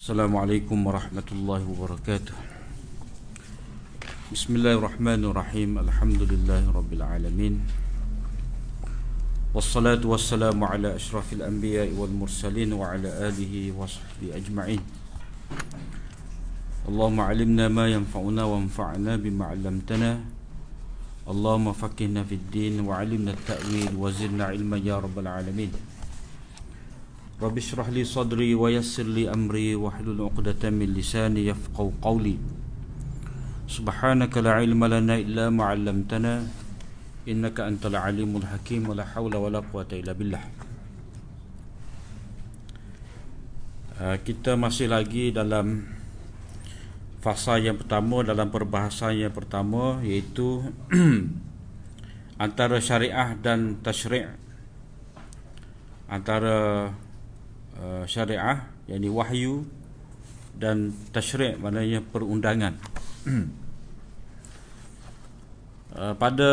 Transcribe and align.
السلام 0.00 0.32
عليكم 0.32 0.78
ورحمة 0.86 1.28
الله 1.28 1.60
وبركاته. 1.76 2.32
بسم 4.32 4.56
الله 4.56 4.80
الرحمن 4.80 5.28
الرحيم. 5.28 5.76
الحمد 5.76 6.22
لله 6.24 6.72
رب 6.72 6.88
العالمين. 6.88 7.60
والصلاة 9.52 10.00
والسلام 10.00 10.56
على 10.56 10.96
أشرف 10.96 11.36
الأنبياء 11.36 11.92
والمرسلين 11.92 12.72
وعلى 12.72 13.28
آله 13.28 13.76
وصحبه 13.76 14.40
أجمعين. 14.40 14.80
اللهم 16.88 17.18
علمنا 17.20 17.68
ما 17.68 17.84
ينفعنا 17.92 18.42
وانفعنا 18.44 19.20
بما 19.20 19.44
علمتنا. 19.52 20.24
اللهم 21.28 21.76
فقهنا 21.76 22.24
في 22.24 22.40
الدين 22.40 22.88
وعلمنا 22.88 23.36
التأويل 23.36 23.92
وزدنا 24.00 24.48
علما 24.48 24.80
يا 24.80 24.96
رب 24.96 25.18
العالمين. 25.20 25.89
Rabbi 27.40 27.56
syrah 27.56 27.88
li 27.88 28.04
sadri 28.04 28.52
wa 28.52 28.68
yassir 28.68 29.08
li 29.08 29.24
amri 29.24 29.72
wa 29.72 29.88
hlul 29.96 30.28
uqdatan 30.28 30.76
min 30.76 30.92
lisani 30.92 31.48
yafqau 31.48 31.88
qawli. 32.04 32.36
Subhanaka 33.64 34.44
la 34.44 34.60
ilma 34.60 34.92
lana 34.92 35.16
illa 35.16 35.48
ma'allamtana 35.48 36.44
Innaka 37.28 37.68
antal 37.68 38.00
alimul 38.00 38.48
hakim 38.48 38.88
wa 38.88 38.96
la 38.96 39.04
hawla 39.04 39.36
wa 39.36 39.52
la 39.52 39.60
quwata 39.60 39.92
illa 39.92 40.16
billah. 40.16 40.40
Ah, 44.00 44.16
kita 44.16 44.56
masih 44.56 44.88
lagi 44.88 45.28
dalam 45.28 45.84
fasa 47.20 47.60
yang 47.60 47.76
pertama 47.76 48.24
dalam 48.24 48.48
perbahasan 48.48 49.20
yang 49.20 49.32
pertama 49.36 50.00
iaitu 50.00 50.64
antara 52.44 52.80
syariah 52.80 53.36
dan 53.36 53.76
tashri' 53.84 54.24
antara 56.08 56.88
Uh, 57.78 58.04
syariah 58.04 58.66
yakni 58.90 59.08
wahyu 59.08 59.64
dan 60.58 60.92
tasyri' 61.14 61.56
maknanya 61.56 62.04
perundangan. 62.04 62.76
Uh, 65.94 66.14
pada 66.22 66.50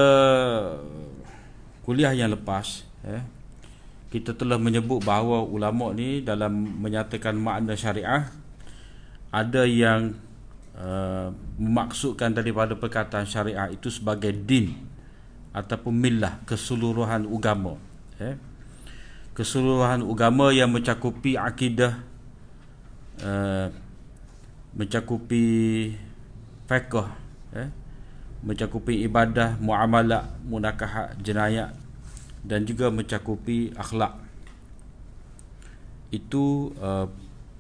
kuliah 1.88 2.12
yang 2.12 2.36
lepas 2.36 2.84
eh, 3.08 3.24
kita 4.12 4.36
telah 4.36 4.60
menyebut 4.60 5.04
bahawa 5.04 5.44
ulama 5.44 5.96
ni 5.96 6.20
dalam 6.20 6.52
menyatakan 6.84 7.36
makna 7.36 7.76
syariah 7.80 8.28
ada 9.32 9.64
yang 9.68 10.16
uh, 10.76 11.32
memaksudkan 11.60 12.32
daripada 12.32 12.76
perkataan 12.76 13.28
syariah 13.28 13.72
itu 13.72 13.92
sebagai 13.92 14.32
din 14.32 14.76
ataupun 15.52 15.92
millah 15.92 16.40
keseluruhan 16.48 17.28
agama 17.28 17.76
eh 18.20 18.40
keseluruhan 19.38 20.02
agama 20.02 20.50
yang 20.50 20.74
mencakupi 20.74 21.38
akidah 21.38 22.02
uh, 23.22 23.70
mencakupi 24.74 25.94
fiqh 26.66 27.06
eh, 27.54 27.70
mencakupi 28.42 29.06
ibadah 29.06 29.54
muamalah 29.62 30.26
munakahat 30.42 31.14
jenayat 31.22 31.70
dan 32.42 32.66
juga 32.66 32.90
mencakupi 32.90 33.78
akhlak. 33.78 34.18
Itu 36.10 36.74
uh, 36.82 37.06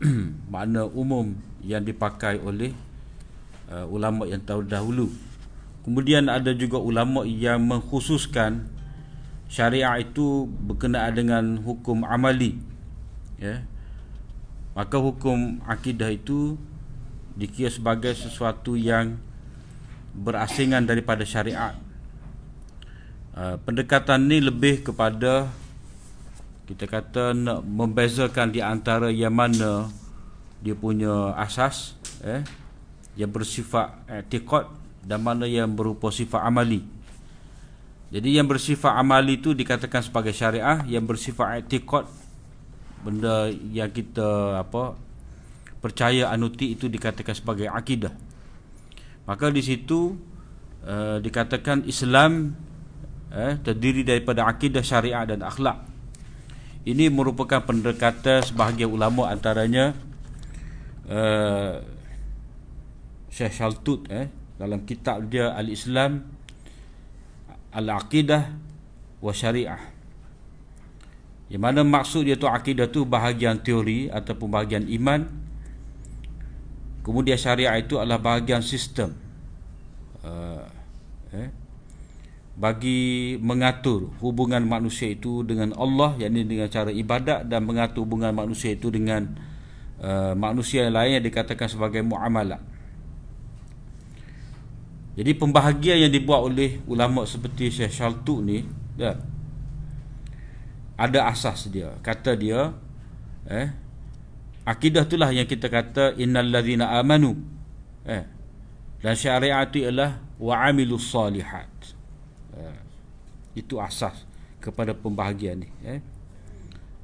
makna 0.53 0.89
umum 0.89 1.37
yang 1.61 1.85
dipakai 1.85 2.41
oleh 2.41 2.73
uh, 3.69 3.85
ulama 3.85 4.25
yang 4.25 4.41
terdahulu. 4.41 5.13
Kemudian 5.85 6.25
ada 6.25 6.57
juga 6.57 6.81
ulama 6.81 7.21
yang 7.21 7.61
mengkhususkan 7.63 8.76
syariah 9.47 10.03
itu 10.03 10.47
berkenaan 10.47 11.15
dengan 11.15 11.43
hukum 11.63 12.03
amali 12.03 12.59
ya. 13.39 13.63
Maka 14.77 15.01
hukum 15.01 15.57
akidah 15.65 16.13
itu 16.13 16.53
dikira 17.33 17.73
sebagai 17.73 18.13
sesuatu 18.13 18.77
yang 18.77 19.17
berasingan 20.13 20.85
daripada 20.85 21.25
syariat. 21.25 21.73
Uh, 23.33 23.57
pendekatan 23.65 24.25
ni 24.29 24.41
lebih 24.41 24.85
kepada 24.85 25.49
kita 26.67 26.85
kata 26.89 27.37
nak 27.37 27.63
membezakan 27.63 28.51
di 28.51 28.59
antara 28.59 29.07
yang 29.13 29.31
mana 29.31 29.87
dia 30.59 30.73
punya 30.73 31.31
asas 31.37 31.95
eh 32.25 32.41
yang 33.13 33.29
bersifat 33.29 33.93
i'tiqad 34.09 34.67
dan 35.05 35.21
mana 35.21 35.45
yang 35.45 35.69
berupa 35.71 36.09
sifat 36.09 36.43
amali 36.43 36.81
jadi 38.07 38.39
yang 38.39 38.47
bersifat 38.47 38.95
amali 38.95 39.35
itu 39.35 39.51
dikatakan 39.51 39.99
sebagai 39.99 40.31
syariah, 40.31 40.79
yang 40.87 41.03
bersifat 41.03 41.59
i'tiqad 41.59 42.07
benda 43.03 43.51
yang 43.71 43.91
kita 43.91 44.63
apa 44.63 44.95
percaya 45.83 46.31
anuti 46.31 46.73
itu 46.73 46.87
dikatakan 46.87 47.35
sebagai 47.35 47.67
akidah. 47.67 48.15
Maka 49.27 49.51
di 49.51 49.59
situ 49.59 50.15
uh, 50.87 51.19
dikatakan 51.19 51.83
Islam 51.83 52.55
eh, 53.27 53.59
terdiri 53.59 54.07
daripada 54.07 54.47
akidah 54.47 54.79
syariah 54.79 55.27
dan 55.27 55.43
akhlak. 55.43 55.83
Ini 56.87 57.11
merupakan 57.11 57.59
pendekatan 57.59 58.47
sebahagian 58.47 58.87
ulama 58.87 59.27
antaranya 59.27 59.91
uh, 61.11 61.83
Syekh 63.27 63.59
Shaltut 63.59 64.07
eh, 64.07 64.31
dalam 64.55 64.87
kitab 64.87 65.27
dia 65.27 65.51
Al-Islam 65.51 66.36
al-aqidah 67.77 68.57
wa 69.21 69.29
syariah. 69.29 69.81
Yang 71.47 71.61
mana 71.61 71.81
maksud 71.85 72.25
dia 72.25 72.35
tu 72.35 72.49
akidah 72.49 72.89
tu 72.89 73.05
bahagian 73.05 73.61
teori 73.61 74.09
ataupun 74.09 74.49
bahagian 74.49 74.89
iman. 74.99 75.29
Kemudian 77.05 77.39
syariah 77.39 77.77
itu 77.79 78.01
adalah 78.01 78.19
bahagian 78.19 78.59
sistem. 78.59 79.15
Uh, 80.25 80.65
eh, 81.31 81.49
bagi 82.57 83.37
mengatur 83.37 84.11
hubungan 84.19 84.65
manusia 84.65 85.13
itu 85.13 85.45
dengan 85.45 85.77
Allah 85.77 86.17
yakni 86.17 86.41
dengan 86.41 86.67
cara 86.67 86.89
ibadat 86.89 87.45
dan 87.45 87.63
mengatur 87.63 88.03
hubungan 88.03 88.33
manusia 88.33 88.73
itu 88.73 88.89
dengan 88.89 89.29
uh, 90.01 90.33
manusia 90.33 90.89
yang 90.89 90.97
lain 90.97 91.21
yang 91.21 91.25
dikatakan 91.29 91.69
sebagai 91.69 92.01
muamalah. 92.03 92.59
Jadi 95.17 95.33
pembahagian 95.33 96.05
yang 96.05 96.13
dibuat 96.13 96.45
oleh 96.45 96.77
ulama 96.85 97.25
seperti 97.25 97.73
Syekh 97.73 97.89
Shaltu 97.89 98.37
ni 98.45 98.61
ya, 99.01 99.17
ada 100.93 101.19
asas 101.33 101.65
dia. 101.73 101.97
Kata 102.05 102.37
dia 102.37 102.69
eh 103.49 103.73
akidah 104.61 105.09
itulah 105.09 105.33
yang 105.33 105.49
kita 105.49 105.73
kata 105.73 106.13
innal 106.21 106.45
ladzina 106.53 106.93
amanu 107.01 107.33
eh 108.05 108.29
dan 109.01 109.17
syariat 109.17 109.65
ialah 109.73 110.21
wa 110.37 110.53
amilus 110.69 111.09
salihat. 111.09 111.69
Eh, 112.53 112.77
itu 113.57 113.81
asas 113.81 114.21
kepada 114.61 114.93
pembahagian 114.93 115.65
ni 115.65 115.69
eh. 115.81 115.97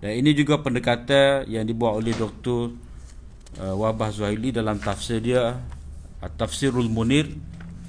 Dan 0.05 0.21
ini 0.21 0.37
juga 0.37 0.61
pendekatan 0.61 1.49
yang 1.49 1.65
dibuat 1.65 1.97
oleh 1.97 2.11
Dr. 2.11 2.75
Uh, 3.55 3.75
Wabah 3.79 4.11
Zuhaili 4.11 4.51
dalam 4.51 4.75
tafsir 4.75 5.23
dia 5.23 5.63
Tafsirul 6.35 6.91
Munir 6.91 7.31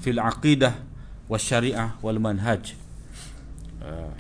fil 0.04 0.20
aqidah 0.20 0.76
wa 1.24 1.40
syariah 1.40 1.96
wal 2.04 2.20
manhaj. 2.20 2.76
Uh, 3.80 4.12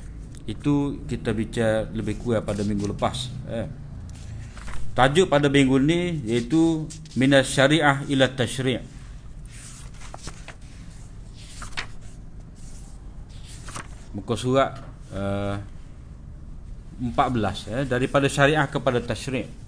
itu 0.44 1.00
kita 1.08 1.32
bicara 1.32 1.88
lebih 1.88 2.20
kurang 2.20 2.44
pada 2.44 2.60
minggu 2.60 2.92
lepas 2.92 3.32
eh. 3.48 3.64
tajuk 4.92 5.32
pada 5.32 5.48
minggu 5.48 5.80
ni 5.80 6.20
iaitu 6.20 6.84
minas 7.16 7.48
syariah 7.48 8.04
ila 8.12 8.28
tashri' 8.28 8.84
muka 14.12 14.36
surat 14.36 14.84
uh, 15.16 15.56
14 17.00 17.72
eh, 17.72 17.84
daripada 17.88 18.28
syariah 18.28 18.68
kepada 18.68 19.00
tashri' 19.00 19.63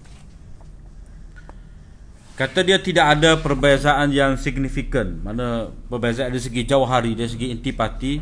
Kata 2.37 2.61
dia 2.61 2.77
tidak 2.77 3.17
ada 3.17 3.41
perbezaan 3.41 4.13
yang 4.13 4.37
signifikan 4.37 5.25
Mana 5.25 5.73
perbezaan 5.89 6.29
dari 6.29 6.37
segi 6.37 6.69
jauhari 6.69 7.17
Dari 7.17 7.33
segi 7.33 7.49
intipati 7.49 8.21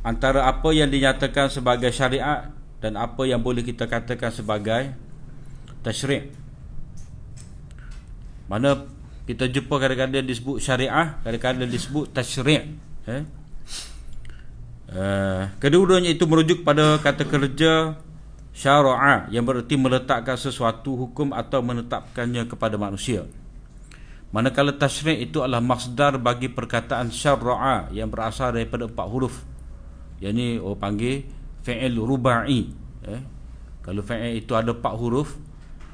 Antara 0.00 0.48
apa 0.48 0.72
yang 0.72 0.88
dinyatakan 0.88 1.52
sebagai 1.52 1.92
syariat 1.92 2.48
Dan 2.80 2.96
apa 2.96 3.28
yang 3.28 3.44
boleh 3.44 3.60
kita 3.60 3.84
katakan 3.84 4.32
sebagai 4.32 4.96
Tashri' 5.84 6.32
Mana 8.48 8.88
kita 9.28 9.46
jumpa 9.52 9.76
kadang-kadang 9.76 10.24
disebut 10.24 10.56
syariah 10.56 11.20
Kadang-kadang 11.20 11.68
disebut 11.68 12.08
tashri' 12.08 12.72
eh? 13.04 13.22
Uh, 14.92 15.48
kedua-duanya 15.56 16.12
itu 16.12 16.28
merujuk 16.28 16.68
pada 16.68 17.00
kata 17.00 17.24
kerja 17.24 17.96
syara'a 18.52 19.32
yang 19.32 19.48
bererti 19.48 19.80
meletakkan 19.80 20.36
sesuatu 20.36 20.92
hukum 20.92 21.32
atau 21.32 21.64
menetapkannya 21.64 22.44
kepada 22.44 22.76
manusia. 22.76 23.24
Manakala 24.32 24.72
tashri' 24.72 25.28
itu 25.28 25.44
adalah 25.44 25.60
masdar 25.60 26.16
bagi 26.16 26.48
perkataan 26.48 27.12
syarra'a 27.12 27.92
yang 27.92 28.08
berasal 28.08 28.56
daripada 28.56 28.88
empat 28.88 29.06
huruf. 29.12 29.44
Yang 30.24 30.32
ni 30.32 30.46
orang 30.56 30.80
panggil 30.80 31.16
fi'il 31.60 31.94
ruba'i. 32.00 32.72
Eh? 33.04 33.20
Kalau 33.84 34.00
fi'il 34.00 34.40
itu 34.40 34.56
ada 34.56 34.72
empat 34.72 34.94
huruf, 34.96 35.36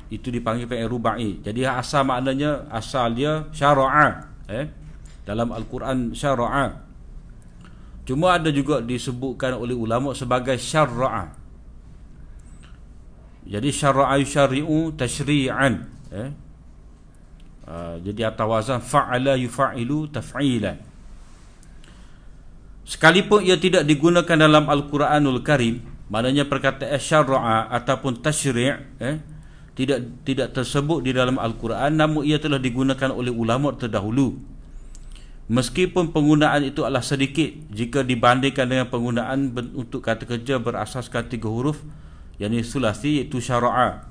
itu 0.09 0.33
dipanggil 0.33 0.65
fi'il 0.65 0.89
rubai 0.89 1.41
jadi 1.45 1.77
asal 1.81 2.09
maknanya 2.09 2.65
asal 2.73 3.13
dia 3.13 3.45
syara'a 3.53 4.09
eh 4.49 4.67
dalam 5.29 5.53
al-Quran 5.53 6.17
syara'a 6.17 6.81
cuma 8.09 8.41
ada 8.41 8.49
juga 8.49 8.81
disebutkan 8.81 9.61
oleh 9.61 9.77
ulama 9.77 10.17
sebagai 10.17 10.57
syara'a 10.57 11.29
jadi 13.45 13.69
syara'a 13.69 14.17
yusyari'u 14.17 14.97
tashri'an 14.97 15.75
eh 16.09 16.29
uh, 17.69 18.01
jadi 18.01 18.33
atau 18.33 18.57
wazan 18.57 18.81
fa'ala 18.81 19.37
yufa'ilu 19.37 20.09
taf'ilan. 20.09 20.81
Sekalipun 22.89 23.45
ia 23.45 23.61
tidak 23.61 23.85
digunakan 23.85 24.33
dalam 24.33 24.65
al-Quranul 24.65 25.45
Karim 25.45 25.85
maknanya 26.09 26.49
perkataan 26.49 26.97
syara'a 26.97 27.69
ataupun 27.69 28.25
tashri' 28.25 28.73
eh 28.97 29.21
tidak 29.77 30.25
tidak 30.25 30.57
tersebut 30.57 31.05
di 31.05 31.13
dalam 31.13 31.37
al-Quran 31.37 31.95
namun 31.95 32.25
ia 32.25 32.41
telah 32.41 32.57
digunakan 32.59 33.13
oleh 33.13 33.31
ulama 33.31 33.77
terdahulu. 33.77 34.41
Meskipun 35.49 36.13
penggunaan 36.13 36.65
itu 36.65 36.85
adalah 36.85 37.01
sedikit 37.01 37.49
jika 37.73 38.05
dibandingkan 38.05 38.69
dengan 38.69 38.89
penggunaan 38.89 39.53
untuk 39.77 40.05
kata 40.05 40.29
kerja 40.29 40.61
berasaskan 40.61 41.29
tiga 41.29 41.49
huruf 41.49 41.81
yakni 42.37 42.65
sulasi 42.65 43.21
iaitu 43.23 43.41
syara'a 43.41 44.09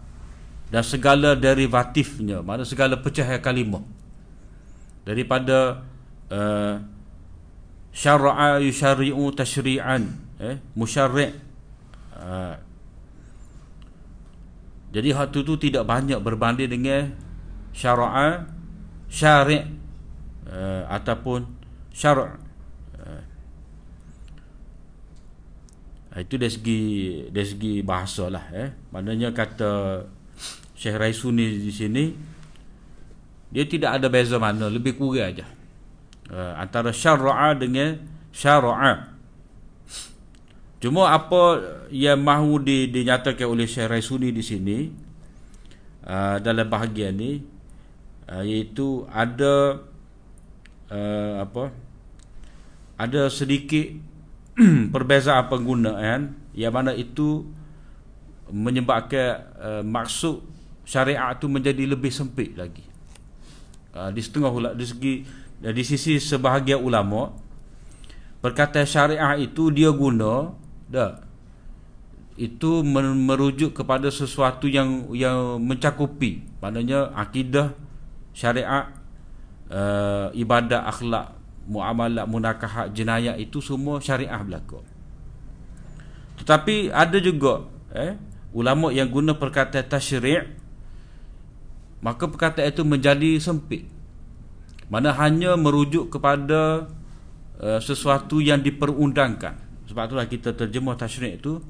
dan 0.68 0.84
segala 0.84 1.36
derivatifnya 1.36 2.44
mana 2.44 2.68
segala 2.68 3.00
pecahan 3.00 3.40
kalimah 3.40 3.84
daripada 5.08 5.88
uh, 6.28 6.76
syara'a 7.96 8.60
yusyari'u 8.60 9.32
tashri'an 9.32 10.04
eh 10.38 10.60
musyarri' 10.76 11.48
Ha. 12.18 12.58
jadi 14.90 15.14
hal 15.14 15.30
tu, 15.30 15.46
tidak 15.46 15.86
banyak 15.86 16.18
berbanding 16.18 16.66
dengan 16.66 17.14
syara'a 17.78 18.50
syari' 19.06 19.62
uh, 20.50 20.90
ataupun 20.90 21.46
syara' 21.94 22.42
uh. 22.98 23.22
itu 26.18 26.42
dari 26.42 26.50
segi 26.50 26.82
dari 27.30 27.46
segi 27.46 27.74
bahasa 27.86 28.34
lah 28.34 28.50
eh. 28.50 28.74
maknanya 28.90 29.30
kata 29.30 30.02
Syekh 30.78 30.96
Raisuni 31.02 31.58
di 31.58 31.74
sini 31.74 32.06
dia 33.50 33.66
tidak 33.66 33.98
ada 33.98 34.08
beza 34.08 34.38
mana 34.38 34.70
lebih 34.70 34.94
kurang 34.94 35.34
aja. 35.34 35.46
Uh, 36.28 36.54
antara 36.60 36.92
syara'a 36.92 37.56
dengan 37.56 37.98
syara'a 38.36 39.18
Cuma 40.78 41.10
apa 41.10 41.58
yang 41.90 42.22
mahu 42.22 42.62
di, 42.62 42.86
dinyatakan 42.94 43.50
oleh 43.50 43.66
Syekh 43.66 43.90
Raisuni 43.90 44.30
di 44.30 44.46
sini 44.46 44.78
uh, 46.06 46.38
dalam 46.38 46.70
bahagian 46.70 47.18
ni 47.18 47.42
uh, 48.30 48.46
iaitu 48.46 49.10
ada 49.10 49.82
uh, 50.94 51.34
apa 51.42 51.74
ada 52.94 53.26
sedikit 53.34 53.90
perbezaan 54.94 55.50
penggunaan 55.50 56.38
yang 56.54 56.74
mana 56.74 56.94
itu 56.94 57.42
menyebabkan 58.54 59.50
uh, 59.58 59.82
maksud 59.82 60.46
syariat 60.88 61.36
itu 61.36 61.52
menjadi 61.52 61.84
lebih 61.84 62.10
sempit 62.10 62.56
lagi. 62.56 62.88
Uh, 63.92 64.08
di 64.16 64.24
setengah 64.24 64.48
ulama 64.48 64.74
di 64.80 64.86
segi 64.88 65.14
di 65.58 65.84
sisi 65.84 66.22
sebahagian 66.22 66.80
ulama 66.80 67.34
perkataan 68.40 68.88
syariah 68.88 69.36
itu 69.42 69.74
dia 69.74 69.90
guna 69.92 70.54
dah 70.88 71.20
itu 72.38 72.86
merujuk 72.86 73.74
kepada 73.74 74.14
sesuatu 74.14 74.70
yang 74.70 75.10
yang 75.18 75.58
mencakupi 75.58 76.46
maknanya 76.62 77.10
akidah 77.18 77.74
syariat 78.38 78.94
uh, 79.74 80.30
ibadat 80.38 80.86
akhlak 80.86 81.34
muamalat 81.66 82.30
munakahat 82.30 82.94
jenayah 82.94 83.34
itu 83.34 83.58
semua 83.58 83.98
syariah 83.98 84.38
berlaku 84.38 84.86
tetapi 86.38 86.94
ada 86.94 87.18
juga 87.18 87.66
eh 87.98 88.14
ulama 88.54 88.94
yang 88.94 89.10
guna 89.10 89.34
perkataan 89.34 89.90
tasyri' 89.90 90.67
maka 92.04 92.30
perkataan 92.30 92.70
itu 92.70 92.84
menjadi 92.86 93.32
sempit 93.42 93.86
mana 94.88 95.12
hanya 95.18 95.60
merujuk 95.60 96.14
kepada 96.14 96.88
uh, 97.60 97.80
sesuatu 97.84 98.40
yang 98.40 98.62
diperundangkan 98.64 99.58
sebab 99.88 100.04
itulah 100.12 100.28
kita 100.28 100.52
terjemah 100.54 100.96
tasyrik 101.00 101.40
itu 101.40 101.64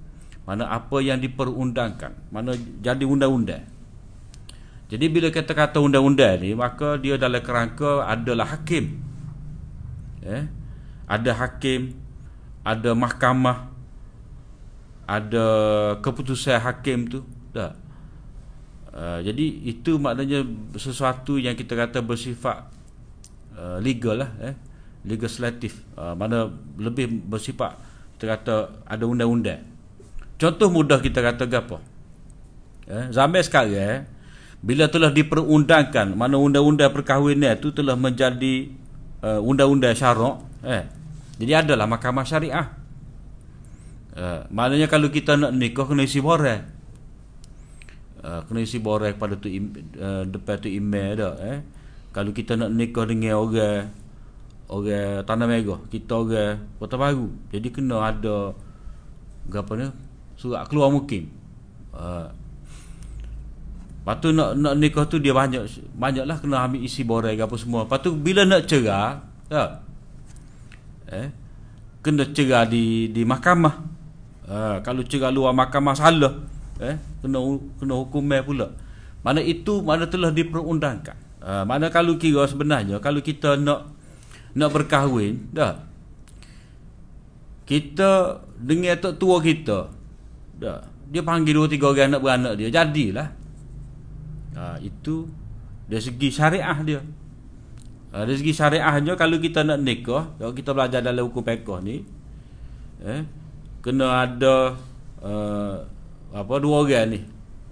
mana 0.47 0.71
apa 0.71 1.03
yang 1.03 1.19
diperundangkan, 1.19 2.31
mana 2.31 2.56
jadi 2.79 3.03
undang-undang. 3.03 3.68
Jadi 4.88 5.06
bila 5.12 5.27
kita 5.27 5.51
kata 5.51 5.83
undang-undang 5.83 6.39
ni 6.39 6.56
maka 6.56 6.95
dia 6.95 7.19
dalam 7.19 7.44
kerangka 7.44 8.07
adalah 8.07 8.56
hakim. 8.56 9.03
Eh? 10.24 10.47
Ada 11.03 11.35
hakim, 11.35 11.91
ada 12.63 12.95
mahkamah, 12.95 13.68
ada 15.03 15.45
keputusan 16.00 16.63
hakim 16.63 17.12
tu. 17.12 17.19
Dah. 17.51 17.75
Uh, 18.97 19.21
jadi 19.21 19.45
itu 19.69 20.01
maknanya 20.01 20.41
sesuatu 20.73 21.38
yang 21.38 21.53
kita 21.53 21.77
kata 21.77 22.01
bersifat 22.01 22.65
uh, 23.53 23.77
legal 23.77 24.25
lah 24.25 24.33
eh 24.41 24.57
legislatif 25.05 25.85
uh, 25.94 26.17
mana 26.17 26.49
lebih 26.81 27.05
bersifat 27.05 27.77
kita 28.17 28.25
kata 28.33 28.55
ada 28.89 29.05
undang-undang. 29.05 29.61
Contoh 30.41 30.73
mudah 30.73 30.97
kita 30.97 31.21
kata 31.21 31.45
gapo? 31.45 31.77
Eh, 32.89 33.13
zaman 33.13 33.45
sekarang 33.45 33.77
eh, 33.77 33.97
bila 34.57 34.89
telah 34.89 35.13
diperundangkan 35.13 36.17
mana 36.17 36.41
undang-undang 36.41 36.89
perkahwinan 36.89 37.61
itu 37.61 37.69
telah 37.69 37.93
menjadi 37.93 38.73
uh, 39.21 39.38
undang-undang 39.45 39.93
syarak 39.93 40.41
eh. 40.65 40.89
Jadi 41.38 41.53
adalah 41.53 41.85
mahkamah 41.85 42.25
syariah. 42.25 42.73
Uh, 44.17 44.50
maknanya 44.50 44.89
kalau 44.89 45.13
kita 45.13 45.38
nak 45.38 45.53
nikah 45.53 45.85
kena 45.85 46.09
isi 46.09 46.17
borang. 46.17 46.65
Uh, 48.27 48.44
kena 48.44 48.59
isi 48.59 48.83
borang 48.83 49.15
pada 49.15 49.39
tu 49.39 49.47
uh, 49.47 50.27
depan 50.27 50.59
tu 50.59 50.68
email 50.68 51.15
dah 51.15 51.39
eh. 51.39 51.63
Kalau 52.12 52.35
kita 52.35 52.59
nak 52.59 52.75
nikah 52.75 53.07
dengan 53.07 53.39
orang 53.39 53.88
orang 54.68 55.24
tanah 55.24 55.47
merah 55.47 55.79
kita 55.88 56.12
orang 56.12 56.59
kota 56.75 57.00
baru. 57.00 57.31
Jadi 57.56 57.68
kena 57.71 58.03
ada 58.03 58.51
apa 59.47 59.71
ni 59.79 59.88
surat 60.35 60.68
keluar 60.68 60.91
mungkin 60.91 61.31
uh, 61.96 62.27
lepas 64.03 64.15
tu 64.19 64.36
nak, 64.36 64.60
nak 64.60 64.75
nikah 64.75 65.07
tu 65.07 65.24
dia 65.24 65.31
banyak 65.31 65.63
banyaklah 65.96 66.36
kena 66.43 66.67
ambil 66.67 66.84
isi 66.84 67.07
borang 67.07 67.31
apa 67.39 67.55
semua. 67.55 67.88
Lepas 67.88 68.00
tu 68.03 68.12
bila 68.12 68.43
nak 68.43 68.67
cerah 68.67 69.24
ya, 69.48 69.63
eh, 71.15 71.31
kena 72.03 72.27
cerah 72.36 72.67
di 72.67 73.07
di 73.07 73.24
mahkamah. 73.24 73.75
Uh, 74.51 74.84
kalau 74.84 75.00
cerah 75.07 75.31
luar 75.31 75.55
mahkamah 75.55 75.96
salah 75.96 76.56
eh, 76.81 76.96
kena 77.22 77.39
kena 77.81 77.93
hukum 77.98 78.24
pula. 78.46 78.74
Mana 79.25 79.41
itu 79.41 79.81
mana 79.84 80.07
telah 80.07 80.31
diperundangkan. 80.31 81.17
Uh, 81.38 81.63
mana 81.63 81.88
kalau 81.93 82.17
kira 82.17 82.43
sebenarnya 82.50 82.98
kalau 82.98 83.22
kita 83.22 83.57
nak 83.60 83.93
nak 84.57 84.69
berkahwin 84.74 85.53
dah. 85.53 85.86
Kita 87.67 88.39
dengan 88.55 88.96
tok 88.98 89.19
tua 89.19 89.38
kita 89.43 89.91
dah. 90.57 90.79
Dia 91.07 91.24
panggil 91.24 91.55
dua 91.55 91.67
tiga 91.67 91.91
orang 91.91 92.15
anak 92.15 92.22
beranak 92.24 92.53
dia 92.60 92.69
jadilah. 92.72 93.27
Ha, 94.57 94.81
itu 94.81 95.29
dari 95.88 96.03
segi 96.03 96.29
syariah 96.31 96.77
dia. 96.84 97.01
Ha, 98.12 98.24
dari 98.24 98.39
segi 98.39 98.55
syariahnya 98.55 99.13
kalau 99.19 99.38
kita 99.38 99.67
nak 99.67 99.84
nikah 99.84 100.36
kalau 100.39 100.53
kita 100.55 100.72
belajar 100.72 101.00
dalam 101.03 101.27
hukum 101.27 101.43
pekoh 101.43 101.84
ni 101.84 102.01
eh 103.03 103.22
kena 103.86 104.25
ada 104.25 104.74
uh, 105.22 105.75
apa 106.31 106.53
dua 106.60 106.84
orang 106.84 107.05
ni 107.15 107.19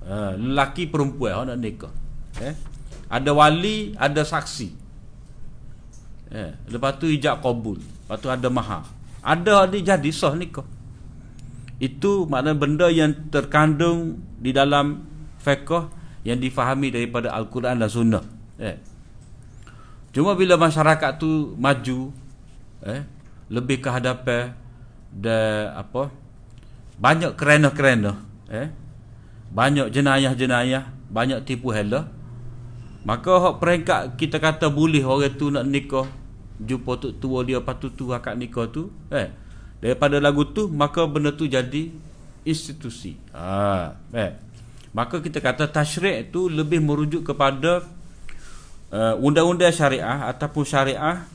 uh, 0.07 0.33
lelaki 0.39 0.87
perempuan 0.87 1.47
nak 1.47 1.59
nikah 1.59 1.93
eh 2.39 2.55
ada 3.11 3.31
wali 3.31 3.93
ada 3.99 4.25
saksi 4.25 4.85
Eh, 6.35 6.51
lepas 6.67 6.97
tu 6.97 7.07
ijab 7.07 7.39
kabul. 7.39 7.79
Lepas 7.79 8.17
tu 8.19 8.27
ada 8.27 8.47
mahar. 8.51 8.83
Ada 9.23 9.69
ni 9.71 9.79
jadi 9.85 10.09
sah 10.09 10.33
nikah. 10.33 10.65
Itu 11.79 12.27
makna 12.27 12.51
benda 12.51 12.91
yang 12.91 13.29
terkandung 13.31 14.19
di 14.39 14.51
dalam 14.51 15.07
fiqh 15.39 15.91
yang 16.27 16.41
difahami 16.41 16.91
daripada 16.91 17.31
Al-Quran 17.31 17.79
dan 17.79 17.89
Sunnah. 17.91 18.25
Eh. 18.59 18.77
Cuma 20.11 20.35
bila 20.35 20.59
masyarakat 20.59 21.11
tu 21.19 21.55
maju 21.59 22.11
eh 22.83 23.03
lebih 23.51 23.83
ke 23.83 23.89
hadapan 23.91 24.55
dan 25.11 25.75
apa 25.75 26.11
banyak 26.99 27.35
kerana-kerana 27.35 28.15
eh? 28.49 28.69
Banyak 29.55 29.93
jenayah-jenayah, 29.93 30.89
banyak 31.09 31.45
tipu 31.47 31.71
hela. 31.71 32.11
Maka 33.05 33.37
hak 33.37 33.55
peringkat 33.61 34.01
kita 34.17 34.41
kata 34.41 34.73
boleh 34.73 35.05
orang 35.05 35.37
tu 35.37 35.53
nak 35.53 35.69
nikah 35.69 36.09
jumpa 36.57 36.97
tok 36.97 37.13
tua 37.19 37.43
dia 37.43 37.59
patut 37.59 37.91
tu 37.93 38.09
akad 38.09 38.39
nikah 38.39 38.65
tu 38.71 38.89
eh? 39.11 39.29
Daripada 39.83 40.17
lagu 40.17 40.47
tu 40.49 40.71
maka 40.71 41.05
benda 41.05 41.29
tu 41.29 41.45
jadi 41.45 41.93
institusi. 42.41 43.13
Ha 43.35 43.93
eh? 44.09 44.31
Maka 44.95 45.19
kita 45.19 45.43
kata 45.43 45.67
tasyrik 45.69 46.31
itu 46.31 46.47
lebih 46.47 46.79
merujuk 46.79 47.27
kepada 47.27 47.83
uh, 48.89 49.15
undang-undang 49.19 49.75
syariah 49.75 50.31
ataupun 50.31 50.63
syariah 50.63 51.27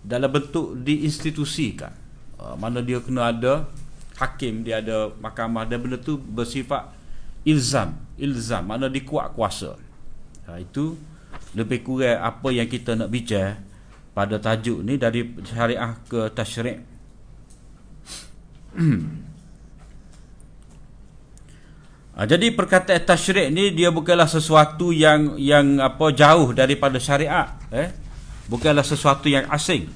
dalam 0.00 0.32
bentuk 0.32 0.72
diinstitusikan. 0.80 1.92
Uh, 2.40 2.56
mana 2.56 2.80
dia 2.80 2.98
kena 3.04 3.28
ada 3.28 3.68
hakim 4.18 4.62
dia 4.62 4.78
ada 4.78 5.10
mahkamah 5.18 5.66
dan 5.66 5.82
benda 5.82 5.98
tu 5.98 6.18
bersifat 6.18 6.86
ilzam. 7.46 7.94
Ilzam 8.18 8.66
mana 8.66 8.86
dikuat 8.86 9.34
kuasa. 9.34 9.74
Ha, 10.46 10.58
itu 10.60 10.96
lebih 11.54 11.82
kurang 11.86 12.18
apa 12.20 12.48
yang 12.52 12.68
kita 12.68 12.94
nak 12.98 13.08
bincang 13.08 13.56
pada 14.14 14.38
tajuk 14.38 14.84
ni 14.86 14.94
dari 14.94 15.26
syariah 15.42 15.98
ke 16.06 16.30
tasyrik 16.30 16.78
ha, 22.14 22.22
jadi 22.26 22.54
perkataan 22.54 23.02
tasyrik 23.02 23.50
ni 23.50 23.74
dia 23.74 23.90
bukanlah 23.90 24.30
sesuatu 24.30 24.94
yang 24.94 25.34
yang 25.40 25.80
apa 25.82 26.14
jauh 26.14 26.54
daripada 26.54 27.00
syariat 27.02 27.58
eh? 27.74 27.90
Bukanlah 28.44 28.84
sesuatu 28.84 29.32
yang 29.32 29.48
asing. 29.48 29.88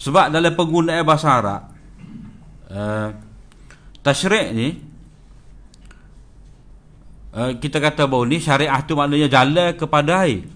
Sebab 0.00 0.32
dalam 0.32 0.56
penggunaan 0.56 1.04
bahasa 1.04 1.28
Arab 1.28 1.73
uh, 2.70 3.08
tasyrik 4.04 4.52
ni 4.52 4.68
uh, 7.34 7.52
kita 7.58 7.82
kata 7.82 8.06
bahawa 8.06 8.28
ni 8.28 8.38
syariah 8.40 8.80
tu 8.84 8.94
maknanya 8.94 9.28
jalan 9.28 9.72
kepada 9.74 10.28
air 10.28 10.46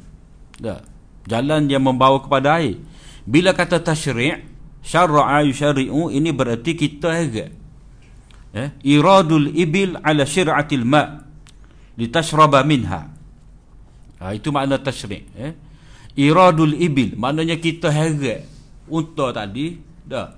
tak? 0.56 0.84
jalan 1.28 1.68
yang 1.68 1.84
membawa 1.84 2.20
kepada 2.22 2.62
air 2.62 2.80
bila 3.28 3.52
kata 3.52 3.82
tasyrik 3.82 4.44
syarra'a 4.80 5.44
yusyari'u 5.44 6.08
ini 6.08 6.30
berarti 6.32 6.72
kita 6.72 7.08
agak 7.12 7.50
eh? 8.56 8.68
iradul 8.86 9.52
ibil 9.52 10.00
ala 10.00 10.24
syir'atil 10.24 10.86
ma' 10.86 11.24
litashraba 11.98 12.62
minha 12.62 13.10
ha, 14.22 14.24
itu 14.32 14.48
makna 14.54 14.80
tasyrik 14.80 15.28
eh? 15.36 15.52
iradul 16.16 16.72
ibil 16.72 17.18
maknanya 17.20 17.60
kita 17.60 17.92
herat 17.92 18.46
unta 18.88 19.34
tadi 19.34 19.76
dah 20.08 20.37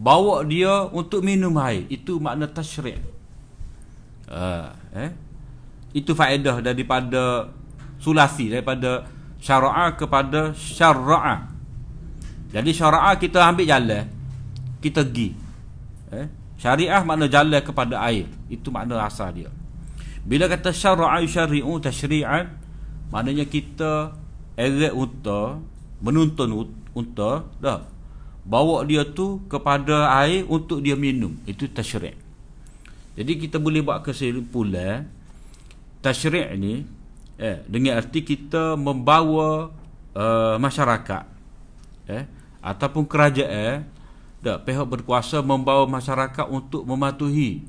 bawa 0.00 0.40
dia 0.48 0.88
untuk 0.88 1.20
minum 1.20 1.52
air. 1.60 1.84
Itu 1.92 2.16
makna 2.16 2.48
tasyrik 2.48 2.96
uh, 4.32 4.72
eh? 4.96 5.12
Itu 5.92 6.16
faedah 6.16 6.64
daripada 6.64 7.52
sulasi 8.00 8.48
daripada 8.48 9.04
syara'a 9.36 9.92
kepada 9.92 10.56
syara'a 10.56 11.52
jadi 12.48 12.70
syara'a 12.72 13.12
kita 13.20 13.44
ambil 13.44 13.68
jalan 13.68 14.04
kita 14.80 15.04
pergi 15.04 15.36
eh? 16.16 16.40
Syariah 16.60 17.00
makna 17.08 17.24
jalan 17.24 17.56
kepada 17.64 18.04
air. 18.04 18.28
Itu 18.52 18.68
makna 18.68 19.00
asal 19.08 19.32
dia. 19.32 19.48
Bila 20.20 20.44
kata 20.44 20.76
syara'a 20.76 21.24
syari'u 21.24 21.80
tasyri'an 21.80 22.52
maknanya 23.08 23.48
kita 23.48 24.12
eret 24.60 24.92
unta 24.92 25.56
menuntun 26.04 26.68
unta 26.92 27.48
dah 27.64 27.80
bawa 28.42 28.82
dia 28.88 29.04
tu 29.04 29.44
kepada 29.46 30.12
air 30.24 30.44
untuk 30.48 30.80
dia 30.80 30.96
minum. 30.96 31.36
Itu 31.44 31.68
tasyrik 31.68 32.30
jadi 33.20 33.36
kita 33.36 33.58
boleh 33.58 33.82
buat 33.82 34.00
kesimpulan 34.06 35.04
tasyrik 36.00 36.56
ni 36.56 36.88
eh 37.36 37.60
dengan 37.68 38.00
arti 38.00 38.24
kita 38.24 38.80
membawa 38.80 39.68
uh, 40.16 40.56
masyarakat 40.56 41.24
eh 42.08 42.24
ataupun 42.64 43.04
kerajaan 43.04 43.84
dah 44.40 44.56
pihak 44.64 44.88
berkuasa 44.88 45.44
membawa 45.44 45.84
masyarakat 45.84 46.48
untuk 46.48 46.88
mematuhi 46.88 47.60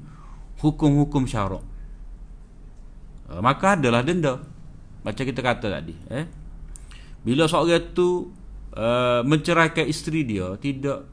hukum-hukum 0.64 1.28
syarak. 1.28 1.64
Uh, 3.28 3.44
maka 3.44 3.76
adalah 3.76 4.08
denda. 4.08 4.40
Macam 5.04 5.24
kita 5.26 5.42
kata 5.44 5.68
tadi 5.68 5.96
eh. 6.14 6.30
Bila 7.28 7.44
seorang 7.50 7.92
tu 7.92 8.32
Uh, 8.72 9.20
menceraikan 9.28 9.84
isteri 9.84 10.24
dia 10.24 10.56
tidak 10.56 11.04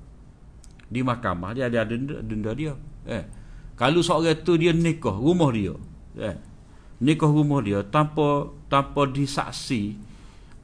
di 0.86 1.02
mahkamah 1.02 1.58
dia 1.58 1.66
ada 1.66 1.82
denda, 1.82 2.22
denda 2.22 2.54
dia. 2.54 2.78
Eh 3.02 3.26
kalau 3.74 3.98
seorang 3.98 4.38
tu 4.46 4.54
dia 4.54 4.70
nikah 4.70 5.18
rumah 5.18 5.50
dia 5.50 5.74
eh 6.22 6.38
nikah 7.02 7.26
rumah 7.26 7.58
dia 7.58 7.82
tanpa 7.82 8.54
tanpa 8.70 9.10
disaksi 9.10 9.98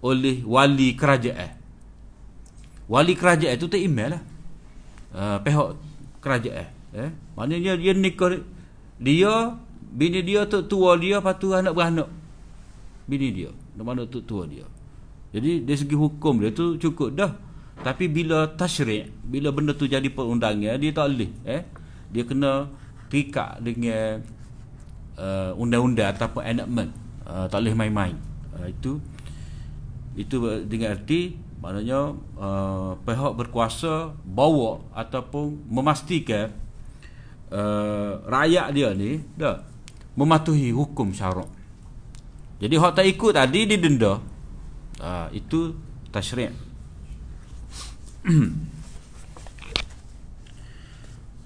oleh 0.07 0.47
wali 0.47 0.95
kerajaan. 0.95 1.59
Wali 2.87 3.19
kerajaan 3.19 3.59
itu 3.59 3.67
tak 3.67 3.83
email 3.83 4.15
lah. 4.15 4.23
Uh, 5.11 5.39
pihak 5.43 5.69
kerajaan 6.23 6.71
eh. 6.95 7.11
Maknanya 7.35 7.75
dia 7.75 7.91
nikah 7.91 8.39
dia 9.03 9.59
bini 9.91 10.23
dia 10.23 10.47
tu 10.47 10.63
tua 10.71 10.95
dia 10.95 11.19
patu 11.19 11.59
anak 11.59 11.75
beranak. 11.75 12.07
Bini 13.11 13.35
dia 13.35 13.51
mana 13.83 14.07
tu 14.07 14.23
tua 14.23 14.47
dia 14.47 14.63
jadi 15.35 15.67
dari 15.67 15.75
segi 15.75 15.99
hukum 15.99 16.39
dia 16.39 16.55
tu 16.55 16.79
cukup 16.79 17.11
dah. 17.11 17.35
Tapi 17.83 18.07
bila 18.07 18.47
tasyrik, 18.55 19.11
bila 19.27 19.51
benda 19.51 19.75
tu 19.75 19.91
jadi 19.91 20.07
perundangan, 20.07 20.79
dia 20.79 20.95
tak 20.95 21.11
boleh. 21.11 21.31
Eh? 21.43 21.67
Dia 22.15 22.23
kena 22.23 22.71
terikat 23.11 23.59
dengan 23.59 24.23
uh, 25.19 25.59
undang-undang 25.59 26.15
ataupun 26.15 26.43
enactment. 26.47 26.95
Uh, 27.27 27.51
tak 27.51 27.67
boleh 27.67 27.75
main-main. 27.75 28.15
Uh, 28.55 28.71
itu 28.71 29.03
itu 30.15 30.39
dengan 30.71 30.95
arti 30.95 31.35
maknanya 31.59 32.15
uh, 32.39 32.95
pihak 33.03 33.35
berkuasa 33.35 34.15
bawa 34.23 34.87
ataupun 34.95 35.67
memastikan 35.67 36.55
uh, 37.51 38.23
rakyat 38.23 38.71
dia 38.71 38.95
ni 38.95 39.19
dah 39.35 39.67
mematuhi 40.15 40.71
hukum 40.71 41.11
syarak. 41.11 41.51
Jadi 42.63 42.75
hak 42.79 42.93
tak 42.95 43.07
ikut 43.11 43.35
tadi 43.35 43.67
didenda 43.67 44.23
uh, 45.01 45.29
itu 45.35 45.75
tasyri' 46.13 46.51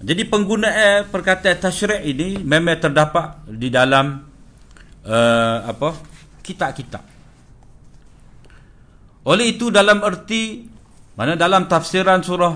jadi 0.07 0.23
penggunaan 0.31 1.11
perkataan 1.11 1.59
tasyri' 1.59 2.07
ini 2.07 2.39
memang 2.39 2.79
terdapat 2.79 3.43
di 3.51 3.67
dalam 3.67 4.23
uh, 5.03 5.57
apa 5.67 5.91
kitab-kitab. 6.39 7.03
Oleh 9.27 9.53
itu 9.53 9.69
dalam 9.69 10.01
erti 10.01 10.65
mana 11.19 11.35
dalam 11.35 11.67
tafsiran 11.67 12.23
surah 12.23 12.55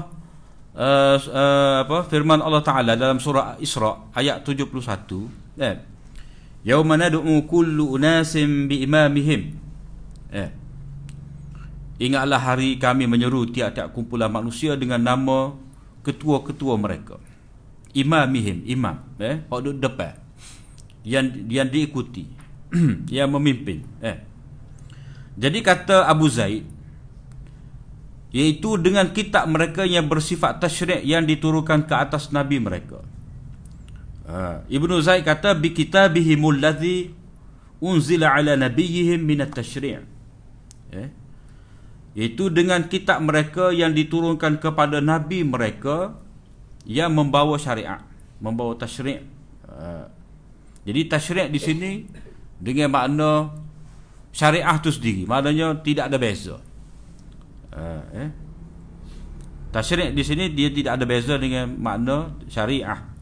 uh, 0.74 1.18
uh, 1.20 1.76
apa 1.84 2.08
firman 2.08 2.40
Allah 2.40 2.64
Taala 2.64 2.96
dalam 2.96 3.20
surah 3.20 3.60
Isra 3.60 4.16
ayat 4.16 4.48
71 4.48 5.60
eh 5.60 5.76
yauma 6.64 6.96
nad'u 6.96 7.44
kullu 7.44 8.00
unasim 8.00 8.72
bi 8.72 8.88
imamihim. 8.88 9.42
Eh 10.32 10.63
Ingatlah 12.02 12.42
hari 12.42 12.82
kami 12.82 13.06
menyeru 13.06 13.46
tiap-tiap 13.46 13.94
kumpulan 13.94 14.30
manusia 14.30 14.74
dengan 14.74 14.98
nama 14.98 15.54
ketua-ketua 16.02 16.74
mereka. 16.76 17.22
Imamihim, 17.94 18.66
imam, 18.66 18.98
eh, 19.22 19.46
hok 19.46 19.60
duduk 19.62 19.78
depan. 19.86 20.18
Yang 21.06 21.46
yang 21.46 21.70
diikuti, 21.70 22.26
yang 23.14 23.30
memimpin, 23.30 23.86
eh. 24.02 24.18
Jadi 25.38 25.60
kata 25.62 26.10
Abu 26.10 26.30
Zaid 26.30 26.66
iaitu 28.34 28.82
dengan 28.82 29.14
kitab 29.14 29.46
mereka 29.46 29.86
yang 29.86 30.10
bersifat 30.10 30.58
tasyrik 30.58 31.06
yang 31.06 31.22
diturunkan 31.22 31.86
ke 31.86 31.94
atas 31.94 32.34
nabi 32.34 32.58
mereka. 32.58 33.06
Uh, 34.26 34.66
Ibnu 34.74 34.98
Zaid 35.06 35.22
kata 35.22 35.54
bi 35.54 35.70
kitabihimul 35.70 36.58
ladzi 36.58 37.14
unzila 37.78 38.34
ala 38.34 38.58
nabiyihim 38.58 39.22
min 39.22 39.46
at-tasyri'. 39.46 40.02
Eh? 40.98 41.10
Itu 42.14 42.54
dengan 42.54 42.86
kitab 42.86 43.26
mereka 43.26 43.74
yang 43.74 43.98
diturunkan 43.98 44.62
kepada 44.62 45.02
nabi 45.02 45.42
mereka 45.42 46.14
yang 46.86 47.10
membawa 47.16 47.58
syariat, 47.58 48.06
membawa 48.38 48.78
tasyri'. 48.78 49.26
Uh, 49.66 50.06
jadi 50.86 51.10
tasyri' 51.10 51.50
di 51.50 51.60
sini 51.60 51.92
dengan 52.62 52.94
makna 52.94 53.32
syariah 54.30 54.78
itu 54.78 54.90
sendiri, 54.94 55.24
maknanya 55.26 55.80
tidak 55.82 56.12
ada 56.12 56.18
beza. 56.22 56.58
Uh, 57.74 58.04
eh? 58.14 58.30
Tasyri' 59.74 60.14
di 60.14 60.22
sini 60.22 60.54
dia 60.54 60.70
tidak 60.70 61.02
ada 61.02 61.06
beza 61.10 61.34
dengan 61.42 61.74
makna 61.82 62.38
syariah. 62.46 63.13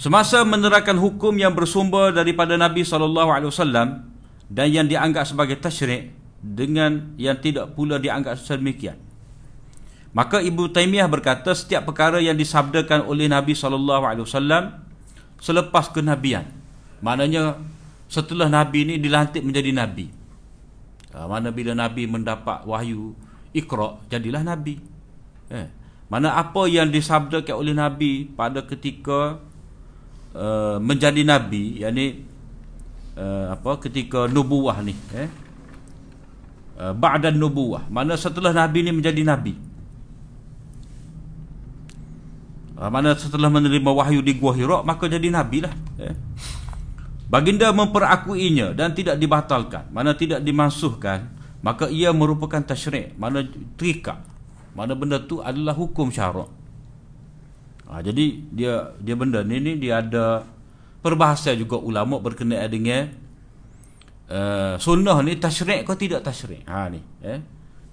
Semasa 0.00 0.40
menerangkan 0.48 0.96
hukum 0.96 1.36
yang 1.36 1.52
bersumber 1.52 2.08
daripada 2.08 2.56
Nabi 2.56 2.88
SAW 2.88 3.12
dan 4.48 4.66
yang 4.72 4.88
dianggap 4.88 5.28
sebagai 5.28 5.60
tasyrik 5.60 6.16
dengan 6.40 7.12
yang 7.20 7.36
tidak 7.36 7.76
pula 7.76 8.00
dianggap 8.00 8.40
sedemikian. 8.40 8.96
Maka 10.16 10.40
Ibu 10.40 10.72
Taimiyah 10.72 11.04
berkata 11.04 11.52
setiap 11.52 11.92
perkara 11.92 12.16
yang 12.16 12.32
disabdakan 12.32 13.04
oleh 13.12 13.28
Nabi 13.28 13.52
SAW 13.52 14.80
selepas 15.36 15.92
kenabian. 15.92 16.48
Maknanya 17.04 17.60
setelah 18.08 18.48
Nabi 18.48 18.88
ini 18.88 18.94
dilantik 18.96 19.44
menjadi 19.44 19.68
Nabi. 19.76 20.08
Ha, 21.12 21.28
mana 21.28 21.52
bila 21.52 21.76
Nabi 21.76 22.08
mendapat 22.08 22.64
wahyu 22.64 23.12
ikra' 23.52 24.00
jadilah 24.08 24.48
Nabi. 24.48 24.80
Eh. 25.52 25.68
Mana 26.08 26.40
apa 26.40 26.64
yang 26.72 26.88
disabdakan 26.88 27.52
oleh 27.52 27.76
Nabi 27.76 28.32
pada 28.32 28.64
ketika 28.64 29.49
uh, 30.34 30.76
menjadi 30.82 31.22
Nabi, 31.22 31.82
yakni 31.82 32.26
uh, 33.16 33.54
apa 33.54 33.80
ketika 33.86 34.26
nubuah 34.26 34.82
ni, 34.82 34.94
eh? 35.14 35.28
Uh, 36.80 36.92
ba'dan 36.96 37.36
nubuah. 37.36 37.86
Mana 37.92 38.16
setelah 38.16 38.50
Nabi 38.56 38.86
ni 38.86 38.90
menjadi 38.90 39.20
Nabi. 39.20 39.54
Uh, 42.80 42.88
mana 42.88 43.12
setelah 43.14 43.52
menerima 43.52 43.90
wahyu 43.92 44.24
di 44.24 44.34
Gua 44.38 44.56
Hira, 44.56 44.80
maka 44.80 45.06
jadi 45.06 45.28
Nabi 45.28 45.64
lah. 45.64 45.74
Eh? 46.00 46.16
Baginda 47.30 47.70
memperakuinya 47.70 48.74
dan 48.74 48.90
tidak 48.96 49.20
dibatalkan. 49.20 49.92
Mana 49.94 50.16
tidak 50.18 50.42
dimansuhkan, 50.42 51.30
maka 51.62 51.86
ia 51.86 52.10
merupakan 52.10 52.58
tasyrik. 52.58 53.14
Mana 53.14 53.46
terikat 53.78 54.30
mana 54.70 54.94
benda 54.94 55.18
tu 55.18 55.42
adalah 55.42 55.74
hukum 55.74 56.08
syarak. 56.14 56.48
Ha, 57.90 58.06
jadi 58.06 58.38
dia 58.54 58.94
dia 59.02 59.18
benda 59.18 59.42
ni 59.42 59.58
ni 59.58 59.74
dia 59.74 59.98
ada 59.98 60.46
perbahasan 61.02 61.58
juga 61.58 61.74
ulama 61.74 62.22
berkenaan 62.22 62.70
dengan 62.70 63.10
uh, 64.30 64.78
sunnah 64.78 65.18
ni 65.26 65.34
tasyrik 65.34 65.82
ke 65.82 65.94
tidak 65.98 66.22
tasyrik. 66.22 66.62
Ha 66.70 66.86
ni 66.86 67.02
eh. 67.26 67.42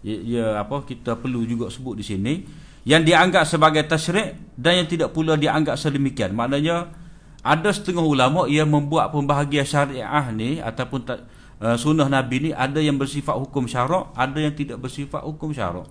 Ya, 0.06 0.18
ya 0.22 0.46
apa 0.62 0.86
kita 0.86 1.18
perlu 1.18 1.42
juga 1.50 1.74
sebut 1.74 1.98
di 1.98 2.06
sini 2.06 2.46
yang 2.86 3.02
dianggap 3.02 3.50
sebagai 3.50 3.90
tasyrik 3.90 4.54
dan 4.54 4.86
yang 4.86 4.88
tidak 4.88 5.18
pula 5.18 5.34
dianggap 5.34 5.74
sedemikian. 5.82 6.38
Maknanya 6.38 6.94
ada 7.42 7.70
setengah 7.74 8.06
ulama 8.06 8.46
yang 8.46 8.70
membuat 8.70 9.10
pembahagian 9.10 9.66
syariah 9.66 10.30
ni 10.30 10.62
ataupun 10.62 11.10
uh, 11.10 11.74
sunnah 11.74 12.06
Nabi 12.06 12.50
ni 12.50 12.52
ada 12.54 12.78
yang 12.78 13.02
bersifat 13.02 13.34
hukum 13.34 13.66
syarak, 13.66 14.14
ada 14.14 14.38
yang 14.38 14.54
tidak 14.54 14.78
bersifat 14.78 15.26
hukum 15.26 15.50
syarak. 15.50 15.90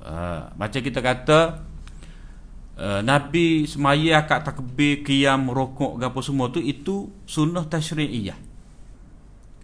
Ha, 0.00 0.48
macam 0.56 0.80
kita 0.80 1.04
kata 1.04 1.68
uh, 2.80 3.00
Nabi 3.04 3.68
semaya 3.68 4.24
akad 4.24 4.48
takbir 4.48 5.04
Qiyam, 5.04 5.52
rokok 5.52 6.00
apa 6.00 6.20
semua 6.24 6.48
tu 6.48 6.58
Itu 6.64 7.12
sunnah 7.28 7.68
tashri'iyah 7.68 8.36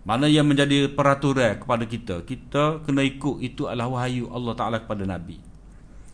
Mana 0.06 0.30
yang 0.30 0.46
menjadi 0.46 0.92
peraturan 0.92 1.58
kepada 1.58 1.84
kita? 1.88 2.22
Kita 2.22 2.84
kena 2.84 3.02
ikut 3.02 3.42
Itu 3.42 3.66
adalah 3.66 3.90
wahyu 3.90 4.30
Allah 4.30 4.54
Ta'ala 4.54 4.78
kepada 4.78 5.02
Nabi. 5.02 5.40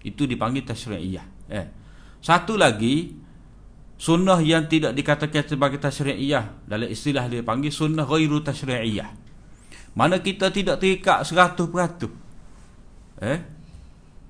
Itu 0.01 0.25
dipanggil 0.25 0.65
tashri'iyah 0.65 1.27
eh. 1.51 1.67
Satu 2.23 2.55
lagi 2.55 3.19
Sunnah 4.03 4.43
yang 4.43 4.67
tidak 4.67 4.99
dikatakan 4.99 5.47
sebagai 5.47 5.79
tashri'iyah 5.79 6.67
Dalam 6.67 6.89
istilah 6.89 7.29
dia 7.29 7.43
panggil 7.45 7.71
Sunnah 7.71 8.07
ghairu 8.07 8.41
tashri'iyah 8.41 9.11
Mana 9.93 10.25
kita 10.25 10.49
tidak 10.49 10.81
terikat 10.81 11.21
seratus 11.29 11.69
peratus. 11.69 12.13
Eh 13.21 13.62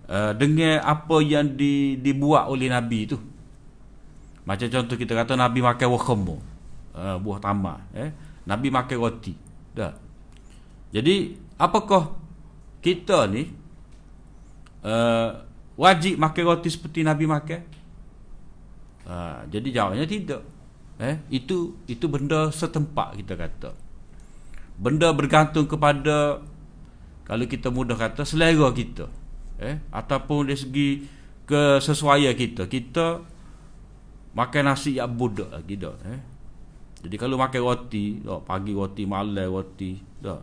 uh, 0.09 0.32
dengan 0.35 0.82
apa 0.82 1.16
yang 1.23 1.54
di, 1.54 1.99
dibuat 2.00 2.49
oleh 2.50 2.73
Nabi 2.73 3.06
tu. 3.06 3.18
Macam 4.42 4.66
contoh 4.66 4.97
kita 4.99 5.14
kata 5.14 5.38
Nabi 5.38 5.62
makan 5.62 5.88
wakhamu, 5.94 6.37
uh, 6.99 7.16
buah 7.23 7.38
tamar. 7.38 7.78
Eh? 7.94 8.11
Nabi 8.42 8.75
makan 8.75 8.97
roti. 8.99 9.35
Dah. 9.71 9.94
Jadi, 10.90 11.38
apakah 11.54 12.18
kita 12.82 13.30
ni 13.30 13.47
uh, 14.82 15.30
wajib 15.78 16.18
makan 16.18 16.42
roti 16.42 16.68
seperti 16.75 17.06
Nabi 17.06 17.25
makan? 17.30 17.61
Uh, 19.06 19.47
jadi 19.47 19.82
jawabnya 19.82 20.06
tidak. 20.11 20.42
Eh, 21.02 21.18
itu 21.35 21.75
itu 21.90 22.06
benda 22.06 22.50
setempat 22.50 23.18
kita 23.18 23.35
kata. 23.35 23.71
Benda 24.78 25.11
bergantung 25.14 25.66
kepada 25.66 26.42
kalau 27.23 27.47
kita 27.47 27.71
mudah 27.71 27.94
kata 27.94 28.26
selera 28.26 28.71
kita 28.75 29.22
eh 29.62 29.76
ataupun 29.95 30.50
dari 30.50 30.59
segi 30.59 30.89
kesesuaian 31.47 32.34
kita. 32.34 32.67
Kita 32.67 33.23
makan 34.34 34.63
nasi 34.67 34.99
yang 34.99 35.13
budak 35.15 35.49
lagi 35.54 35.78
dah 35.78 35.97
eh. 36.10 36.21
Jadi 37.02 37.17
kalau 37.19 37.34
makan 37.39 37.60
roti 37.63 38.23
dah 38.23 38.43
pagi 38.43 38.75
roti 38.75 39.02
malam 39.06 39.47
roti 39.50 39.99
dah. 40.23 40.39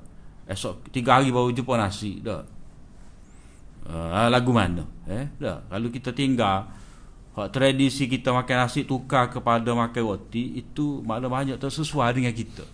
Esok 0.50 0.90
tiga 0.96 1.20
hari 1.20 1.30
baru 1.30 1.52
jumpa 1.52 1.76
nasi 1.76 2.24
dah. 2.24 2.42
Uh, 3.90 4.28
lagu 4.32 4.56
mana? 4.56 4.88
Eh 5.08 5.28
dah. 5.40 5.64
Kalau 5.68 5.90
kita 5.92 6.12
tinggal 6.16 6.68
hak 7.36 7.48
tradisi 7.56 8.08
kita 8.12 8.36
makan 8.36 8.68
nasi 8.68 8.84
tukar 8.84 9.32
kepada 9.32 9.72
makan 9.72 10.04
roti 10.04 10.60
itu 10.60 11.04
makna 11.04 11.28
banyak 11.32 11.56
tersesuai 11.60 12.12
dengan 12.16 12.36
kita. 12.36 12.66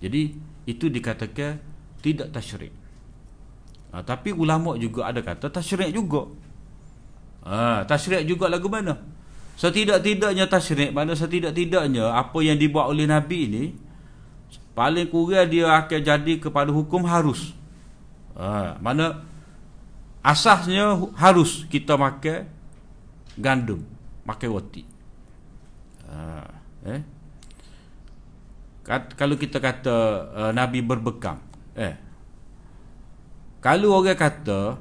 Jadi 0.00 0.36
itu 0.68 0.90
dikatakan 0.92 1.56
tidak 2.04 2.30
tasyrik 2.36 2.85
ha, 3.92 4.02
Tapi 4.02 4.34
ulama 4.34 4.74
juga 4.80 5.06
ada 5.06 5.20
kata 5.22 5.50
Tasyrik 5.52 5.92
juga. 5.94 6.30
Ha, 7.46 7.86
Tasyrik 7.86 8.26
juga 8.26 8.50
lagu 8.50 8.66
mana? 8.66 8.98
Setidak-tidaknya 9.56 10.44
tasyrik 10.46 10.92
Mana? 10.92 11.16
Setidak-tidaknya 11.16 12.12
Apa 12.12 12.44
yang 12.44 12.60
dibuat 12.60 12.92
oleh 12.92 13.08
Nabi 13.08 13.38
ini 13.48 13.64
Paling 14.76 15.08
kurang 15.08 15.48
dia 15.48 15.72
akan 15.72 16.00
jadi 16.04 16.32
Kepada 16.36 16.68
hukum 16.68 17.08
harus. 17.08 17.56
Ha, 18.36 18.76
Mana 18.78 19.24
Asasnya 20.20 20.98
harus 21.16 21.64
kita 21.70 21.94
makan 21.94 22.50
Gandum 23.38 23.80
Makan 24.26 24.48
roti. 24.50 24.82
Ha, 26.08 26.42
eh? 26.82 27.00
Kalau 29.14 29.34
kita 29.34 29.58
kata 29.62 29.96
uh, 30.34 30.52
Nabi 30.54 30.82
berbekam 30.82 31.38
Eh 31.74 32.05
kalau 33.66 33.98
orang 33.98 34.14
kata 34.14 34.78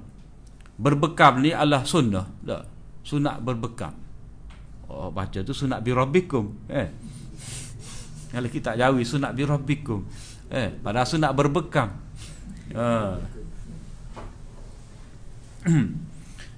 berbekam 0.77 1.41
ni 1.41 1.49
adalah 1.49 1.81
sunnah, 1.89 2.29
tak? 2.45 2.69
Sunat 3.01 3.41
berbekam. 3.41 3.97
Oh 4.85 5.09
baca 5.09 5.41
tu 5.41 5.57
sunat 5.57 5.81
bi 5.81 5.89
rabbikum, 5.89 6.69
eh. 6.69 6.93
Kalau 8.29 8.45
kita 8.45 8.77
jawi 8.77 9.01
sunat 9.01 9.33
bi 9.33 9.41
rabbikum. 9.41 10.05
Eh, 10.53 10.69
pada 10.85 11.01
sunat 11.01 11.33
berbekam. 11.33 11.97
Ha. 12.77 13.17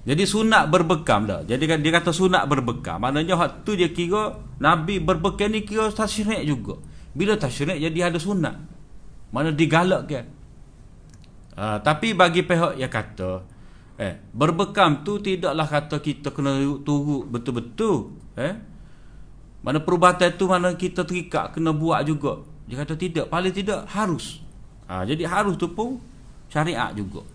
Jadi 0.08 0.24
sunat 0.28 0.68
berbekam 0.68 1.24
dah. 1.24 1.40
Jadi 1.48 1.64
kan 1.64 1.80
dia 1.80 1.92
kata 1.96 2.12
sunat 2.12 2.44
berbekam. 2.44 3.00
Maknanya 3.00 3.40
hak 3.40 3.64
tu 3.64 3.72
dia 3.72 3.88
kira 3.88 4.36
Nabi 4.60 5.00
berbekam 5.00 5.48
ni 5.48 5.64
kira 5.64 5.88
tasyrik 5.88 6.44
juga. 6.44 6.76
Bila 7.16 7.40
tasyrik 7.40 7.76
jadi 7.76 8.12
ada 8.12 8.20
sunat. 8.20 8.56
Mana 9.32 9.52
digalakkan. 9.52 10.37
Ha, 11.58 11.82
tapi 11.82 12.14
bagi 12.14 12.46
pihak 12.46 12.78
yang 12.78 12.86
kata 12.86 13.42
eh 13.98 14.14
berbekam 14.30 15.02
tu 15.02 15.18
tidaklah 15.18 15.66
kata 15.66 15.98
kita 15.98 16.30
kena 16.30 16.54
turut 16.86 17.26
betul-betul 17.26 18.14
eh. 18.38 18.54
Mana 19.58 19.82
perubatan 19.82 20.30
tu 20.38 20.46
mana 20.46 20.70
kita 20.78 21.02
terikat 21.02 21.50
kena 21.50 21.74
buat 21.74 22.06
juga. 22.06 22.46
Dia 22.70 22.78
kata 22.86 22.94
tidak 22.94 23.26
paling 23.26 23.50
tidak 23.50 23.90
harus. 23.90 24.38
Ha, 24.86 25.02
jadi 25.02 25.26
harus 25.26 25.58
tu 25.58 25.66
pun 25.74 25.98
syariat 26.46 26.94
juga. 26.94 27.26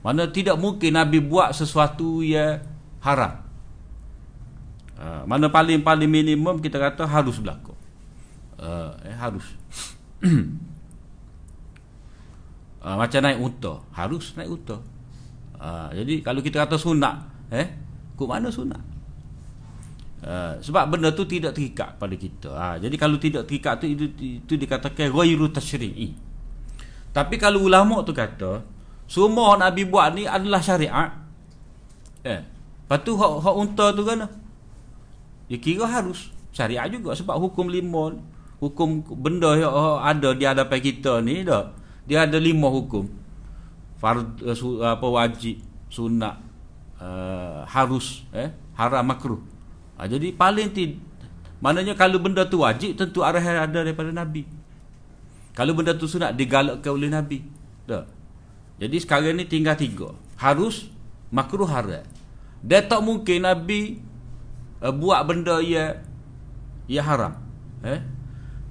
Mana 0.00 0.24
tidak 0.24 0.56
mungkin 0.56 0.96
nabi 0.96 1.20
buat 1.20 1.52
sesuatu 1.52 2.24
yang 2.24 2.64
haram. 3.04 3.44
Ha, 4.96 5.28
mana 5.28 5.52
paling-paling 5.52 6.08
minimum 6.08 6.64
kita 6.64 6.80
kata 6.80 7.04
harus 7.04 7.36
berlaku. 7.36 7.76
Uh, 8.58 8.90
eh 9.06 9.14
harus 9.14 9.46
uh, 12.88 12.96
macam 12.96 13.20
naik 13.20 13.38
unta. 13.38 13.84
Harus 13.92 14.32
naik 14.32 14.48
unta. 14.48 14.80
Uh, 15.60 15.92
jadi 15.92 16.24
kalau 16.24 16.40
kita 16.40 16.64
kata 16.64 16.80
sunat 16.80 17.28
eh 17.52 17.68
ke 18.16 18.24
mana 18.24 18.48
sunat? 18.48 18.80
Uh, 20.18 20.58
sebab 20.58 20.90
benda 20.90 21.12
tu 21.12 21.28
tidak 21.28 21.52
terikat 21.52 22.00
pada 22.00 22.16
kita. 22.16 22.50
Uh, 22.50 22.76
jadi 22.80 22.96
kalau 22.96 23.20
tidak 23.20 23.44
terikat 23.44 23.76
tu 23.78 23.86
itu, 23.86 24.08
itu 24.16 24.52
dikatakan 24.56 25.12
ghairu 25.12 25.52
tasyri'i. 25.52 26.16
Tapi 27.12 27.36
kalau 27.36 27.68
ulama 27.68 28.00
tu 28.02 28.16
kata 28.16 28.64
semua 29.08 29.56
nabi 29.60 29.84
buat 29.84 30.16
ni 30.16 30.24
adalah 30.24 30.64
syariat. 30.64 31.12
Eh 32.24 32.40
lepas 32.88 33.04
tu 33.04 33.20
hak, 33.20 33.44
hak 33.44 33.54
unta 33.54 33.86
tu 33.92 34.02
kan? 34.02 34.24
Dia 35.52 35.58
kira 35.60 35.84
harus. 35.84 36.32
Syariat 36.56 36.88
juga 36.90 37.14
sebab 37.14 37.36
hukum 37.38 37.70
lima 37.70 38.16
hukum 38.58 39.06
benda 39.06 39.54
yang 39.54 39.70
ada 40.02 40.34
di 40.34 40.42
hadapan 40.42 40.80
kita 40.82 41.22
ni 41.22 41.46
dah 41.46 41.77
dia 42.08 42.24
ada 42.24 42.40
lima 42.40 42.72
hukum. 42.72 43.04
Fard 44.00 44.40
uh, 44.40 44.56
su, 44.56 44.80
apa 44.80 45.04
wajib 45.04 45.60
sunat 45.92 46.40
uh, 46.96 47.68
harus 47.68 48.24
eh 48.32 48.48
haram 48.72 49.04
makruh. 49.04 49.44
Ha, 50.00 50.08
jadi 50.08 50.32
paling 50.32 50.72
ti 50.72 50.96
maknanya 51.60 51.92
kalau 51.92 52.16
benda 52.16 52.48
tu 52.48 52.64
wajib 52.64 52.96
tentu 52.96 53.20
arahan 53.20 53.68
ada 53.68 53.84
daripada 53.84 54.08
nabi. 54.08 54.48
Kalau 55.52 55.76
benda 55.76 55.92
tu 55.92 56.08
sunat 56.08 56.32
digalakkan 56.32 56.96
oleh 56.96 57.12
nabi. 57.12 57.44
Dah. 57.84 58.08
Jadi 58.78 58.96
sekarang 59.02 59.36
ni 59.36 59.44
tinggal 59.44 59.76
tiga. 59.76 60.14
Harus 60.38 60.88
makruh 61.28 61.66
haram. 61.68 62.06
Dia 62.62 62.80
tak 62.86 63.04
mungkin 63.04 63.44
nabi 63.44 64.00
uh, 64.80 64.94
buat 64.94 65.20
benda 65.28 65.60
ya 65.60 66.00
ya 66.88 67.04
haram. 67.04 67.36
Eh? 67.84 68.00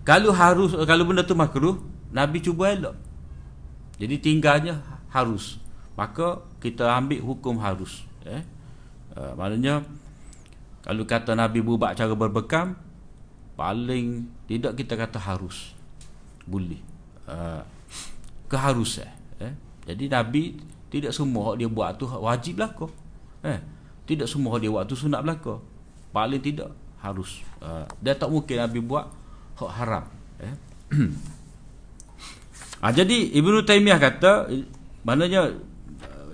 Kalau 0.07 0.31
harus 0.31 0.73
kalau 0.87 1.03
benda 1.05 1.21
tu 1.27 1.35
makruh 1.37 1.77
nabi 2.09 2.39
cuba 2.39 2.71
elok 2.71 3.06
jadi 3.97 4.15
tinggalnya 4.21 4.81
harus. 5.09 5.57
Maka 5.97 6.45
kita 6.61 6.93
ambil 6.93 7.21
hukum 7.25 7.57
harus. 7.57 8.05
eh? 8.21 8.45
Uh, 9.17 9.33
maknanya 9.33 9.81
kalau 10.85 11.03
kata 11.09 11.33
nabi 11.33 11.65
berubah 11.65 11.97
cara 11.97 12.13
berbekam 12.13 12.77
paling 13.57 14.29
tidak 14.45 14.77
kita 14.77 14.93
kata 14.93 15.17
harus. 15.17 15.73
Boleh. 16.45 16.77
Uh, 17.25 17.65
keharusan 18.45 19.09
eh? 19.41 19.53
Jadi 19.89 20.05
nabi 20.07 20.61
tidak 20.87 21.11
semua 21.11 21.57
dia 21.57 21.67
buat 21.67 21.97
tu 21.97 22.05
wajib 22.05 22.61
kau 22.77 22.93
eh? 23.41 23.59
Tidak 24.07 24.29
semua 24.29 24.61
dia 24.61 24.69
buat 24.69 24.85
tu 24.85 24.93
sunat 24.93 25.25
belaka. 25.25 25.57
Paling 26.13 26.39
tidak 26.39 26.71
harus. 27.01 27.41
Uh, 27.57 27.89
dia 27.99 28.13
tak 28.13 28.29
mungkin 28.29 28.61
nabi 28.61 28.79
buat 28.79 29.09
hak 29.57 29.71
haram 29.73 30.05
eh 30.37 30.53
ha, 32.87 32.95
jadi 32.95 33.35
Ibnu 33.35 33.67
Taimiyah 33.67 33.99
kata 33.99 34.47
maknanya 35.03 35.51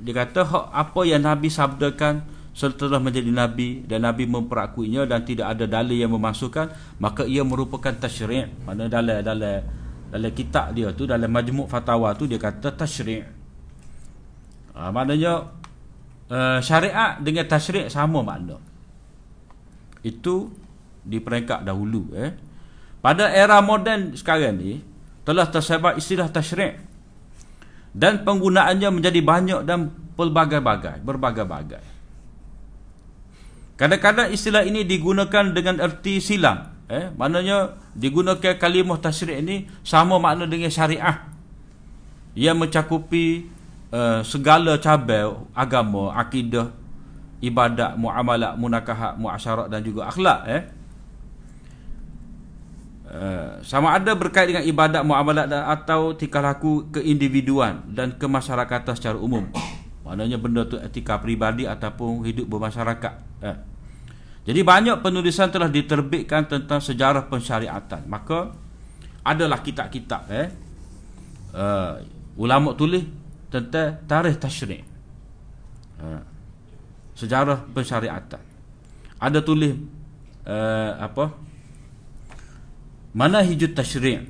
dia 0.06 0.14
kata 0.14 0.70
apa 0.70 1.02
yang 1.10 1.26
nabi 1.26 1.50
sabdakan 1.50 2.22
setelah 2.54 3.02
menjadi 3.02 3.34
nabi 3.34 3.82
dan 3.90 4.06
nabi 4.06 4.30
memperakuinya 4.30 5.10
dan 5.10 5.26
tidak 5.26 5.58
ada 5.58 5.66
dalil 5.66 5.98
yang 5.98 6.14
memasukkan 6.14 6.70
maka 7.02 7.26
ia 7.26 7.42
merupakan 7.42 7.98
tasyri' 7.98 8.46
mana 8.62 8.86
dalam 8.86 9.26
dalam 9.26 9.66
dalam 10.14 10.32
kitab 10.38 10.78
dia 10.78 10.94
tu 10.94 11.10
dalam 11.10 11.26
majmuk 11.26 11.66
fatwa 11.66 12.14
tu 12.14 12.30
dia 12.30 12.38
kata 12.38 12.78
tasyri' 12.78 13.26
ha, 14.78 14.94
maknanya 14.94 15.64
uh, 16.30 16.60
syariat 16.60 17.20
dengan 17.22 17.46
tasyri' 17.48 17.88
sama 17.90 18.26
makna. 18.26 18.58
Itu 20.04 20.52
di 21.04 21.20
peringkat 21.20 21.64
dahulu 21.64 22.12
eh. 22.16 22.32
Pada 23.04 23.28
era 23.32 23.60
moden 23.60 24.16
sekarang 24.16 24.56
ni 24.56 24.80
telah 25.24 25.48
tersebar 25.48 25.96
istilah 25.96 26.28
tasyri' 26.28 26.80
dan 27.96 28.22
penggunaannya 28.28 28.90
menjadi 28.92 29.20
banyak 29.24 29.62
dan 29.64 29.92
pelbagai-bagai 30.20 31.02
berbagai-bagai 31.04 31.94
Kadang-kadang 33.74 34.30
istilah 34.30 34.62
ini 34.64 34.86
digunakan 34.86 35.50
dengan 35.50 35.82
erti 35.82 36.22
silam. 36.22 36.72
Eh, 36.86 37.10
maknanya 37.18 37.74
digunakan 37.98 38.54
kalimah 38.54 39.02
tasyrik 39.02 39.42
ini 39.42 39.66
sama 39.82 40.22
makna 40.22 40.46
dengan 40.46 40.70
syariah. 40.70 41.26
Ia 42.38 42.54
mencakupi 42.54 43.50
uh, 43.90 44.22
segala 44.22 44.78
cabang 44.78 45.50
agama, 45.58 46.14
akidah, 46.14 46.70
ibadat, 47.42 47.98
muamalat, 47.98 48.54
munakahat, 48.62 49.18
muasyarat 49.18 49.68
dan 49.74 49.82
juga 49.82 50.08
akhlak. 50.08 50.40
Eh. 50.50 50.62
Uh, 53.14 53.62
sama 53.62 53.94
ada 53.94 54.18
berkait 54.18 54.50
dengan 54.50 54.66
ibadat, 54.66 55.06
muamalat 55.06 55.46
dan, 55.46 55.70
atau 55.70 56.18
tingkah 56.18 56.42
laku 56.42 56.90
keindividuan 56.90 57.86
dan 57.94 58.18
kemasyarakatan 58.18 58.98
secara 58.98 59.22
umum. 59.22 59.54
Maknanya 60.02 60.42
benda 60.42 60.66
tu 60.66 60.82
etika 60.82 61.22
pribadi 61.22 61.70
ataupun 61.70 62.26
hidup 62.26 62.50
bermasyarakat. 62.50 63.14
Eh. 63.46 63.58
Jadi 64.50 64.60
banyak 64.66 64.98
penulisan 65.06 65.54
telah 65.54 65.70
diterbitkan 65.70 66.50
tentang 66.50 66.82
sejarah 66.82 67.30
pensyariatan. 67.30 68.02
Maka 68.10 68.50
adalah 69.22 69.62
kitab-kitab 69.62 70.22
eh 70.34 70.50
uh, 71.54 72.02
ulama 72.36 72.74
tulis 72.74 73.06
tentang 73.48 74.04
tarikh 74.10 74.42
tasyri'. 74.42 74.84
Uh, 76.02 76.22
sejarah 77.14 77.62
pensyariatan. 77.72 78.42
Ada 79.22 79.40
tulis 79.46 79.78
uh, 80.50 80.98
apa? 80.98 81.53
Mana 83.14 83.46
hijut 83.46 83.78
tasyri'. 83.78 84.26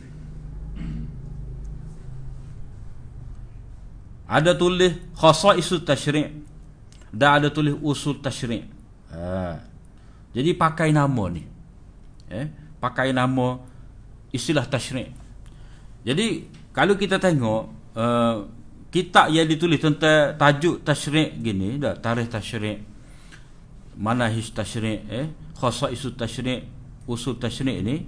Ada 4.28 4.58
tulis 4.58 4.94
khasaisul 5.16 5.88
tasyri' 5.88 6.28
dan 7.14 7.40
ada 7.40 7.48
tulis 7.48 7.76
usul 7.80 8.20
tasyri'. 8.20 8.68
Uh. 9.14 9.56
Jadi 10.34 10.58
pakai 10.58 10.90
nama 10.90 11.24
ni. 11.30 11.46
Eh, 12.34 12.50
pakai 12.82 13.14
nama 13.14 13.62
istilah 14.34 14.66
tasyrik. 14.66 15.14
Jadi 16.02 16.50
kalau 16.74 16.98
kita 16.98 17.22
tengok 17.22 17.62
uh, 17.94 18.36
kitab 18.90 19.30
yang 19.30 19.46
ditulis 19.46 19.78
tentang 19.78 20.34
tajuk 20.36 20.82
tasyrik 20.82 21.38
gini, 21.38 21.78
dah 21.78 21.94
tarikh 22.02 22.28
tasyrik. 22.28 22.82
Manahij 23.94 24.50
tasyrik 24.58 25.06
eh, 25.06 25.30
isu 25.94 26.18
tasyrik, 26.18 26.66
usul 27.06 27.38
tasyrik 27.38 27.78
ni 27.86 28.02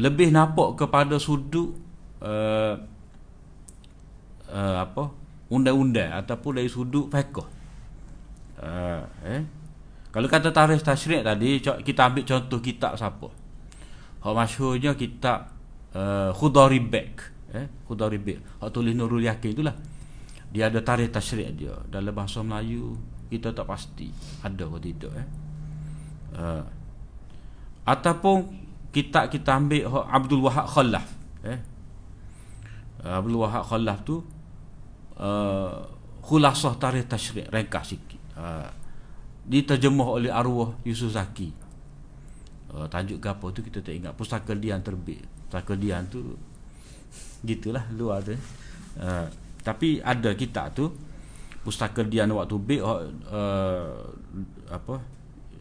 lebih 0.00 0.32
nampak 0.32 0.80
kepada 0.80 1.20
sudut 1.20 1.76
uh, 2.24 2.74
uh, 4.48 4.76
apa? 4.80 5.04
undang-undang 5.50 6.14
ataupun 6.14 6.62
dari 6.62 6.70
sudut 6.70 7.10
fiqh. 7.10 7.42
Uh, 8.60 9.02
eh 9.26 9.42
kalau 10.10 10.26
kata 10.26 10.50
tarikh 10.50 10.82
tasyrik 10.82 11.22
tadi 11.22 11.62
kita 11.62 12.00
ambil 12.10 12.26
contoh 12.26 12.58
kitab 12.58 12.98
siapa? 12.98 13.30
Hak 14.20 14.34
masyhurnya 14.34 14.98
kitab 14.98 15.54
uh, 15.94 16.34
Khudari 16.34 16.82
Bek, 16.82 17.12
eh 17.54 17.66
Khudari 17.86 18.18
Bek. 18.18 18.58
Hak 18.58 18.70
tulis 18.74 18.94
Nurul 18.94 19.22
Yakin 19.26 19.50
itulah. 19.54 19.74
Dia 20.50 20.66
ada 20.66 20.82
tarikh 20.82 21.14
tasyrik 21.14 21.54
dia 21.54 21.74
dalam 21.86 22.10
bahasa 22.10 22.42
Melayu 22.42 22.98
kita 23.30 23.54
tak 23.54 23.70
pasti 23.70 24.10
ada 24.42 24.66
atau 24.66 24.82
tidak 24.82 25.14
eh. 25.14 25.28
Uh, 26.34 26.62
ataupun 27.86 28.59
kitab 28.90 29.30
kita 29.30 29.54
ambil 29.54 29.86
Abdul 29.88 30.42
Wahab 30.42 30.66
Khalaf 30.66 31.06
eh. 31.46 31.58
Uh, 33.00 33.14
Abdul 33.16 33.38
Wahab 33.40 33.64
Khalaf 33.64 33.98
tu 34.04 34.20
uh, 35.16 35.72
khulasah 36.20 36.74
tarikh 36.76 37.08
tasyrik 37.08 37.48
ringkas 37.48 37.96
sikit. 37.96 38.20
Uh, 38.36 38.68
diterjemah 39.46 40.08
oleh 40.20 40.30
arwah 40.30 40.76
Yusuf 40.84 41.16
Zaki. 41.16 41.50
Uh, 42.70 42.86
tajuk 42.86 43.18
ke 43.18 43.28
apa 43.30 43.46
tu 43.50 43.60
kita 43.64 43.82
tak 43.82 43.94
ingat. 43.96 44.12
Pustaka 44.14 44.52
Dian 44.54 44.78
terbit. 44.84 45.24
Pustaka 45.48 45.74
Dian 45.74 46.06
tu 46.06 46.36
gitulah 47.42 47.88
luar 47.96 48.22
tu. 48.22 48.36
Uh, 49.00 49.26
tapi 49.64 50.00
ada 50.00 50.34
kitab 50.34 50.72
tu 50.76 50.92
Pustaka 51.60 52.00
Dian 52.04 52.32
waktu 52.32 52.56
bit 52.56 52.80
uh, 52.80 53.04
apa 54.72 54.94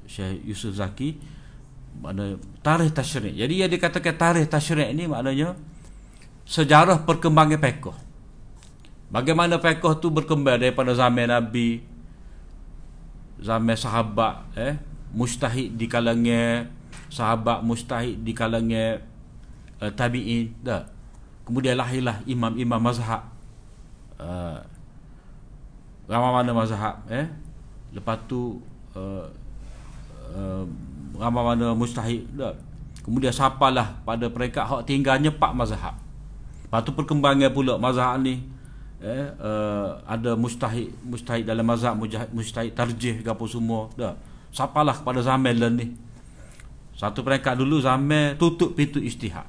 Syekh 0.07 0.47
Yusuf 0.47 0.79
Zaki 0.79 1.38
mana 1.99 2.39
tarikh 2.63 2.95
tasyrik. 2.95 3.35
Jadi 3.35 3.53
dia 3.59 3.67
dikatakan 3.67 4.15
tarikh 4.15 4.47
tasyrik 4.47 4.89
ni 4.95 5.05
maknanya 5.05 5.55
sejarah 6.47 7.03
perkembangan 7.03 7.59
fiqh. 7.59 7.95
Bagaimana 9.11 9.59
fiqh 9.59 9.83
tu 9.99 10.07
berkembang 10.07 10.57
daripada 10.57 10.95
zaman 10.95 11.27
Nabi 11.27 11.83
zaman 13.39 13.75
sahabat 13.75 14.43
eh 14.59 14.75
mustahid 15.15 15.73
di 15.73 15.87
kalangan 15.87 16.67
sahabat 17.07 17.63
mustahid 17.63 18.19
di 18.21 18.35
kalangan 18.35 19.01
uh, 19.79 19.91
tabi'in 19.95 20.53
dah 20.61 20.85
kemudian 21.47 21.79
lahirlah 21.79 22.21
imam-imam 22.27 22.77
mazhab 22.77 23.25
uh, 24.21 24.59
ramai 26.05 26.31
mana 26.43 26.51
mazhab 26.53 27.01
eh 27.09 27.25
lepas 27.95 28.19
tu 28.29 28.61
uh, 28.93 29.25
uh, 30.35 30.65
mana 31.19 31.75
mustahid 31.75 32.23
dah. 32.31 32.55
Kemudian 33.03 33.35
siapalah 33.35 33.99
pada 34.07 34.31
peringkat 34.31 34.63
hak 34.63 34.81
tinggalnya 34.87 35.33
pak 35.33 35.51
mazhab. 35.51 35.95
Lepas 36.63 36.79
tu 36.85 36.95
perkembangan 36.95 37.51
pula 37.51 37.75
mazhab 37.75 38.21
ni 38.23 38.39
eh 38.99 39.31
uh, 39.39 39.95
ada 40.03 40.35
mustahid 40.35 40.91
mustahid 41.07 41.47
dalam 41.47 41.63
mazhab 41.63 41.95
mustahid 42.31 42.71
tarjih 42.71 43.19
ke 43.19 43.27
apa 43.27 43.43
semua. 43.47 43.91
Dah. 43.99 44.15
Siapalah 44.55 45.03
pada 45.03 45.19
zaman 45.19 45.55
lain 45.55 45.73
ni. 45.75 45.87
Satu 46.95 47.23
peringkat 47.23 47.55
dulu 47.55 47.79
zaman 47.79 48.35
tutup 48.39 48.75
pintu 48.75 48.99
istihad. 48.99 49.47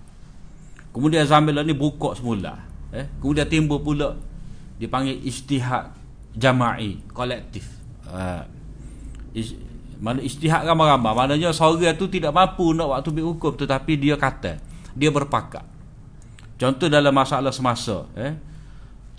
Kemudian 0.90 1.26
zaman 1.26 1.54
lain 1.54 1.70
ni 1.70 1.74
buka 1.74 2.14
semula 2.18 2.58
eh. 2.90 3.06
Kemudian 3.22 3.46
timbul 3.46 3.82
pula 3.82 4.14
dipanggil 4.78 5.18
istihad 5.22 5.92
jama'i 6.34 7.02
kolektif. 7.10 7.66
Uh, 8.06 8.42
mana 10.00 10.24
istihad 10.24 10.64
ramai-ramai. 10.64 11.12
Maknanya 11.12 11.52
seorang 11.52 11.92
tu 11.94 12.08
tidak 12.08 12.32
mampu 12.32 12.72
nak 12.72 12.96
waktu 12.96 13.12
ambil 13.12 13.36
hukum 13.36 13.52
tetapi 13.52 13.92
dia 14.00 14.16
kata 14.16 14.56
dia 14.96 15.12
berpakat. 15.12 15.62
Contoh 16.56 16.88
dalam 16.88 17.12
masalah 17.12 17.52
semasa 17.52 18.08
eh. 18.16 18.32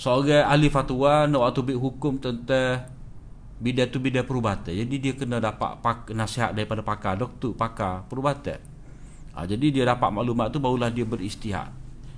Seorang 0.01 0.49
ahli 0.49 0.73
fatwa 0.73 1.29
nak 1.29 1.41
waktu 1.45 1.61
bid 1.61 1.77
hukum 1.77 2.17
tentang 2.17 2.89
bidang 3.61 3.93
tu 3.93 4.01
bidang 4.01 4.25
perubatan. 4.25 4.73
Jadi 4.73 4.95
dia 4.97 5.13
kena 5.13 5.37
dapat 5.37 5.77
pak, 5.85 6.09
nasihat 6.17 6.57
daripada 6.57 6.81
pakar 6.81 7.13
doktor 7.13 7.53
pakar 7.53 8.09
perubatan. 8.09 8.57
Ha, 9.37 9.45
jadi 9.45 9.65
dia 9.69 9.83
dapat 9.85 10.09
maklumat 10.09 10.49
tu 10.49 10.57
barulah 10.57 10.89
dia 10.89 11.05
beristihad. 11.05 11.69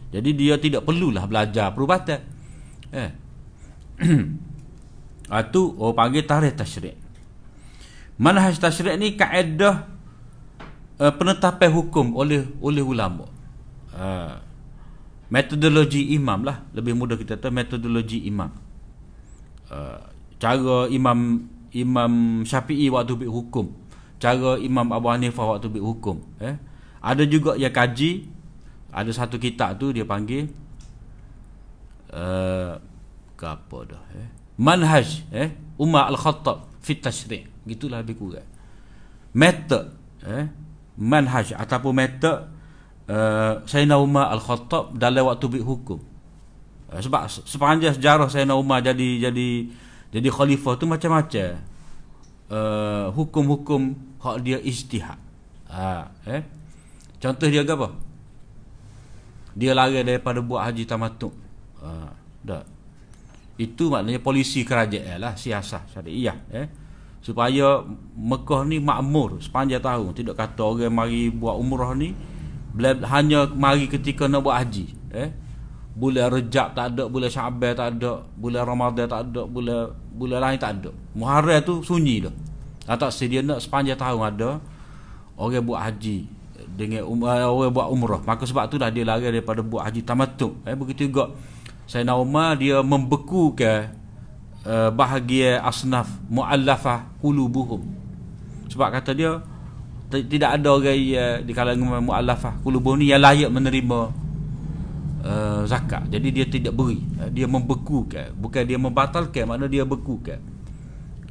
Jadi 0.10 0.30
dia 0.34 0.56
tidak 0.56 0.88
perlulah 0.88 1.28
belajar 1.28 1.76
perubatan 1.76 2.20
eh. 2.96 3.12
Ha, 5.32 5.40
tu 5.50 5.72
orang 5.80 5.96
panggil 5.96 6.28
tarikh 6.28 6.52
tasyrik 6.52 7.03
manhaj 8.18 8.58
tasyrik 8.62 8.96
ni 8.98 9.16
kaedah 9.18 9.90
uh, 11.02 11.14
penetapan 11.14 11.70
hukum 11.74 12.14
oleh 12.14 12.46
oleh 12.62 12.84
ulama. 12.84 13.26
Ha, 13.94 14.42
metodologi 15.30 16.14
imam 16.18 16.46
lah. 16.46 16.66
Lebih 16.74 16.94
mudah 16.98 17.18
kita 17.18 17.38
tahu 17.38 17.54
metodologi 17.54 18.26
imam. 18.26 18.50
Uh, 19.70 20.02
cara 20.38 20.90
imam 20.90 21.50
Imam 21.74 22.46
Syafi'i 22.46 22.88
waktu 22.94 23.18
buat 23.18 23.32
hukum. 23.34 23.66
Cara 24.22 24.62
Imam 24.62 24.88
Abu 24.94 25.10
Hanifah 25.10 25.58
waktu 25.58 25.68
buat 25.74 25.84
hukum 25.84 26.22
eh. 26.38 26.56
Ada 27.02 27.26
juga 27.26 27.58
yang 27.58 27.74
kaji. 27.74 28.30
Ada 28.94 29.10
satu 29.10 29.42
kitab 29.42 29.82
tu 29.82 29.90
dia 29.90 30.06
panggil 30.06 30.54
uh, 32.14 32.78
ke 33.34 33.46
apa 33.50 33.78
dah 33.90 34.04
eh. 34.14 34.30
Manhaj 34.62 35.26
eh. 35.34 35.50
Umar 35.82 36.14
Al-Khattab 36.14 36.70
fi 36.84 37.00
tashri' 37.00 37.48
gitulah 37.64 38.04
lebih 38.04 38.20
kurang. 38.20 38.48
Method 39.34 39.96
eh 40.28 40.52
manhaj 41.00 41.56
ataupun 41.58 41.94
method 41.96 42.38
uh, 43.10 43.64
Sayyidina 43.66 43.98
Umar 43.98 44.30
Al-Khattab 44.36 44.94
dalam 45.00 45.26
waktu 45.32 45.48
buat 45.50 45.64
hukum. 45.64 46.00
Uh, 46.92 47.00
sebab 47.02 47.26
sepanjang 47.32 47.96
sejarah 47.96 48.28
Sayyidina 48.30 48.54
Umar 48.54 48.84
jadi 48.84 49.32
jadi 49.32 49.48
jadi 50.14 50.28
khalifah 50.30 50.74
tu 50.78 50.86
macam-macam. 50.86 51.58
Uh, 52.54 53.10
hukum-hukum 53.18 53.98
hak 54.22 54.36
dia 54.46 54.62
ijtihad. 54.62 55.18
Ha, 55.74 56.06
eh. 56.30 56.46
Contoh 57.18 57.50
dia 57.50 57.66
apa? 57.66 57.90
Dia 59.58 59.74
lari 59.74 60.06
daripada 60.06 60.38
buat 60.38 60.62
haji 60.70 60.86
tamatuk 60.86 61.34
ha, 61.82 62.14
dah 62.42 62.62
itu 63.54 63.94
maknanya 63.94 64.18
polisi 64.18 64.66
kerajaan 64.66 65.22
lah 65.22 65.38
siasah 65.38 65.86
syariah 65.94 66.38
eh. 66.50 66.68
Supaya 67.24 67.80
Mekah 68.20 68.68
ni 68.68 68.84
makmur 68.84 69.40
sepanjang 69.40 69.80
tahun. 69.80 70.12
Tidak 70.12 70.36
kata 70.36 70.60
orang 70.60 70.92
mari 70.92 71.32
buat 71.32 71.56
umrah 71.56 71.96
ni 71.96 72.12
hanya 73.08 73.48
mari 73.54 73.88
ketika 73.88 74.28
nak 74.28 74.44
buat 74.44 74.58
haji 74.60 74.86
eh. 75.14 75.30
Bulan 75.94 76.34
Rejab 76.34 76.74
tak 76.74 76.98
ada 76.98 77.06
bulan 77.06 77.30
Syaban 77.30 77.78
tak 77.78 77.88
ada 77.96 78.26
bulan 78.34 78.66
Ramadan 78.66 79.06
tak 79.06 79.30
ada 79.30 79.46
bulan 79.46 79.94
bulan 80.18 80.40
lain 80.42 80.58
tak 80.58 80.82
ada. 80.82 80.90
Muharram 81.14 81.62
tu 81.62 81.86
sunyi 81.86 82.26
dah. 82.26 82.34
Tak 82.98 83.14
sedia 83.14 83.46
nak 83.46 83.62
sepanjang 83.62 83.96
tahun 83.96 84.34
ada 84.34 84.50
orang 85.38 85.64
buat 85.64 85.80
haji 85.80 86.26
dengan 86.74 87.06
um, 87.06 87.22
orang 87.30 87.70
buat 87.70 87.88
umrah. 87.94 88.22
Maka 88.26 88.44
sebab 88.50 88.66
tu 88.68 88.82
dah 88.82 88.90
dia 88.90 89.06
lari 89.06 89.30
daripada 89.30 89.62
buat 89.62 89.86
haji 89.86 90.02
tamattu 90.02 90.58
eh. 90.66 90.74
Begitu 90.74 91.14
juga 91.14 91.30
Sayyidina 91.88 92.16
Umar 92.16 92.56
dia 92.56 92.80
membekukan 92.80 93.92
uh, 94.64 94.90
bahagia 94.92 95.60
asnaf 95.64 96.08
muallafah 96.32 97.12
qulubuhum. 97.20 97.84
Sebab 98.72 98.90
kata 98.90 99.12
dia 99.14 99.44
tidak 100.14 100.62
ada 100.62 100.68
orang 100.70 101.00
uh, 101.14 101.38
di 101.44 101.52
kalangan 101.52 102.02
muallafah 102.02 102.62
qulubuhum 102.64 103.04
ni 103.04 103.12
yang 103.12 103.22
layak 103.22 103.52
menerima 103.52 104.00
uh, 105.24 105.62
zakat. 105.68 106.08
Jadi 106.08 106.28
dia 106.32 106.46
tidak 106.48 106.74
beri. 106.76 107.00
Uh, 107.20 107.30
dia 107.32 107.48
membekukan 107.48 108.32
bukan 108.36 108.64
dia 108.64 108.80
membatalkan 108.80 109.44
makna 109.48 109.68
dia 109.68 109.84
bekukan. 109.84 110.40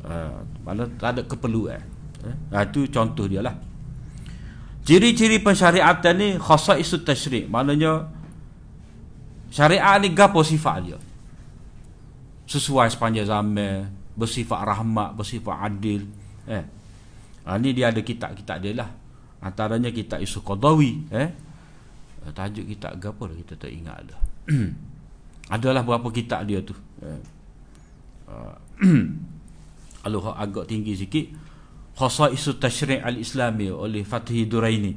Uh, 0.02 0.42
mana 0.66 0.84
tak 0.98 1.18
ada 1.18 1.22
keperluan. 1.24 1.80
Eh? 2.22 2.36
uh, 2.54 2.62
itu 2.62 2.86
contoh 2.92 3.26
dia 3.26 3.40
lah. 3.40 3.56
Ciri-ciri 4.82 5.38
pensyariatan 5.38 6.14
ni 6.18 6.28
khasaisu 6.42 7.06
tasyri' 7.06 7.46
maknanya 7.46 8.10
Syariat 9.52 10.00
ni 10.00 10.16
gapo 10.16 10.40
sifat 10.40 10.76
dia? 10.80 10.96
Sesuai 12.48 12.88
sepanjang 12.88 13.28
zaman, 13.28 13.84
bersifat 14.16 14.64
rahmat, 14.64 15.12
bersifat 15.12 15.68
adil. 15.68 16.08
Eh. 16.48 16.64
Ha, 17.44 17.60
ni 17.60 17.76
dia 17.76 17.92
ada 17.92 18.00
kitab-kitab 18.00 18.56
dia 18.64 18.72
lah. 18.80 18.88
Antaranya 19.44 19.92
kitab 19.92 20.24
Isu 20.24 20.40
Qadawi. 20.40 21.04
Eh. 21.12 21.28
Tajuk 22.32 22.64
kitab 22.64 22.96
gapo 22.96 23.28
dah 23.28 23.36
kita 23.36 23.54
tak 23.60 23.68
ingat 23.68 23.98
dah. 24.08 24.20
Adalah 25.54 25.84
berapa 25.84 26.08
kitab 26.08 26.48
dia 26.48 26.64
tu. 26.64 26.72
Eh. 27.04 27.20
Kalau 30.02 30.32
agak 30.32 30.64
tinggi 30.64 30.96
sikit. 30.96 31.26
Isu 32.02 32.56
Tashri' 32.56 33.04
Al-Islami 33.04 33.68
oleh 33.68 34.02
Fatih 34.02 34.48
Duraini. 34.48 34.96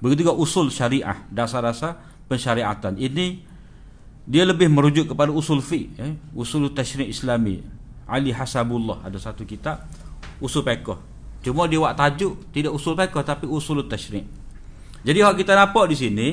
Begitu 0.00 0.24
juga 0.24 0.34
usul 0.34 0.72
syariah, 0.72 1.28
dasar-dasar 1.30 2.24
pensyariatan. 2.26 2.96
Ini 2.96 3.47
dia 4.28 4.44
lebih 4.44 4.68
merujuk 4.68 5.16
kepada 5.16 5.32
usul 5.32 5.64
fi 5.64 5.88
eh? 5.96 6.12
usul 6.36 6.68
tashri' 6.76 7.08
islami 7.08 7.64
Ali 8.04 8.28
Hasabullah 8.28 9.00
ada 9.00 9.16
satu 9.16 9.48
kitab 9.48 9.88
usul 10.36 10.60
fiqh 10.60 11.00
cuma 11.40 11.64
dia 11.64 11.80
buat 11.80 11.96
tajuk 11.96 12.52
tidak 12.52 12.76
usul 12.76 12.92
fiqh 12.92 13.16
tapi 13.24 13.48
usul 13.48 13.88
tashri' 13.88 14.28
jadi 15.00 15.24
hak 15.24 15.40
kita 15.40 15.56
nampak 15.56 15.88
di 15.88 15.96
sini 15.96 16.28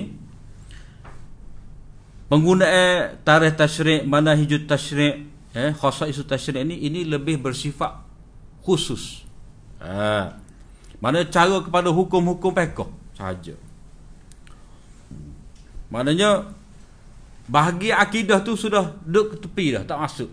penggunaan 2.27 3.23
tarikh 3.23 3.55
tashri' 3.55 4.03
mana 4.03 4.35
hijut 4.35 4.67
tashri' 4.67 5.31
eh 5.55 5.71
khasa 5.71 6.11
isu 6.11 6.27
tashri' 6.27 6.67
ini 6.67 6.75
ini 6.91 7.07
lebih 7.07 7.39
bersifat 7.39 7.95
khusus 8.59 9.23
ha. 9.79 10.35
mana 10.99 11.23
cara 11.31 11.63
kepada 11.63 11.87
hukum-hukum 11.95 12.51
fiqh 12.51 12.91
saja 13.15 13.55
maknanya 15.87 16.51
bahagia 17.45 18.01
akidah 18.01 18.41
tu 18.41 18.57
sudah 18.57 18.97
duduk 19.05 19.35
ke 19.35 19.47
tepi 19.47 19.65
dah 19.77 19.83
tak 19.85 19.97
masuk. 20.01 20.29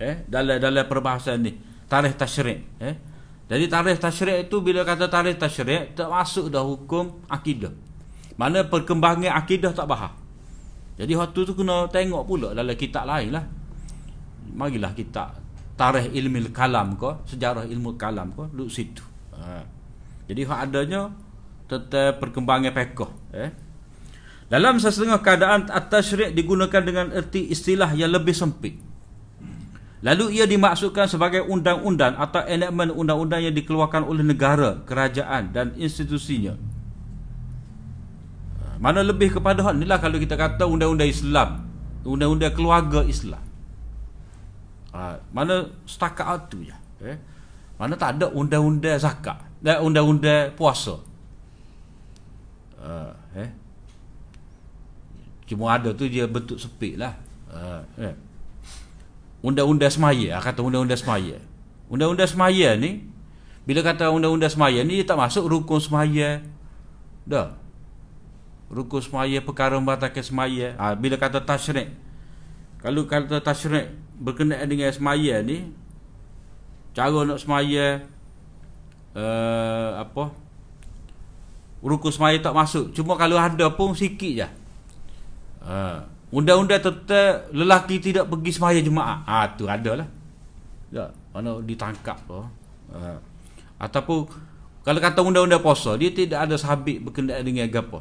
Eh 0.00 0.24
dalam 0.26 0.56
dalam 0.56 0.84
perbahasan 0.88 1.44
ni. 1.44 1.52
Tarikh 1.90 2.14
tasyrik 2.14 2.60
eh. 2.78 2.96
Jadi 3.50 3.66
tarikh 3.66 3.98
tasyrik 3.98 4.46
itu 4.46 4.56
bila 4.62 4.86
kata 4.86 5.10
tarikh 5.10 5.36
tasyrik 5.36 5.98
tak 5.98 6.08
masuk 6.08 6.48
dah 6.48 6.62
hukum 6.62 7.26
akidah. 7.26 7.74
Mana 8.38 8.64
perkembangan 8.64 9.36
akidah 9.36 9.74
tak 9.74 9.90
faham. 9.90 10.14
Jadi 10.96 11.12
waktu 11.16 11.40
tu 11.44 11.52
kena 11.56 11.88
tengok 11.88 12.22
pula 12.24 12.48
dalam 12.52 12.76
kitab 12.78 13.04
lain 13.08 13.34
lah. 13.34 13.44
Marilah 14.50 14.94
kitab 14.94 15.40
tarikh 15.80 16.12
ilmu 16.12 16.52
kalam 16.52 17.00
ko 17.00 17.24
sejarah 17.24 17.64
ilmu 17.64 17.96
kalam 17.96 18.36
ko 18.36 18.52
duduk 18.52 18.68
situ. 18.68 19.00
Ha. 19.40 19.64
jadi 20.28 20.44
adanya 20.44 21.08
tentang 21.64 22.20
perkembangan 22.20 22.76
pekoh 22.76 23.08
eh 23.32 23.48
dalam 24.50 24.82
sesetengah 24.82 25.22
keadaan 25.22 25.70
at-tasyri' 25.70 26.34
digunakan 26.34 26.82
dengan 26.82 27.14
erti 27.14 27.46
istilah 27.54 27.94
yang 27.94 28.10
lebih 28.10 28.34
sempit. 28.34 28.82
Lalu 30.02 30.42
ia 30.42 30.48
dimaksudkan 30.50 31.06
sebagai 31.06 31.46
undang-undang 31.46 32.18
atau 32.18 32.42
enakmen 32.42 32.90
undang-undang 32.90 33.46
yang 33.46 33.54
dikeluarkan 33.54 34.02
oleh 34.02 34.26
negara, 34.26 34.82
kerajaan 34.82 35.54
dan 35.54 35.70
institusinya. 35.78 36.58
Mana 38.80 39.06
lebih 39.06 39.38
kepada 39.38 39.60
hal 39.60 39.76
inilah 39.76 40.00
kalau 40.00 40.16
kita 40.18 40.34
kata 40.34 40.66
undang-undang 40.66 41.12
Islam, 41.12 41.68
undang-undang 42.02 42.50
keluarga 42.50 43.04
Islam. 43.06 43.44
Ha, 44.90 45.20
mana 45.30 45.70
setakat 45.86 46.50
itu 46.50 46.74
ya. 46.74 46.76
Mana 47.78 47.94
tak 47.94 48.18
ada 48.18 48.32
undang-undang 48.34 48.98
zakat, 48.98 49.36
eh, 49.62 49.78
undang-undang 49.78 50.56
puasa. 50.58 50.96
Uh? 52.80 53.19
Cuma 55.50 55.74
ada 55.74 55.90
tu 55.90 56.06
dia 56.06 56.30
bentuk 56.30 56.62
sepik 56.62 56.94
lah. 56.94 57.18
Uh, 57.50 57.82
eh. 57.98 58.14
Undang-undang 59.42 59.90
semaya 59.90 60.38
Kata 60.38 60.62
undang-undang 60.62 61.02
semaya. 61.02 61.42
Undang-undang 61.90 62.30
semaya 62.30 62.78
ni 62.78 63.02
Bila 63.66 63.82
kata 63.82 64.14
undang-undang 64.14 64.54
semaya 64.54 64.86
ni 64.86 65.02
Dia 65.02 65.10
tak 65.10 65.18
masuk 65.18 65.50
rukun 65.50 65.82
semaya. 65.82 66.38
Dah. 67.26 67.58
Rukun 68.70 69.02
semaya 69.02 69.42
Perkara 69.42 69.74
membatalkan 69.82 70.22
semaya. 70.22 70.78
Ha, 70.78 70.94
Bila 70.94 71.18
kata 71.18 71.42
tashrik 71.42 71.90
Kalau 72.78 73.10
kata 73.10 73.42
tashrik 73.42 73.90
Berkenaan 74.22 74.70
dengan 74.70 74.94
semaya 74.94 75.42
ni 75.42 75.74
Cara 76.94 77.26
nak 77.26 77.42
semaya 77.42 78.06
uh, 79.18 79.98
Apa? 79.98 80.30
Rukun 81.80 82.12
semaya 82.12 82.36
tak 82.36 82.52
masuk. 82.52 82.92
Cuma 82.92 83.16
kalau 83.16 83.40
ada 83.40 83.72
pun 83.72 83.96
sikit 83.96 84.32
je 84.36 84.59
Ha. 85.64 86.04
Undang-undang 86.30 86.78
tetap 86.78 87.50
lelaki 87.50 87.98
tidak 87.98 88.30
pergi 88.30 88.50
semaya 88.54 88.78
jemaah. 88.78 89.26
Ha 89.26 89.50
tu 89.58 89.66
adalah. 89.66 90.06
Ya, 90.90 91.10
mana 91.34 91.58
ditangkap 91.62 92.18
tu. 92.26 92.42
Ha. 92.94 93.18
Ataupun 93.80 94.30
kalau 94.80 95.00
kata 95.00 95.20
undang-undang 95.20 95.60
puasa, 95.60 95.94
dia 96.00 96.08
tidak 96.08 96.48
ada 96.48 96.56
sabit 96.56 97.04
berkenaan 97.04 97.44
dengan 97.44 97.68
apa. 97.68 98.00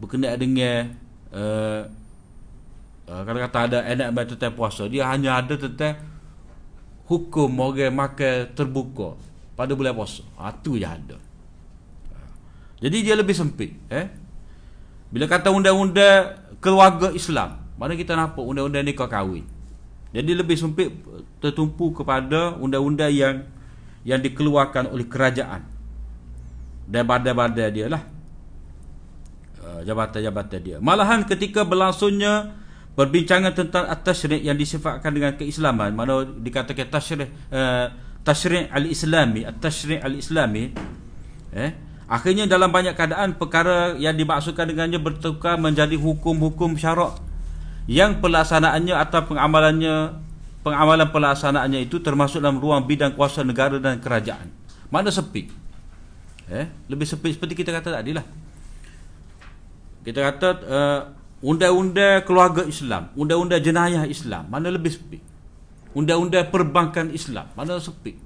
Berkenaan 0.00 0.38
dengan 0.40 0.90
uh, 1.30 1.82
uh, 3.06 3.22
kalau 3.22 3.38
kata 3.44 3.58
ada 3.68 3.78
enak 3.84 4.08
baca 4.16 4.32
tentang 4.34 4.56
puasa, 4.56 4.88
dia 4.88 5.04
hanya 5.06 5.38
ada 5.38 5.54
tentang 5.54 6.00
hukum 7.08 7.48
orang 7.60 7.92
makan 7.92 8.50
terbuka 8.56 9.16
pada 9.52 9.76
bulan 9.76 9.94
puasa. 9.94 10.24
Ha 10.40 10.50
tu 10.58 10.74
je 10.80 10.88
ada. 10.88 11.16
Ha. 12.10 12.18
Jadi 12.82 12.96
dia 13.04 13.14
lebih 13.14 13.36
sempit, 13.36 13.76
eh? 13.92 14.08
Bila 15.08 15.24
kata 15.24 15.48
undang-undang 15.48 16.36
keluarga 16.60 17.08
Islam. 17.14 17.60
Mana 17.78 17.94
kita 17.94 18.18
nampak 18.18 18.42
undang-undang 18.42 18.84
nikah 18.84 19.08
kahwin. 19.08 19.46
Jadi 20.12 20.30
lebih 20.34 20.56
sempit 20.56 20.90
tertumpu 21.38 21.92
kepada 21.92 22.56
undang-undang 22.58 23.12
yang 23.12 23.36
yang 24.02 24.20
dikeluarkan 24.20 24.90
oleh 24.90 25.06
kerajaan. 25.06 25.64
Dan 26.88 27.04
badan-badan 27.04 27.68
dia 27.70 27.86
lah. 27.92 28.02
Uh, 29.60 29.80
jabatan-jabatan 29.84 30.60
dia. 30.64 30.76
Malahan 30.80 31.28
ketika 31.28 31.62
berlangsungnya 31.62 32.56
perbincangan 32.98 33.54
tentang 33.54 33.86
at-tasyri' 33.86 34.42
yang 34.42 34.58
disifatkan 34.58 35.14
dengan 35.14 35.38
keislaman 35.38 35.94
mana 35.94 36.26
dikatakan 36.26 36.90
tasyri' 36.90 37.30
uh, 37.54 37.86
tasyri' 38.26 38.66
al-islami 38.74 39.46
at-tasyri' 39.46 40.02
al-islami 40.02 40.74
eh 41.54 41.70
akhirnya 42.08 42.48
dalam 42.48 42.72
banyak 42.72 42.96
keadaan 42.96 43.36
perkara 43.36 43.94
yang 44.00 44.16
dimaksudkan 44.16 44.64
dengannya 44.64 44.96
bertukar 44.96 45.60
menjadi 45.60 45.94
hukum-hukum 45.94 46.74
syarak 46.80 47.20
yang 47.84 48.18
pelaksanaannya 48.18 48.96
atau 48.96 49.20
pengamalannya 49.28 50.16
pengamalan 50.64 51.08
pelaksanaannya 51.12 51.84
itu 51.84 52.00
termasuk 52.00 52.40
dalam 52.40 52.58
ruang 52.58 52.84
bidang 52.88 53.12
kuasa 53.12 53.44
negara 53.44 53.76
dan 53.76 54.00
kerajaan 54.00 54.48
mana 54.88 55.12
sepi 55.12 55.52
eh 56.48 56.66
lebih 56.88 57.04
sepi 57.04 57.36
seperti 57.36 57.54
kita 57.60 57.76
kata 57.76 58.00
tadi 58.00 58.16
lah 58.16 58.24
kita 60.08 60.20
kata 60.24 60.48
uh, 60.64 61.00
undang-undang 61.44 62.26
keluarga 62.26 62.66
Islam, 62.66 63.14
undang-undang 63.14 63.62
jenayah 63.62 64.08
Islam, 64.08 64.48
mana 64.50 64.72
lebih 64.72 64.94
sepi? 64.94 65.18
Undang-undang 65.94 66.50
perbankan 66.50 67.12
Islam, 67.14 67.46
mana 67.54 67.76
sepi? 67.76 68.16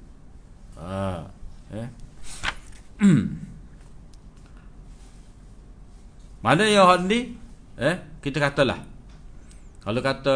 Ha, 0.79 1.27
eh. 1.75 1.89
mana 6.43 6.67
yang 6.67 6.91
hak 6.91 7.07
ni? 7.07 7.39
Eh, 7.79 7.97
kita 8.21 8.43
katalah. 8.43 8.83
Kalau 9.83 9.99
kata 9.99 10.35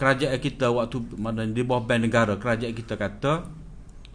kerajaan 0.00 0.38
kita 0.40 0.72
waktu 0.72 0.96
mana 1.20 1.44
di 1.44 1.60
bawah 1.60 1.84
bank 1.84 2.00
negara, 2.08 2.38
kerajaan 2.40 2.72
kita 2.72 2.96
kata 2.96 3.44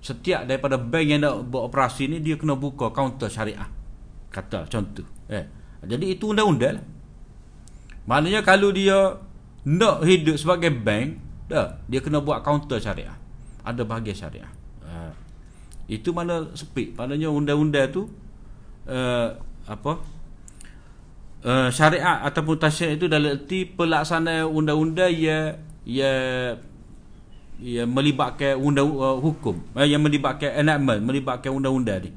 setiap 0.04 0.50
daripada 0.50 0.76
bank 0.82 1.06
yang 1.06 1.22
nak 1.22 1.46
beroperasi 1.48 2.10
ni 2.10 2.18
dia 2.20 2.36
kena 2.36 2.58
buka 2.58 2.90
kaunter 2.90 3.30
syariah. 3.30 3.70
Kata 4.34 4.66
contoh. 4.66 5.06
Eh. 5.30 5.46
Jadi 5.84 6.16
itu 6.18 6.34
undang-undang 6.34 6.80
lah. 6.82 6.86
Maknanya 8.04 8.44
kalau 8.44 8.74
dia 8.76 9.16
nak 9.64 10.04
hidup 10.04 10.36
sebagai 10.36 10.74
bank, 10.74 11.22
dah 11.48 11.80
dia 11.88 12.04
kena 12.04 12.20
buat 12.20 12.44
kaunter 12.44 12.82
syariah. 12.82 13.16
Ada 13.64 13.88
bahagian 13.88 14.16
syariah. 14.16 14.52
Uh, 14.84 15.14
itu 15.88 16.12
mana 16.12 16.52
sepi. 16.52 16.92
Maknanya 16.98 17.32
undang-undang 17.32 17.88
tu 17.94 18.12
uh, 18.92 19.40
apa? 19.64 20.04
Uh, 21.44 21.68
syariah 21.76 22.24
ataupun 22.24 22.56
tasyrik 22.56 23.04
itu 23.04 23.06
dalam 23.12 23.36
erti 23.36 23.68
pelaksanaan 23.68 24.48
undang-undang 24.48 25.12
ya 25.12 25.60
ya 25.84 26.12
ya 27.60 27.84
melibatkan 27.84 28.56
undang 28.56 28.88
uh, 28.96 29.20
hukum. 29.20 29.60
Uh, 29.76 29.84
yang 29.84 30.00
melibatkan 30.00 30.56
enactment 30.56 31.04
melibatkan 31.04 31.52
undang-undang 31.52 32.08
ni. 32.08 32.12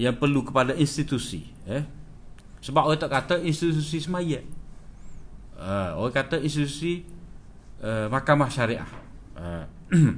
Yang 0.00 0.16
perlu 0.16 0.40
kepada 0.48 0.72
institusi 0.72 1.44
eh. 1.68 1.84
Sebab 2.64 2.88
orang 2.88 3.00
tak 3.00 3.12
kata 3.12 3.34
institusi 3.44 4.00
semaya 4.00 4.40
uh, 5.60 5.96
orang 6.00 6.14
kata 6.14 6.36
institusi 6.40 7.04
uh, 7.80 8.08
mahkamah 8.12 8.48
syariah. 8.52 8.88
Uh, 9.36 9.64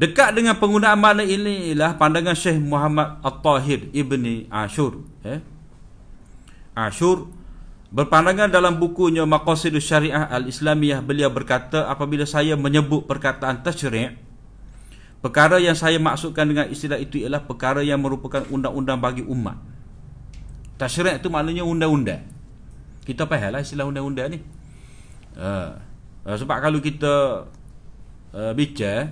dekat 0.00 0.34
dengan 0.34 0.54
penggunaan 0.58 0.98
makna 0.98 1.26
ini 1.26 1.74
ialah 1.74 1.98
pandangan 1.98 2.38
Syekh 2.38 2.62
Muhammad 2.62 3.18
At-Tahir 3.18 3.90
Ibni 3.90 4.46
Ashur 4.46 5.02
eh? 5.26 5.42
Ashur 6.78 7.26
berpandangan 7.90 8.52
dalam 8.52 8.78
bukunya 8.78 9.26
Maqasidus 9.26 9.82
Syariah 9.82 10.30
Al-Islamiyah 10.30 11.02
beliau 11.02 11.32
berkata 11.32 11.90
apabila 11.90 12.22
saya 12.22 12.54
menyebut 12.54 13.08
perkataan 13.10 13.66
tasyri' 13.66 14.14
perkara 15.18 15.58
yang 15.58 15.74
saya 15.74 15.98
maksudkan 15.98 16.46
dengan 16.46 16.70
istilah 16.70 17.00
itu 17.02 17.18
ialah 17.18 17.42
perkara 17.42 17.82
yang 17.82 17.98
merupakan 17.98 18.46
undang-undang 18.46 19.02
bagi 19.02 19.26
umat. 19.26 19.58
Tasyri' 20.78 21.18
itu 21.18 21.26
maknanya 21.26 21.66
undang-undang. 21.66 22.22
Kita 23.02 23.26
faham 23.26 23.56
lah 23.56 23.60
istilah 23.64 23.88
undang-undang 23.88 24.36
ni. 24.36 24.38
Uh, 25.34 25.74
uh, 26.22 26.36
sebab 26.38 26.62
kalau 26.62 26.78
kita 26.78 27.46
uh, 28.36 28.52
bicara 28.54 29.10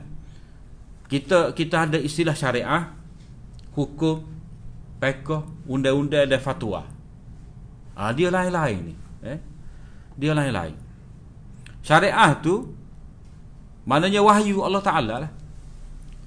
kita 1.07 1.55
kita 1.55 1.87
ada 1.87 1.99
istilah 1.99 2.35
syariah 2.35 2.91
hukum 3.79 4.27
fiqh 4.99 5.43
undang-undang 5.71 6.27
dan 6.27 6.43
fatwa 6.43 6.96
uh, 7.97 8.13
dia 8.13 8.29
lain-lain 8.31 8.93
ni 8.93 8.95
eh 9.25 9.39
dia 10.17 10.33
lain-lain 10.37 10.77
syariah 11.83 12.37
tu 12.45 12.71
maknanya 13.89 14.21
wahyu 14.23 14.63
Allah 14.63 14.83
Taala 14.85 15.15
lah 15.27 15.33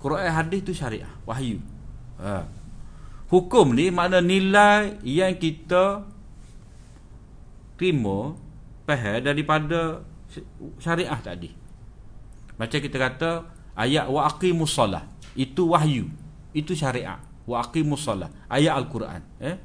Quran 0.02 0.28
hadis 0.28 0.62
tu 0.66 0.74
syariah 0.76 1.10
wahyu 1.24 1.62
uh. 2.20 2.44
hukum 3.32 3.72
ni 3.78 3.94
makna 3.94 4.20
nilai 4.20 4.98
yang 5.06 5.38
kita 5.38 6.04
terima 7.80 8.36
faham 8.84 9.24
daripada 9.24 10.04
syariah 10.84 11.20
tadi. 11.24 11.56
Macam 12.60 12.80
kita 12.84 12.98
kata 13.00 13.32
ayat 13.78 14.12
wa 14.12 14.28
aqimus 14.28 14.76
itu 15.38 15.64
wahyu, 15.72 16.12
itu 16.52 16.76
syariat. 16.76 17.24
Wa 17.48 17.64
aqimus 17.64 18.04
ayat 18.52 18.74
al-Quran, 18.76 19.22
eh? 19.40 19.56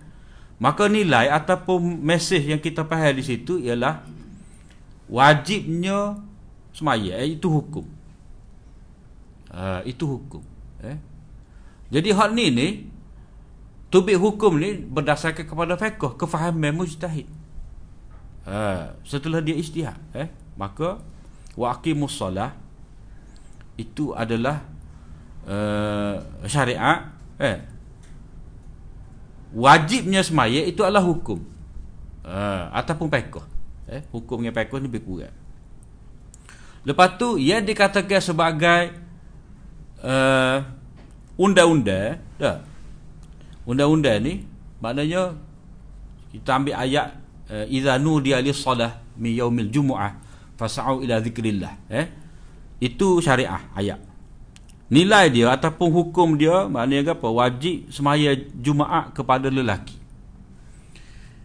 Maka 0.62 0.86
nilai 0.86 1.28
ataupun 1.28 2.00
mesej 2.00 2.54
yang 2.54 2.62
kita 2.62 2.86
faham 2.86 3.14
di 3.14 3.24
situ 3.26 3.58
ialah 3.58 4.06
wajibnya 5.10 6.18
semaya 6.70 7.20
eh, 7.20 7.34
itu 7.34 7.50
hukum. 7.50 7.86
Uh, 9.54 9.80
itu 9.86 10.02
hukum, 10.02 10.42
eh? 10.82 10.98
Jadi 11.94 12.10
hal 12.10 12.34
ni 12.34 12.50
ni 12.50 12.68
tubik 13.94 14.18
hukum 14.18 14.58
ni 14.58 14.74
berdasarkan 14.74 15.46
kepada 15.46 15.78
fiqh, 15.78 16.18
kefahaman 16.18 16.74
mujtahid 16.74 17.30
ha, 18.42 18.90
setelah 19.06 19.38
dia 19.38 19.56
istihad 19.56 19.94
eh 20.10 20.26
maka 20.58 21.00
waqimus 21.54 22.14
solah 22.14 22.50
itu 23.78 24.14
adalah 24.14 24.62
uh, 25.46 26.18
syariat 26.46 27.10
eh 27.42 27.58
wajibnya 29.54 30.20
semaya 30.26 30.66
itu 30.66 30.82
adalah 30.82 31.06
hukum. 31.06 31.40
Uh, 32.24 32.72
ataupun 32.72 33.12
fiqh 33.12 33.36
eh 33.84 34.00
hukum 34.08 34.40
dengan 34.40 34.56
fiqh 34.56 34.72
ni 34.80 34.88
lebih 34.88 35.04
kurang. 35.04 35.36
Lepas 36.84 37.20
tu 37.20 37.36
ia 37.36 37.60
dikatakan 37.60 38.20
sebagai 38.20 38.96
uh, 40.00 40.64
undang-undang. 41.36 42.16
Dah. 42.40 42.64
Undang-undang 43.68 44.20
ni 44.24 44.44
maknanya 44.80 45.36
kita 46.32 46.50
ambil 46.60 46.74
ayat 46.80 47.12
uh, 47.52 47.64
idza 47.68 48.00
nudiya 48.00 48.40
lis-salah 48.40 49.04
min 49.20 49.36
yaumil 49.36 49.68
jumu'ah 49.68 50.16
fas'au 50.56 51.04
ila 51.04 51.20
zikrillah. 51.20 51.92
Eh 51.92 52.08
itu 52.80 53.20
syariah 53.20 53.68
ayat 53.76 54.00
nilai 54.92 55.32
dia 55.32 55.52
ataupun 55.52 55.88
hukum 55.92 56.36
dia 56.36 56.68
maknanya 56.68 57.16
apa? 57.16 57.28
Wajib 57.28 57.88
semaya 57.88 58.36
jumaat 58.58 59.12
kepada 59.16 59.48
lelaki. 59.48 59.96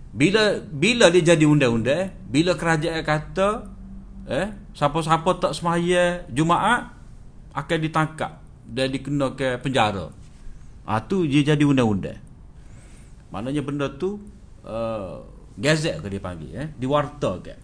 Bila 0.10 0.58
bila 0.66 1.14
dia 1.14 1.36
jadi 1.36 1.46
undang-undang 1.46 2.10
bila 2.26 2.58
kerajaan 2.58 3.06
kata 3.06 3.70
eh 4.26 4.50
siapa-siapa 4.74 5.30
tak 5.38 5.54
semaya 5.54 6.26
jumaat 6.34 6.90
akan 7.54 7.78
ditangkap 7.78 8.42
dan 8.66 8.90
dikena 8.90 9.34
ke 9.38 9.62
penjara. 9.62 10.10
Ah 10.90 10.98
tu 10.98 11.30
dia 11.30 11.54
jadi 11.54 11.62
undang-undang 11.62 12.30
maknanya 13.30 13.62
benda 13.62 13.88
tu 13.90 14.18
uh, 14.66 15.22
gazet 15.54 16.02
ke 16.02 16.08
dia 16.10 16.22
panggil 16.22 16.50
eh 16.54 16.68
diwartakan. 16.78 17.58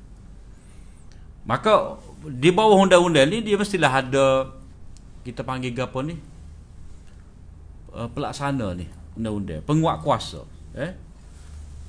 Maka 1.46 2.02
di 2.26 2.50
bawah 2.50 2.82
undang-undang 2.82 3.30
ni 3.30 3.46
dia 3.46 3.58
mestilah 3.58 4.02
ada 4.02 4.50
kita 5.26 5.42
panggil 5.42 5.74
apa 5.74 6.00
ni? 6.06 6.16
Uh, 7.90 8.06
pelaksana 8.14 8.78
ni 8.78 8.86
undang-undang. 9.18 9.66
Penguat 9.66 10.06
kuasa 10.06 10.46
eh? 10.78 10.94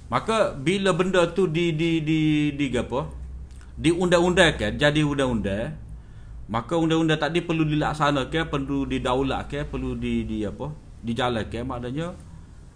Maka 0.08 0.54
bila 0.56 0.96
benda 0.96 1.28
tu 1.28 1.44
di 1.44 1.76
di 1.76 2.00
di 2.00 2.18
di 2.56 2.66
apa? 2.72 3.04
Di 3.76 3.92
undang-undangkan 3.92 4.80
jadi 4.80 5.04
undang-undang 5.04 5.76
maka 6.46 6.78
undang-undang 6.78 7.18
tadi 7.18 7.42
perlu 7.42 7.66
dilaksanakan 7.66 8.44
perlu 8.48 8.86
didaulatkan 8.88 9.68
perlu 9.68 9.98
di 9.98 10.24
di 10.24 10.46
apa? 10.46 10.72
Dijalankan 11.04 11.62
maknanya 11.68 12.16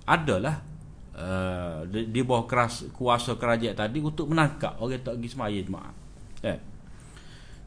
adalah 0.04 0.68
Uh, 1.10 1.84
di, 1.90 2.08
di 2.08 2.20
bawah 2.24 2.48
keras 2.48 2.86
kuasa 2.96 3.36
kerajaan 3.36 3.76
tadi 3.76 4.00
untuk 4.00 4.30
menangkap 4.30 4.78
orang 4.80 5.02
tak 5.04 5.18
pergi 5.18 5.28
semaya 5.28 5.58
jemaah. 5.58 5.92
Eh. 6.40 6.56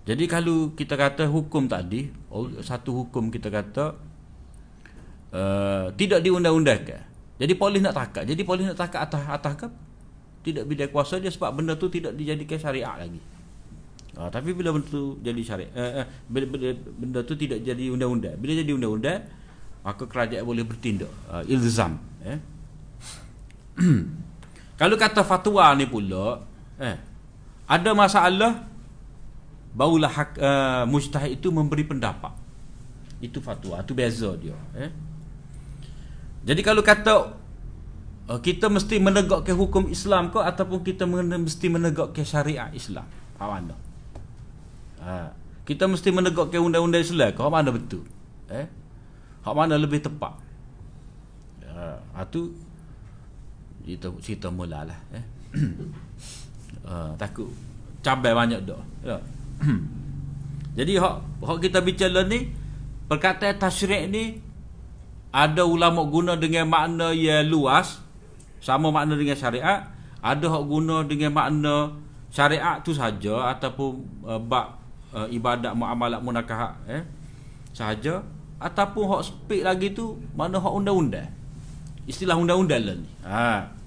Jadi 0.04 0.28
kalau 0.28 0.76
kita 0.76 1.00
kata 1.00 1.32
hukum 1.32 1.64
tadi, 1.72 2.12
satu 2.60 3.04
hukum 3.04 3.32
kita 3.32 3.48
kata 3.48 3.96
uh, 5.32 5.88
tidak 5.96 6.20
diundang-undangkan. 6.20 7.08
Jadi 7.40 7.54
polis 7.56 7.80
nak 7.80 7.96
tangkap. 7.96 8.24
Jadi 8.28 8.42
polis 8.44 8.68
nak 8.68 8.76
tangkap 8.76 9.08
atas 9.08 9.24
atas 9.32 9.54
ke? 9.64 9.68
Tidak 10.44 10.68
bidang 10.68 10.92
kuasa 10.92 11.24
dia 11.24 11.32
sebab 11.32 11.56
benda 11.56 11.80
tu 11.80 11.88
tidak 11.88 12.20
dijadikan 12.20 12.60
syariat 12.60 13.00
lagi. 13.00 13.20
Uh, 14.14 14.28
tapi 14.28 14.52
bila 14.52 14.76
benda 14.76 14.92
tu 14.92 15.18
jadi 15.24 15.42
syariat, 15.42 15.72
uh, 15.72 16.04
uh, 16.04 16.06
bila, 16.28 16.46
bila 16.52 16.68
benda 16.76 17.20
tu 17.24 17.34
tidak 17.40 17.64
jadi 17.64 17.86
undang-undang. 17.96 18.36
Bila 18.36 18.52
jadi 18.60 18.72
undang-undang, 18.76 19.24
maka 19.88 20.04
kerajaan 20.04 20.44
boleh 20.44 20.68
bertindak. 20.68 21.12
Uh, 21.32 21.44
ilzam. 21.48 21.96
Eh. 22.28 22.40
Kalau 24.80 24.96
kata 25.00 25.24
fatwa 25.24 25.72
ni 25.80 25.88
pula, 25.88 26.44
eh, 26.76 26.98
ada 27.68 27.92
masalah 27.96 28.73
barulah 29.74 30.10
hak, 30.10 30.38
uh, 30.38 30.84
mujtahid 30.86 31.42
itu 31.42 31.50
memberi 31.50 31.84
pendapat. 31.84 32.32
Itu 33.20 33.42
fatwa 33.42 33.80
itu 33.82 33.94
beza 33.96 34.36
dia 34.36 34.56
eh. 34.76 34.92
Jadi 36.44 36.60
kalau 36.60 36.84
kata 36.84 37.34
uh, 38.30 38.40
kita 38.44 38.68
mesti 38.68 39.00
menegakkan 39.00 39.56
hukum 39.56 39.88
Islam 39.90 40.30
ke 40.30 40.40
ataupun 40.44 40.84
kita 40.84 41.08
mesti 41.08 41.68
menegakkan 41.72 42.24
syariat 42.28 42.70
Islam? 42.76 43.08
Apa 43.40 43.60
mana 43.60 43.76
ha. 45.04 45.32
kita 45.64 45.88
mesti 45.88 46.10
menegakkan 46.12 46.62
undang-undang 46.64 47.04
Islam 47.04 47.32
ke? 47.32 47.42
Mana 47.44 47.70
betul? 47.72 48.04
Eh? 48.52 48.68
Hak 49.44 49.56
mana 49.56 49.76
lebih 49.80 50.04
tepat? 50.04 50.36
Ha. 51.68 52.00
Itu 52.28 52.52
kita 53.84 54.12
cerita 54.24 54.48
mulalah 54.48 55.00
eh. 55.12 55.26
Uh, 56.84 57.16
takut 57.22 57.52
cabai 58.04 58.36
banyak 58.36 58.68
dah 58.68 58.84
ya 59.06 59.16
jadi 60.78 60.94
hak 60.98 61.16
hak 61.44 61.58
kita 61.62 61.80
bicara 61.84 62.26
ni 62.26 62.50
perkataan 63.06 63.60
tasyrik 63.60 64.10
ni 64.10 64.42
ada 65.34 65.66
ulama 65.66 66.06
guna 66.06 66.38
dengan 66.38 66.70
makna 66.70 67.14
yang 67.14 67.46
luas 67.50 68.02
sama 68.64 68.90
makna 68.90 69.18
dengan 69.18 69.38
syariat 69.38 69.90
ada 70.24 70.46
hak 70.48 70.64
guna 70.66 71.04
dengan 71.04 71.36
makna 71.36 71.94
syariat 72.34 72.82
tu 72.82 72.96
saja 72.96 73.54
ataupun 73.54 74.02
uh, 74.26 74.42
bab 74.42 74.80
uh, 75.14 75.28
ibadat 75.30 75.76
muamalat 75.78 76.24
munakah 76.24 76.74
eh 76.90 77.04
sahaja 77.74 78.26
ataupun 78.64 79.04
hak 79.12 79.22
speak 79.28 79.62
lagi 79.68 79.92
tu 79.92 80.16
mana 80.32 80.56
hak 80.62 80.72
undang-undang. 80.72 81.28
Istilah 82.08 82.40
undang-undang 82.40 82.82
lah 82.84 82.96
ni. 82.96 83.10
Ha 83.28 83.83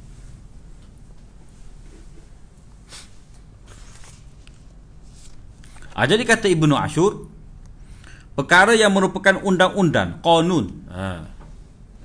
Ha, 5.96 6.04
jadi 6.04 6.28
kata 6.28 6.52
Ibnu 6.52 6.76
Ashur 6.76 7.24
perkara 8.36 8.76
yang 8.76 8.92
merupakan 8.92 9.40
undang-undang 9.40 10.20
qanun. 10.20 10.66
Ha. 10.92 11.08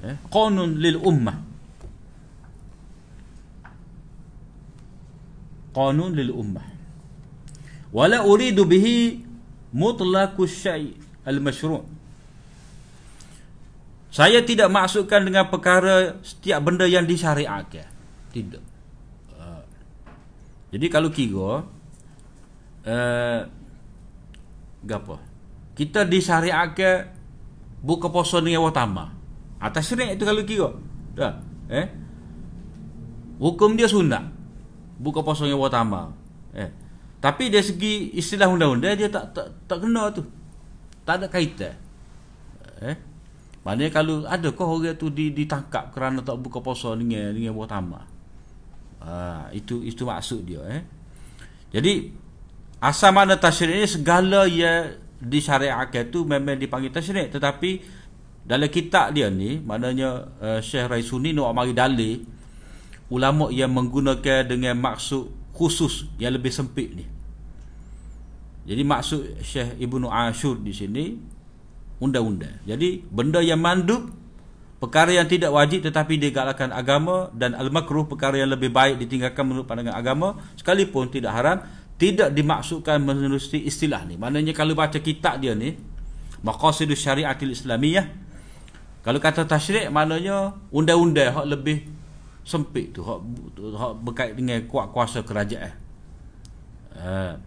Eh 0.07 0.15
qanun 0.31 0.79
lil 0.79 0.95
ummah. 0.95 1.37
Qanun 5.75 6.15
lil 6.15 6.31
ummah. 6.31 6.63
Wala 7.91 8.23
uridu 8.23 8.63
bihi 8.63 9.19
mutlaqu 9.75 10.47
syai' 10.47 10.95
al 11.27 11.43
mashru' 11.43 11.83
saya 14.11 14.43
tidak 14.43 14.67
maksudkan 14.67 15.23
dengan 15.23 15.47
perkara 15.47 16.19
setiap 16.19 16.59
benda 16.59 16.83
yang 16.83 17.07
disyariatkan. 17.07 17.87
Tidak. 18.35 18.63
Ha. 19.39 19.63
jadi 20.75 20.85
kalau 20.91 21.07
kira 21.07 21.63
uh, 22.83 23.41
gapo? 24.83 25.17
Kita 25.77 26.03
disyariatkan 26.05 27.09
buka 27.81 28.11
puasa 28.11 28.43
dengan 28.43 28.67
watama 28.67 29.09
atas 29.61 29.89
syirik 29.89 30.17
itu 30.17 30.23
kalau 30.25 30.43
kira. 30.45 30.69
Dah 31.13 31.33
eh? 31.71 31.87
Hukum 33.41 33.73
dia 33.73 33.89
sunat 33.89 34.21
buka 35.01 35.25
puasa 35.25 35.47
dengan 35.47 35.63
watama 35.63 36.13
eh? 36.53 36.69
Tapi 37.21 37.53
dari 37.53 37.65
segi 37.65 37.93
istilah 38.17 38.49
undang-undang 38.49 38.97
dia 38.97 39.09
tak 39.09 39.33
tak 39.33 39.47
tak 39.65 39.77
kena 39.81 40.09
tu. 40.13 40.25
Tak 41.05 41.21
ada 41.21 41.25
kaitan 41.31 41.73
eh? 42.81 42.97
Maknanya 43.61 43.91
kalau 43.93 44.25
ada 44.25 44.49
kau 44.57 44.81
orang 44.81 44.97
tu 44.97 45.13
ditangkap 45.13 45.93
kerana 45.93 46.25
tak 46.25 46.41
buka 46.41 46.61
puasa 46.65 46.97
dengan 46.97 47.29
dengan 47.29 47.53
watama 47.53 48.09
ah 49.01 49.49
itu 49.49 49.81
itu 49.81 50.05
maksud 50.05 50.45
dia 50.45 50.61
eh? 50.69 50.81
Jadi 51.73 52.13
asal 52.81 53.13
mana 53.13 53.37
tasyrik 53.37 53.77
ni 53.77 53.87
segala 53.87 54.49
yang 54.49 54.97
disyariatkan 55.21 56.09
tu 56.09 56.25
memang 56.25 56.57
dipanggil 56.57 56.89
tasyrik 56.89 57.29
tetapi 57.29 58.01
dalam 58.41 58.67
kitab 58.73 59.13
dia 59.13 59.29
ni 59.29 59.61
maknanya 59.61 60.33
uh, 60.41 60.59
Syekh 60.59 60.89
Raisuni 60.89 61.29
nak 61.29 61.53
mari 61.53 61.77
dalil 61.77 62.25
ulama 63.13 63.53
yang 63.53 63.69
menggunakan 63.69 64.49
dengan 64.49 64.73
maksud 64.81 65.53
khusus 65.53 66.09
yang 66.17 66.33
lebih 66.33 66.49
sempit 66.49 66.89
ni. 66.95 67.05
Jadi 68.65 68.81
maksud 68.81 69.45
Syekh 69.45 69.77
Ibnu 69.77 70.07
Ashur 70.09 70.57
di 70.57 70.73
sini 70.73 71.19
undang-undang. 72.01 72.63
Jadi 72.65 73.03
benda 73.03 73.43
yang 73.43 73.61
mandub 73.61 74.09
perkara 74.81 75.13
yang 75.13 75.29
tidak 75.29 75.53
wajib 75.53 75.85
tetapi 75.85 76.17
digalakkan 76.17 76.73
agama 76.73 77.29
dan 77.37 77.53
al-makruh 77.53 78.09
perkara 78.09 78.41
yang 78.41 78.49
lebih 78.49 78.73
baik 78.73 78.97
ditinggalkan 78.97 79.45
menurut 79.45 79.69
pandangan 79.69 79.93
agama 79.93 80.41
sekalipun 80.57 81.13
tidak 81.13 81.37
haram 81.37 81.61
tidak 82.01 82.33
dimaksudkan 82.33 82.97
menerusi 82.97 83.61
istilah 83.61 84.01
ni. 84.09 84.17
Maknanya 84.17 84.57
kalau 84.57 84.73
baca 84.73 84.97
kitab 84.97 85.37
dia 85.37 85.53
ni, 85.53 85.77
Maqasidus 86.41 86.97
Syariatil 86.97 87.53
Islamiyah, 87.53 88.09
kalau 89.05 89.21
kata 89.21 89.45
tasyrik 89.45 89.85
maknanya 89.93 90.57
undang-undang 90.73 91.29
hak 91.29 91.45
lebih 91.45 91.85
sempit 92.41 92.97
tu, 92.97 93.05
hak, 93.05 93.21
hak 93.53 93.93
berkait 94.01 94.33
dengan 94.33 94.65
kuat 94.65 94.89
kuasa 94.89 95.21
kerajaan. 95.21 95.77
Ha. 96.97 97.37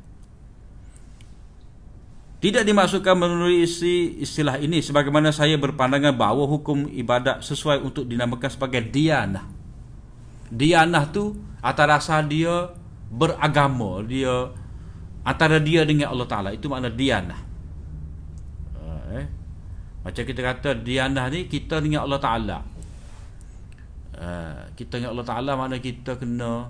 Tidak 2.39 2.63
dimaksudkan 2.63 3.19
menerusi 3.19 4.23
istilah 4.23 4.63
ini 4.63 4.79
sebagaimana 4.79 5.35
saya 5.35 5.59
berpandangan 5.59 6.15
bahawa 6.15 6.47
hukum 6.47 6.87
ibadat 6.95 7.43
sesuai 7.43 7.83
untuk 7.83 8.07
dinamakan 8.07 8.51
sebagai 8.55 8.87
dianah. 8.87 9.51
Dianah 10.47 11.05
tu 11.11 11.35
atas 11.59 11.87
dasar 11.91 12.23
dia 12.23 12.84
beragama 13.15 14.03
dia 14.03 14.51
antara 15.23 15.63
dia 15.63 15.87
dengan 15.87 16.11
Allah 16.13 16.29
Taala 16.29 16.51
itu 16.53 16.67
makna 16.67 16.91
dianah. 16.91 17.41
Uh, 18.77 19.03
eh. 19.23 19.27
Macam 20.05 20.23
kita 20.27 20.41
kata 20.43 20.71
dianah 20.83 21.27
ni 21.31 21.47
kita 21.47 21.81
dengan 21.81 22.05
Allah 22.05 22.21
Taala. 22.21 22.59
Uh, 24.15 24.63
kita 24.75 25.01
dengan 25.01 25.17
Allah 25.17 25.27
Taala 25.27 25.53
makna 25.55 25.79
kita 25.79 26.19
kena 26.19 26.69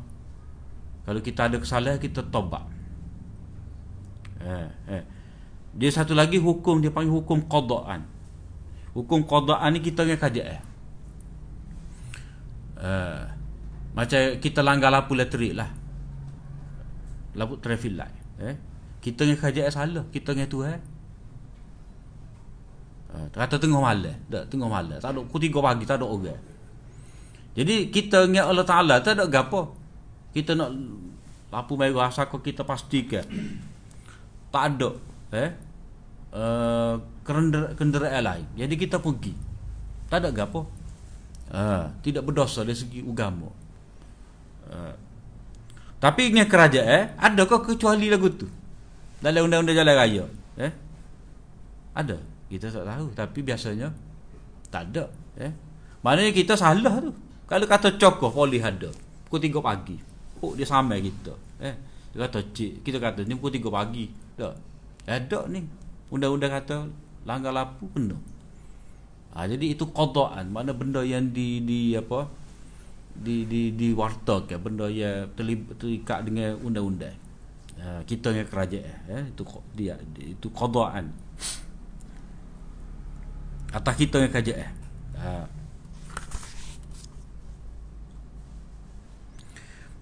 kalau 1.05 1.21
kita 1.21 1.51
ada 1.51 1.57
kesalahan 1.59 1.99
kita 1.99 2.23
tobat. 2.29 2.63
Uh, 4.39 4.69
eh. 4.93 5.05
Dia 5.75 5.91
satu 5.91 6.15
lagi 6.15 6.39
hukum 6.39 6.79
dia 6.79 6.95
panggil 6.95 7.11
hukum 7.11 7.43
qadaan. 7.49 8.07
Hukum 8.95 9.27
qadaan 9.27 9.75
ni 9.75 9.83
kita 9.83 10.07
dengan 10.07 10.21
kajian 10.21 10.47
eh. 10.47 10.63
Uh, 12.85 13.25
macam 13.97 14.19
kita 14.39 14.61
langgar 14.61 14.93
lampu 14.93 15.17
elektrik 15.17 15.57
lah 15.57 15.84
Lampu 17.35 17.59
traffic 17.59 17.95
light 17.95 18.15
eh? 18.41 18.57
Kita 19.03 19.27
dengan 19.27 19.39
kerajaan 19.43 19.71
salah 19.71 20.05
Kita 20.09 20.33
dengan 20.33 20.49
Tuhan. 20.49 20.79
Uh, 23.15 23.27
Kata 23.31 23.61
tengah 23.61 23.83
malam 23.83 24.17
Tak 24.27 24.51
tengah 24.51 24.71
malam. 24.71 24.97
Tak 24.99 25.11
ada 25.13 25.21
Pukul 25.23 25.51
tiga 25.51 25.59
pagi 25.61 25.85
Tak 25.85 26.01
ada 26.01 26.07
orang. 26.07 26.41
Jadi 27.55 27.95
kita 27.95 28.27
dengan 28.27 28.51
Allah 28.51 28.67
Ta'ala 28.67 28.99
Tak 28.99 29.21
ada 29.21 29.31
apa 29.31 29.61
Kita 30.35 30.59
nak 30.59 30.71
Lampu 31.55 31.79
merah 31.79 32.11
Asal 32.11 32.27
kita 32.27 32.67
pastikan. 32.67 33.23
Tak 34.51 34.65
ada 34.75 34.91
Eh? 35.35 35.51
Uh, 36.35 36.95
kenderaan 37.79 38.23
lain. 38.23 38.47
Jadi 38.59 38.75
kita 38.75 38.99
pergi. 38.99 39.35
Tak 40.11 40.23
ada 40.23 40.31
apa 40.35 40.61
uh, 41.55 41.85
Tidak 42.03 42.23
berdosa 42.23 42.63
dari 42.63 42.79
segi 42.79 43.03
agama. 43.03 43.51
Uh, 44.67 44.95
tapi 46.05 46.29
dengan 46.29 46.45
kerajaan 46.45 46.85
eh, 46.85 47.05
ada 47.17 47.49
kau 47.49 47.65
kecuali 47.65 48.13
lagu 48.13 48.29
tu? 48.29 48.45
Dalam 49.25 49.49
undang-undang 49.49 49.73
jalan 49.73 49.95
raya. 49.97 50.25
Eh? 50.61 50.69
Ada. 51.97 52.21
Kita 52.53 52.69
tak 52.69 52.85
tahu. 52.85 53.09
Tapi 53.17 53.41
biasanya 53.41 53.89
tak 54.69 54.93
ada. 54.93 55.09
Eh? 55.41 55.49
Maknanya 56.05 56.37
kita 56.37 56.61
salah 56.61 57.01
tu. 57.01 57.09
Kalau 57.49 57.65
kata 57.65 57.97
cokoh 57.97 58.29
boleh 58.29 58.61
ada. 58.61 58.93
Pukul 59.33 59.49
3 59.49 59.65
pagi. 59.65 59.97
Pukul 60.37 60.61
dia 60.61 60.69
sampai 60.69 61.01
kita. 61.01 61.33
Eh? 61.65 61.73
Dia 62.13 62.29
kata 62.29 62.53
cik. 62.53 62.85
Kita 62.85 63.01
kata 63.01 63.25
ni 63.25 63.41
pukul 63.41 63.57
3 63.57 63.65
pagi. 63.73 64.05
Tak. 64.37 64.55
Ada 65.09 65.49
ni. 65.49 65.65
Undang-undang 66.13 66.53
kata 66.53 66.85
langgar 67.25 67.57
lapu 67.57 67.89
penuh. 67.89 68.21
Ha, 69.33 69.49
jadi 69.49 69.73
itu 69.73 69.89
kodaan. 69.89 70.53
Mana 70.53 70.77
benda 70.77 71.01
yang 71.01 71.33
di, 71.33 71.65
di 71.65 71.97
apa 71.97 72.29
di 73.15 73.47
di 73.47 73.63
di 73.79 73.89
wartakan 73.95 74.59
benda 74.59 74.91
yang 74.91 75.31
terikat 75.79 76.27
dengan 76.27 76.59
undang-undang. 76.59 77.15
Ha, 77.79 78.03
kita 78.07 78.31
dengan 78.35 78.47
kerajaan 78.51 78.99
ya 79.07 79.19
itu 79.23 79.43
dia 79.75 79.95
itu 80.19 80.49
qadaan. 80.51 81.15
Atas 83.71 83.95
kita 83.99 84.19
dengan 84.19 84.33
kerajaan. 84.35 84.73
Ha. 85.19 85.31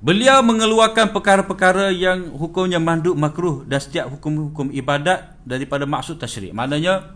Beliau 0.02 0.42
mengeluarkan 0.42 1.14
perkara-perkara 1.14 1.94
yang 1.94 2.34
hukumnya 2.34 2.82
manduk 2.82 3.14
makruh 3.14 3.62
dan 3.70 3.78
setiap 3.78 4.10
hukum-hukum 4.10 4.74
ibadat 4.74 5.38
daripada 5.46 5.86
maksud 5.86 6.18
tasyrik. 6.18 6.50
Maknanya 6.50 7.14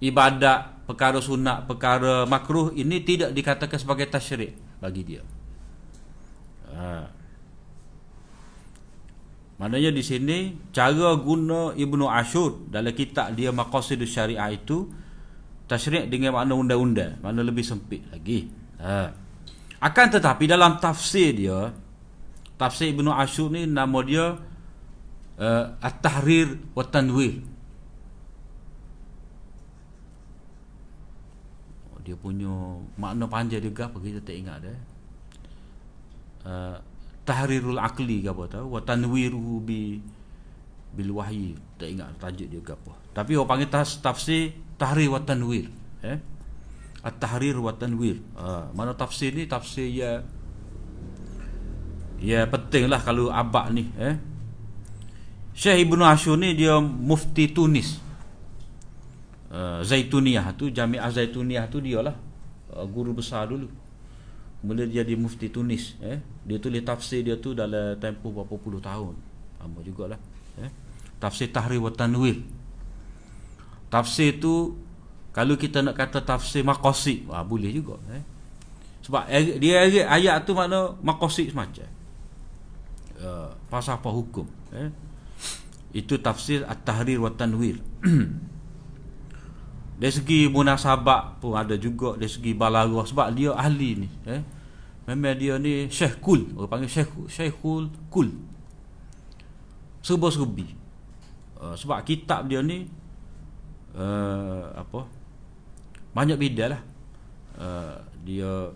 ibadat, 0.00 0.88
perkara 0.88 1.20
sunat, 1.20 1.68
perkara 1.68 2.24
makruh 2.24 2.72
ini 2.72 3.04
tidak 3.04 3.36
dikatakan 3.36 3.76
sebagai 3.76 4.08
tasyrik 4.08 4.67
bagi 4.78 5.02
dia. 5.04 5.22
Ha. 6.72 7.18
Maknanya 9.58 9.90
di 9.90 10.02
sini 10.06 10.54
cara 10.70 11.18
guna 11.18 11.74
Ibnu 11.74 12.06
Ashur 12.06 12.70
dalam 12.70 12.94
kitab 12.94 13.34
dia 13.34 13.50
Maqasidus 13.50 14.14
Syariah 14.14 14.54
itu 14.54 14.86
tasyrik 15.66 16.06
dengan 16.06 16.38
makna 16.38 16.54
undang-undang, 16.54 17.18
makna 17.18 17.42
lebih 17.42 17.66
sempit 17.66 18.06
lagi. 18.14 18.46
Ha. 18.78 19.10
Akan 19.82 20.06
tetapi 20.10 20.46
dalam 20.46 20.78
tafsir 20.78 21.34
dia 21.34 21.74
tafsir 22.58 22.90
Ibnu 22.94 23.10
Ashur 23.10 23.50
ni 23.50 23.66
nama 23.66 23.98
dia 24.02 24.38
uh, 25.38 25.64
At-Tahrir 25.82 26.58
wa 26.74 26.82
Tanwir. 26.86 27.42
Dia 32.08 32.16
punya 32.16 32.48
makna 32.96 33.28
panjang 33.28 33.60
juga 33.60 33.92
apa 33.92 34.00
kita 34.00 34.24
tak 34.24 34.32
ingat 34.32 34.64
dah. 34.64 34.78
Uh, 36.48 36.76
tahrirul 37.28 37.76
akli 37.76 38.24
ke 38.24 38.32
apa 38.32 38.48
tahu 38.48 38.72
wa 38.72 38.80
tanwiruhu 38.80 39.60
bi 39.60 40.00
bil 40.96 41.20
wahyi. 41.20 41.52
Tak 41.76 41.84
ingat 41.84 42.16
tajuk 42.16 42.48
dia 42.48 42.64
ke 42.64 42.72
apa. 42.72 42.96
Tapi 43.12 43.36
orang 43.36 43.48
panggil 43.52 43.68
tas, 43.68 44.00
tafsir 44.00 44.56
tahrir 44.80 45.12
wa 45.12 45.20
tanwir 45.20 45.68
eh? 46.00 46.16
At 47.04 47.20
tahrir 47.20 47.60
wa 47.60 47.76
tanwir. 47.76 48.16
Ha, 48.40 48.72
mana 48.72 48.96
tafsir 48.96 49.36
ni? 49.36 49.44
Tafsir 49.44 49.92
ya 49.92 50.24
ya 52.24 52.48
pentinglah 52.48 53.04
kalau 53.04 53.28
abak 53.28 53.68
ni 53.68 53.92
eh? 54.00 54.16
Syekh 55.52 55.84
Ibnu 55.84 56.08
Ashur 56.08 56.40
ni 56.40 56.56
dia 56.56 56.80
mufti 56.80 57.52
Tunis 57.52 58.07
uh, 59.52 59.80
Zaituniyah 59.84 60.52
tu 60.56 60.68
Jami'ah 60.68 61.10
Zaituniyah 61.12 61.66
tu 61.68 61.80
dia 61.80 62.00
lah 62.04 62.16
uh, 62.74 62.86
guru 62.88 63.16
besar 63.16 63.48
dulu 63.48 63.68
Kemudian 64.58 64.90
dia 64.90 65.06
jadi 65.06 65.14
mufti 65.14 65.46
Tunis 65.54 65.94
eh. 66.02 66.18
Dia 66.42 66.58
tulis 66.58 66.82
tafsir 66.82 67.22
dia 67.22 67.38
tu 67.38 67.54
dalam 67.54 67.94
tempoh 68.02 68.34
berapa 68.34 68.54
puluh 68.58 68.82
tahun 68.82 69.14
Lama 69.62 69.78
jugalah 69.86 70.18
eh. 70.58 70.70
Tafsir 71.22 71.54
Tahrir 71.54 71.78
wa 71.78 71.94
Tanwir 71.94 72.42
Tafsir 73.86 74.42
tu 74.42 74.74
Kalau 75.30 75.54
kita 75.54 75.78
nak 75.78 75.94
kata 75.94 76.26
tafsir 76.26 76.66
Makosid 76.66 77.30
wah, 77.30 77.46
Boleh 77.46 77.70
juga 77.70 78.02
eh. 78.10 78.22
Sebab 79.06 79.30
dia 79.62 79.86
ayat 80.10 80.42
tu 80.42 80.58
makna 80.58 80.90
Makosid 81.06 81.54
semacam 81.54 81.86
uh, 83.22 83.54
Pasal 83.70 84.02
apa 84.02 84.10
hukum 84.10 84.46
eh. 84.74 84.90
Itu 85.94 86.18
tafsir 86.18 86.66
At-Tahrir 86.66 87.22
wa 87.22 87.30
Tanwir 87.30 87.78
dari 89.98 90.14
segi 90.14 90.46
munasabak 90.46 91.42
pun 91.42 91.58
ada 91.58 91.74
juga 91.74 92.14
dari 92.14 92.30
segi 92.30 92.54
balarah 92.54 93.02
sebab 93.02 93.34
dia 93.34 93.50
ahli 93.50 94.06
ni 94.06 94.08
eh. 94.30 94.42
Memang 95.10 95.40
dia 95.40 95.56
ni 95.56 95.88
syekh 95.88 96.22
kul 96.22 96.52
orang 96.54 96.68
panggil 96.68 96.90
syekh 96.92 97.10
syekhul 97.32 97.88
kul. 98.12 98.28
Serba-serbi. 100.04 100.68
Uh, 101.58 101.74
sebab 101.74 102.04
kitab 102.06 102.46
dia 102.46 102.62
ni 102.62 102.86
uh, 103.96 104.70
apa 104.76 105.08
banyak 106.12 106.36
beda 106.38 106.76
lah. 106.76 106.82
Uh, 107.58 107.96
dia 108.22 108.70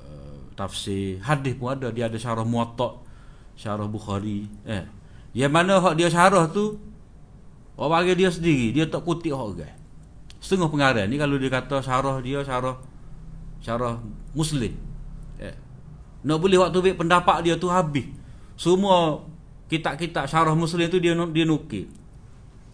uh, 0.00 0.38
tafsir 0.54 1.20
hadis 1.20 1.58
pun 1.58 1.74
ada. 1.74 1.90
Dia 1.90 2.06
ada 2.06 2.16
syarah 2.16 2.46
muwatta 2.46 3.02
syarah 3.58 3.90
bukhari 3.90 4.46
eh. 4.64 4.86
Yang 5.34 5.52
mana 5.52 5.82
hak 5.82 5.98
dia 5.98 6.08
syarah 6.08 6.46
tu 6.48 6.78
orang 7.74 8.00
panggil 8.00 8.14
dia 8.14 8.30
sendiri. 8.30 8.70
Dia 8.72 8.86
tak 8.86 9.02
kutip 9.02 9.34
orang 9.34 9.81
setengah 10.42 10.66
pengarang 10.66 11.06
ni 11.06 11.14
kalau 11.14 11.38
dia 11.38 11.46
kata 11.46 11.78
syarah 11.78 12.18
dia 12.18 12.42
syarah 12.42 12.74
syarah 13.62 14.02
muslim. 14.34 14.74
Eh. 15.38 15.54
nak 16.26 16.42
boleh 16.42 16.58
waktu 16.58 16.82
baik 16.82 16.98
pendapat 16.98 17.46
dia 17.46 17.54
tu 17.54 17.70
habis. 17.70 18.10
Semua 18.58 19.22
kitab-kitab 19.70 20.26
syarah 20.26 20.52
muslim 20.58 20.90
tu 20.90 20.98
dia 20.98 21.14
dia 21.14 21.44
nukil. 21.46 21.86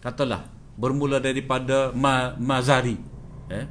Katalah 0.01 0.49
bermula 0.73 1.21
daripada 1.21 1.93
Ma, 1.93 2.33
Mazari. 2.41 2.97
Eh 3.53 3.65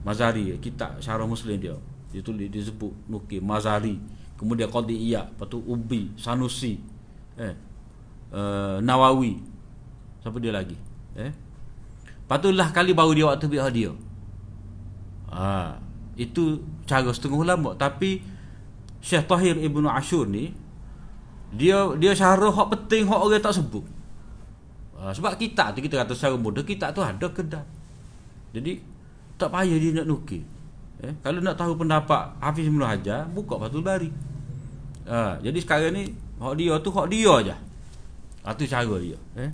Mazari 0.00 0.56
kitab 0.64 0.96
syarah 1.04 1.28
muslim 1.28 1.60
dia. 1.60 1.76
Dia 2.16 2.24
tulis 2.24 2.48
dia 2.48 2.64
sebut 2.64 2.96
nukil 3.04 3.44
Mazari. 3.44 4.00
Kemudian 4.40 4.72
Qadi 4.72 5.12
Iya 5.12 5.28
lepas 5.28 5.52
tu 5.52 5.60
Ubi 5.60 6.16
Sanusi. 6.16 6.80
Eh 7.36 7.54
uh, 8.32 8.80
Nawawi. 8.80 9.36
Siapa 10.24 10.40
dia 10.40 10.56
lagi? 10.56 10.80
Eh 11.12 11.43
Patutlah 12.24 12.72
kali 12.72 12.96
baru 12.96 13.12
dia 13.12 13.26
waktu 13.28 13.46
biar 13.52 13.68
dia. 13.68 13.92
Ha, 15.28 15.76
itu 16.16 16.62
cara 16.88 17.10
setengah 17.10 17.42
ulama 17.42 17.74
tapi 17.74 18.22
Syekh 19.04 19.28
Tahir 19.28 19.58
Ibnu 19.58 19.90
Ashur 19.90 20.24
ni 20.24 20.54
dia 21.54 21.84
dia 22.00 22.16
syarah 22.16 22.50
hak 22.50 22.68
penting 22.72 23.04
hak 23.04 23.20
orang 23.20 23.42
tak 23.42 23.54
sebut. 23.60 23.84
Ha, 24.96 25.12
sebab 25.12 25.36
kita 25.36 25.76
tu 25.76 25.84
kita 25.84 26.00
kata 26.00 26.16
secara 26.16 26.38
mudah 26.40 26.64
kita 26.64 26.94
tu 26.96 27.04
ada 27.04 27.26
kedai. 27.28 27.66
Jadi 28.56 28.78
tak 29.36 29.50
payah 29.50 29.76
dia 29.76 29.90
nak 30.00 30.06
nukil. 30.08 30.42
Eh, 31.04 31.12
kalau 31.20 31.42
nak 31.42 31.58
tahu 31.58 31.76
pendapat 31.76 32.38
Hafiz 32.40 32.70
Ibnu 32.70 32.86
Hajar, 32.86 33.28
buka 33.28 33.60
Fathul 33.60 33.84
Bari. 33.84 34.08
Ha, 35.04 35.36
jadi 35.44 35.58
sekarang 35.60 35.92
ni 35.92 36.08
hak 36.40 36.54
dia 36.56 36.72
tu 36.80 36.88
hak 36.88 37.06
dia 37.12 37.32
aja. 37.36 37.56
Ha, 38.46 38.56
tu 38.56 38.64
cara 38.64 38.94
dia, 39.00 39.18
eh. 39.40 39.50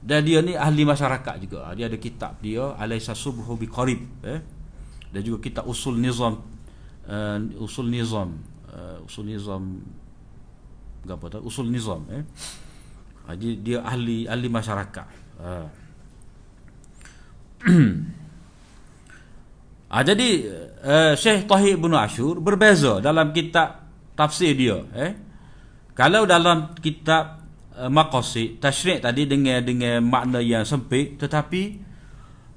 Dan 0.00 0.24
dia 0.24 0.40
ni 0.40 0.56
ahli 0.56 0.82
masyarakat 0.88 1.34
juga. 1.44 1.68
Dia 1.76 1.86
ada 1.86 1.98
kitab 2.00 2.40
dia 2.40 2.72
Alaysa 2.76 3.12
subhu 3.12 3.56
biqarib 3.56 4.00
eh. 4.24 4.40
Dan 5.10 5.20
juga 5.26 5.42
kitab 5.42 5.66
usul 5.66 5.98
nizam 5.98 6.38
uh, 7.10 7.38
usul 7.60 7.90
nizam 7.90 8.38
uh, 8.70 9.04
usul 9.04 9.26
nizam 9.28 9.62
apa 11.04 11.26
tu? 11.32 11.38
Usul 11.44 11.68
nizam 11.68 12.04
eh. 12.08 12.24
Jadi 13.30 13.62
dia 13.62 13.78
ahli 13.84 14.26
ahli 14.26 14.48
masyarakat. 14.50 15.06
Uh. 15.40 15.68
ah, 19.92 20.02
jadi 20.02 20.28
uh, 20.80 21.12
Syekh 21.12 21.44
Tahir 21.44 21.76
bin 21.76 21.92
Ashur 21.92 22.40
berbeza 22.40 23.04
dalam 23.04 23.36
kitab 23.36 23.84
tafsir 24.16 24.56
dia 24.56 24.80
eh. 24.96 25.12
Kalau 25.92 26.24
dalam 26.24 26.72
kitab 26.80 27.39
uh, 27.80 27.88
maqasid. 27.88 28.60
Tasyrik 28.60 29.00
tadi 29.00 29.24
dengan 29.24 29.64
dengan 29.64 30.04
makna 30.04 30.44
yang 30.44 30.68
sempit. 30.68 31.16
Tetapi 31.16 31.88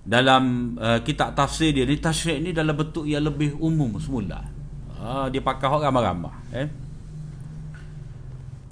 dalam 0.03 0.75
uh, 0.75 0.99
kitab 0.99 1.31
tafsir 1.31 1.71
dia 1.71 1.87
ni 1.87 1.95
tasyrik 1.95 2.43
ni 2.43 2.51
dalam 2.51 2.75
bentuk 2.75 3.07
yang 3.07 3.23
lebih 3.23 3.55
umum 3.63 3.95
semula. 4.03 4.43
Uh, 4.99 5.31
dia 5.31 5.39
pakai 5.39 5.67
hok 5.67 5.83
ramai-ramai 5.83 6.35
eh. 6.55 6.67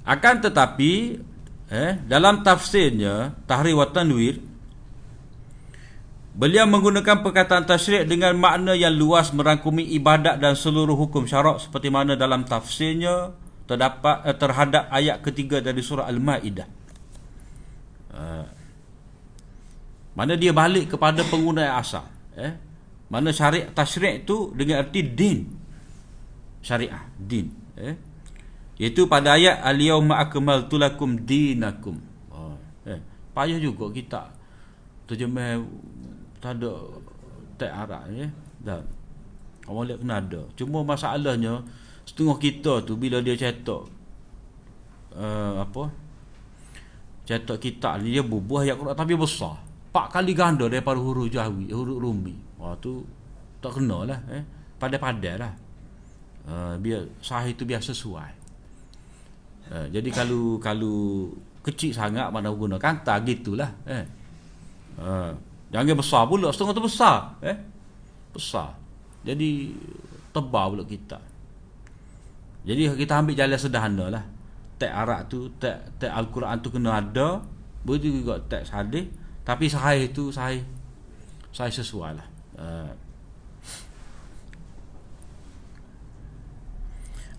Akan 0.04 0.40
tetapi 0.40 1.20
eh 1.72 1.92
dalam 2.04 2.44
tafsirnya 2.44 3.32
tahrir 3.48 3.76
wa 3.76 3.88
tanwir 3.88 4.40
beliau 6.32 6.64
menggunakan 6.64 7.20
perkataan 7.20 7.64
tasyrik 7.68 8.08
dengan 8.08 8.32
makna 8.36 8.72
yang 8.72 8.92
luas 8.92 9.32
merangkumi 9.32 9.92
ibadat 9.96 10.40
dan 10.40 10.56
seluruh 10.56 10.96
hukum 10.96 11.28
syarak 11.28 11.60
seperti 11.60 11.92
mana 11.92 12.16
dalam 12.16 12.44
tafsirnya 12.44 13.36
terdapat 13.72 14.16
eh, 14.28 14.36
terhadap 14.36 14.84
ayat 14.92 15.24
ketiga 15.24 15.64
dari 15.64 15.80
surah 15.80 16.04
Al-Maidah. 16.04 16.68
Uh, 18.12 18.44
mana 20.12 20.36
dia 20.36 20.52
balik 20.52 20.92
kepada 20.92 21.24
penggunaan 21.24 21.80
asal, 21.80 22.04
eh? 22.36 22.52
Mana 23.08 23.32
syariat 23.32 23.72
tasyrik 23.72 24.28
tu 24.28 24.52
dengan 24.52 24.84
arti 24.84 25.00
din. 25.00 25.48
Syariah, 26.60 27.00
din, 27.16 27.48
eh? 27.80 27.96
Iaitu 28.76 29.08
pada 29.08 29.40
ayat 29.40 29.64
al-yauma 29.64 30.20
akmaltu 30.20 30.76
lakum 30.76 31.16
dinakum. 31.24 31.96
Oh, 32.28 32.52
eh. 32.84 33.00
Payah 33.32 33.56
juga 33.56 33.88
kita 33.88 34.28
terjemah 35.08 35.64
tak 36.44 36.60
ada 36.60 36.72
tak 37.56 37.72
Arab 37.72 38.04
ya. 38.12 38.28
Dan 38.60 38.84
orang 39.64 39.84
lihat 39.88 39.98
kena 40.04 40.14
ada. 40.20 40.42
Cuma 40.60 40.84
masalahnya 40.84 41.64
setengah 42.06 42.36
kita 42.38 42.82
tu 42.82 42.98
bila 42.98 43.22
dia 43.22 43.38
cetak 43.38 43.82
uh, 45.16 45.54
apa? 45.62 45.84
Cetak 47.22 47.58
kitab 47.62 48.02
ni 48.02 48.18
dia 48.18 48.24
bubuh 48.26 48.66
ayat 48.66 48.76
Quran 48.76 48.96
tapi 48.98 49.14
besar. 49.14 49.56
Empat 49.92 50.06
kali 50.08 50.32
ganda 50.32 50.66
daripada 50.66 50.98
huruf 50.98 51.28
jahwi 51.28 51.68
huruf 51.68 52.00
rumi 52.00 52.32
wah 52.56 52.72
tu 52.80 53.04
tak 53.62 53.78
kena 53.78 54.08
lah 54.08 54.20
eh? 54.32 54.42
Pada-pada 54.80 55.32
lah. 55.38 55.52
Uh, 56.42 56.74
biar 56.82 57.06
sahih 57.22 57.54
tu 57.54 57.62
biar 57.62 57.78
sesuai. 57.78 58.32
Uh, 59.70 59.86
jadi 59.94 60.10
kalau 60.10 60.58
kalau 60.58 61.30
kecil 61.62 61.94
sangat 61.94 62.26
mana 62.34 62.50
guna 62.50 62.80
kanta 62.82 63.22
gitulah 63.22 63.70
eh? 63.86 64.02
Uh, 64.98 65.30
jangan 65.70 65.94
besar 65.94 66.26
pula 66.26 66.50
setengah 66.50 66.74
tu 66.74 66.82
besar 66.82 67.16
eh? 67.46 67.56
Besar. 68.34 68.74
Jadi 69.22 69.70
tebal 70.34 70.74
pula 70.74 70.84
kita 70.88 71.31
jadi 72.62 72.94
kita 72.94 73.18
ambil 73.18 73.34
jalan 73.34 73.58
sederhana 73.58 74.06
lah 74.06 74.24
Teks 74.78 74.94
Arab 74.94 75.26
tu 75.26 75.50
Teks, 75.58 76.06
Al-Quran 76.06 76.56
tu 76.62 76.70
kena 76.70 77.02
ada 77.02 77.42
Begitu 77.82 78.22
juga 78.22 78.38
teks 78.46 78.70
hadis 78.70 79.10
Tapi 79.42 79.66
sahih 79.66 80.14
tu 80.14 80.30
sahih 80.30 80.62
Sahih 81.50 81.74
sesuai 81.74 82.10
lah 82.14 82.26
uh. 82.62 82.90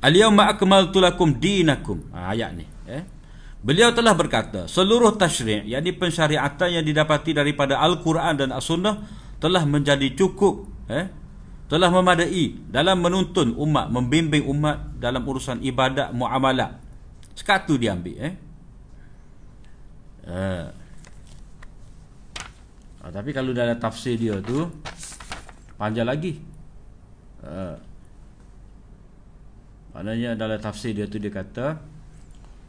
Al-yawma 0.03 0.51
akmaltu 0.51 0.99
lakum 0.99 1.39
dinakum 1.39 2.11
ha, 2.11 2.35
Ayat 2.35 2.51
ni 2.59 2.67
eh? 2.91 3.03
Beliau 3.63 3.95
telah 3.95 4.11
berkata, 4.11 4.67
seluruh 4.67 5.15
tasyri' 5.15 5.63
yakni 5.71 5.95
pensyariatan 5.95 6.67
yang 6.67 6.83
didapati 6.83 7.31
daripada 7.31 7.79
Al-Quran 7.79 8.35
dan 8.35 8.51
As-Sunnah 8.51 9.07
telah 9.39 9.63
menjadi 9.63 10.11
cukup 10.19 10.67
eh 10.91 11.22
telah 11.73 11.89
memadai 11.89 12.53
dalam 12.69 13.01
menuntun 13.01 13.57
umat, 13.57 13.89
membimbing 13.89 14.45
umat 14.45 14.93
dalam 14.93 15.25
urusan 15.25 15.57
ibadat 15.65 16.13
muamalah. 16.13 16.77
Sekatu 17.33 17.81
dia 17.81 17.97
ambil 17.97 18.13
eh. 18.21 18.33
Uh. 20.21 20.69
Uh, 23.01 23.09
tapi 23.09 23.33
kalau 23.33 23.57
dalam 23.57 23.73
tafsir 23.81 24.21
dia 24.21 24.37
tu 24.37 24.69
panjang 25.73 26.05
lagi. 26.05 26.37
Uh. 27.41 27.73
Maknanya 29.97 30.37
dalam 30.37 30.61
tafsir 30.61 30.93
dia 30.93 31.09
tu 31.09 31.17
dia 31.17 31.33
kata 31.33 31.81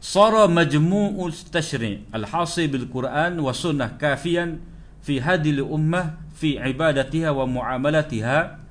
Sara 0.00 0.48
majmuul 0.48 1.52
tashri' 1.52 2.09
al-hasib 2.09 2.72
bil 2.72 2.88
Quran 2.88 3.36
wa 3.36 3.52
sunnah 3.52 4.00
kafiyan 4.00 4.64
fi 5.05 5.20
hadhihi 5.20 5.61
ummah 5.61 6.24
fi 6.32 6.57
ibadatiha 6.57 7.36
wa 7.36 7.44
muamalatiha 7.44 8.64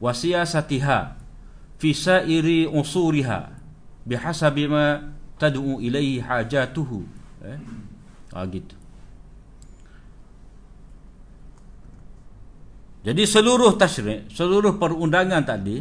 wasiyasatiha 0.00 0.98
fi 1.76 1.90
sa'iri 1.92 2.66
usuriha 2.66 3.52
bihasabi 4.08 4.64
ma 4.66 4.98
tad'u 5.36 5.80
ilaihi 5.80 6.20
hajatuhu. 6.24 7.00
Eh? 7.44 7.58
Ah, 8.32 8.44
gitu. 8.48 8.76
Jadi 13.00 13.22
seluruh 13.24 13.80
tasyrik 13.80 14.28
seluruh 14.28 14.76
perundangan 14.76 15.40
tadi 15.40 15.80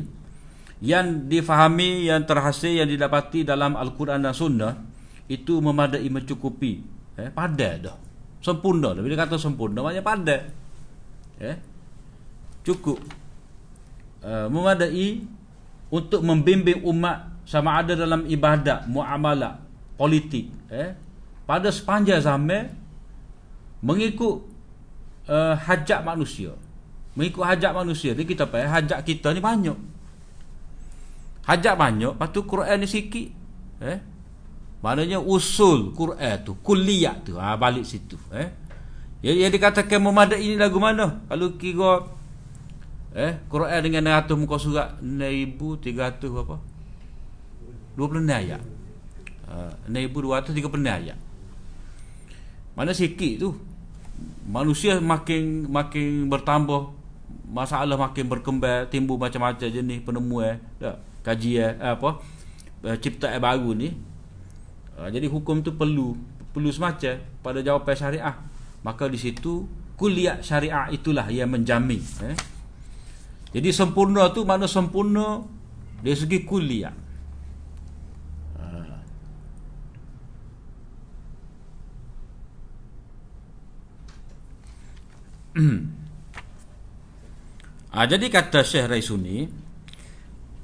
yang 0.79 1.27
difahami 1.27 2.07
yang 2.07 2.23
terhasil 2.23 2.71
yang 2.71 2.87
didapati 2.87 3.43
dalam 3.43 3.75
al-Quran 3.75 4.23
dan 4.23 4.31
sunnah 4.31 4.79
itu 5.27 5.59
memadai 5.59 6.07
mencukupi. 6.07 6.79
Eh 7.19 7.27
padah 7.27 7.73
dah. 7.75 7.97
Sempurna 8.39 8.95
bila 8.95 9.19
kata 9.19 9.35
sempurna 9.35 9.83
maknanya 9.83 9.99
padah 9.99 10.41
eh? 11.43 11.55
Cukup 12.63 12.99
uh, 14.23 14.47
memadai 14.51 15.25
untuk 15.89 16.21
membimbing 16.21 16.83
umat 16.85 17.29
sama 17.47 17.81
ada 17.81 17.97
dalam 17.97 18.25
ibadat 18.29 18.85
muamalah 18.85 19.57
politik 19.97 20.47
eh 20.69 20.93
pada 21.49 21.73
sepanjang 21.73 22.21
zaman 22.21 22.69
mengikut 23.81 24.45
uh, 25.25 25.57
hajat 25.57 26.05
manusia 26.05 26.53
mengikut 27.17 27.41
hajat 27.41 27.71
manusia 27.73 28.13
ni 28.13 28.23
kita 28.23 28.45
apa 28.45 28.63
hajat 28.69 29.01
kita 29.01 29.33
ni 29.33 29.41
banyak 29.41 29.77
Hajat 31.49 31.73
banyak 31.73 32.13
Lepas 32.13 32.29
tu 32.29 32.45
Quran 32.45 32.77
ni 32.77 32.85
sikit 32.85 33.27
eh? 33.81 33.97
Maknanya 34.85 35.17
usul 35.17 35.97
Quran 35.97 36.45
tu 36.45 36.61
Kuliah 36.61 37.17
tu 37.25 37.41
ha, 37.41 37.57
Balik 37.57 37.89
situ 37.89 38.21
eh? 38.29 38.53
Yang, 39.25 39.37
yang 39.41 39.51
dikatakan 39.57 39.97
memadai 39.97 40.45
ini 40.45 40.55
lagu 40.61 40.77
mana 40.77 41.25
Kalau 41.25 41.57
kira 41.57 42.05
eh, 43.15 43.41
Quran 43.49 43.79
dengan 43.81 44.21
900 44.27 44.41
muka 44.41 44.57
surat 44.61 44.89
6300 45.01 46.29
apa? 46.29 46.57
20 47.97 48.29
ayat. 48.29 48.61
Uh, 49.49 49.73
1230 49.89 50.61
ayat. 50.85 51.17
Mana 52.77 52.93
sikit 52.93 53.33
tu? 53.41 53.49
Manusia 54.45 55.01
makin 55.01 55.67
Makin 55.67 56.29
bertambah 56.29 56.95
Masalah 57.49 57.97
makin 57.97 58.29
berkembang 58.29 58.85
Timbul 58.93 59.17
macam-macam 59.17 59.67
jenis 59.67 60.05
penemuan 60.05 60.61
tak? 60.77 61.01
kajian 61.25 61.75
eh, 61.81 61.93
apa? 61.97 62.21
Eh, 62.85 62.95
ciptaan 62.95 63.41
baru 63.43 63.75
ni. 63.75 63.91
Uh, 64.95 65.09
jadi 65.11 65.27
hukum 65.27 65.59
tu 65.59 65.75
perlu 65.75 66.15
perlu 66.55 66.69
semacam 66.71 67.19
pada 67.43 67.59
jawapan 67.59 67.95
syariah. 67.95 68.35
Maka 68.85 69.11
di 69.11 69.19
situ 69.19 69.67
kuliah 69.99 70.39
syariah 70.39 70.87
itulah 70.95 71.27
yang 71.27 71.51
menjamin 71.51 71.99
eh. 72.23 72.35
Jadi 73.49 73.69
sempurna 73.73 74.29
tu 74.33 74.45
mana 74.45 74.65
sempurna 74.69 75.43
dari 76.01 76.17
segi 76.17 76.39
kuliah 76.45 76.93
Ah, 87.89 88.05
jadi 88.05 88.29
kata 88.29 88.61
Syekh 88.61 88.85
Raisuni 88.85 89.49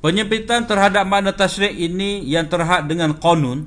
Penyempitan 0.06 0.70
terhadap 0.70 1.02
makna 1.10 1.34
tasyrik 1.34 1.74
ini 1.74 2.22
yang 2.30 2.46
terhad 2.46 2.86
dengan 2.86 3.18
konun 3.18 3.66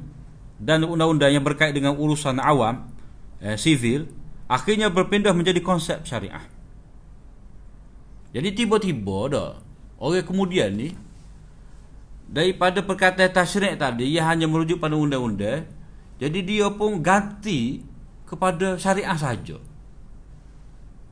dan 0.54 0.86
undang-undang 0.86 1.34
yang 1.34 1.42
berkait 1.42 1.74
dengan 1.74 1.98
urusan 1.98 2.38
awam, 2.38 2.86
eh, 3.42 3.58
sivil, 3.58 4.06
akhirnya 4.46 4.86
berpindah 4.86 5.34
menjadi 5.34 5.58
konsep 5.58 6.06
syariah. 6.06 6.46
Jadi 8.32 8.48
tiba-tiba 8.52 9.18
dah, 9.32 9.50
orang 9.96 10.24
kemudian 10.24 10.74
ni, 10.76 10.92
daripada 12.28 12.84
perkataan 12.84 13.32
tasyrik 13.32 13.80
tadi, 13.80 14.04
ia 14.12 14.28
hanya 14.28 14.44
merujuk 14.44 14.76
pada 14.76 14.94
undang-undang, 14.94 15.64
jadi 16.20 16.38
dia 16.44 16.66
pun 16.68 17.00
ganti 17.00 17.80
kepada 18.28 18.76
syariah 18.76 19.16
saja. 19.16 19.56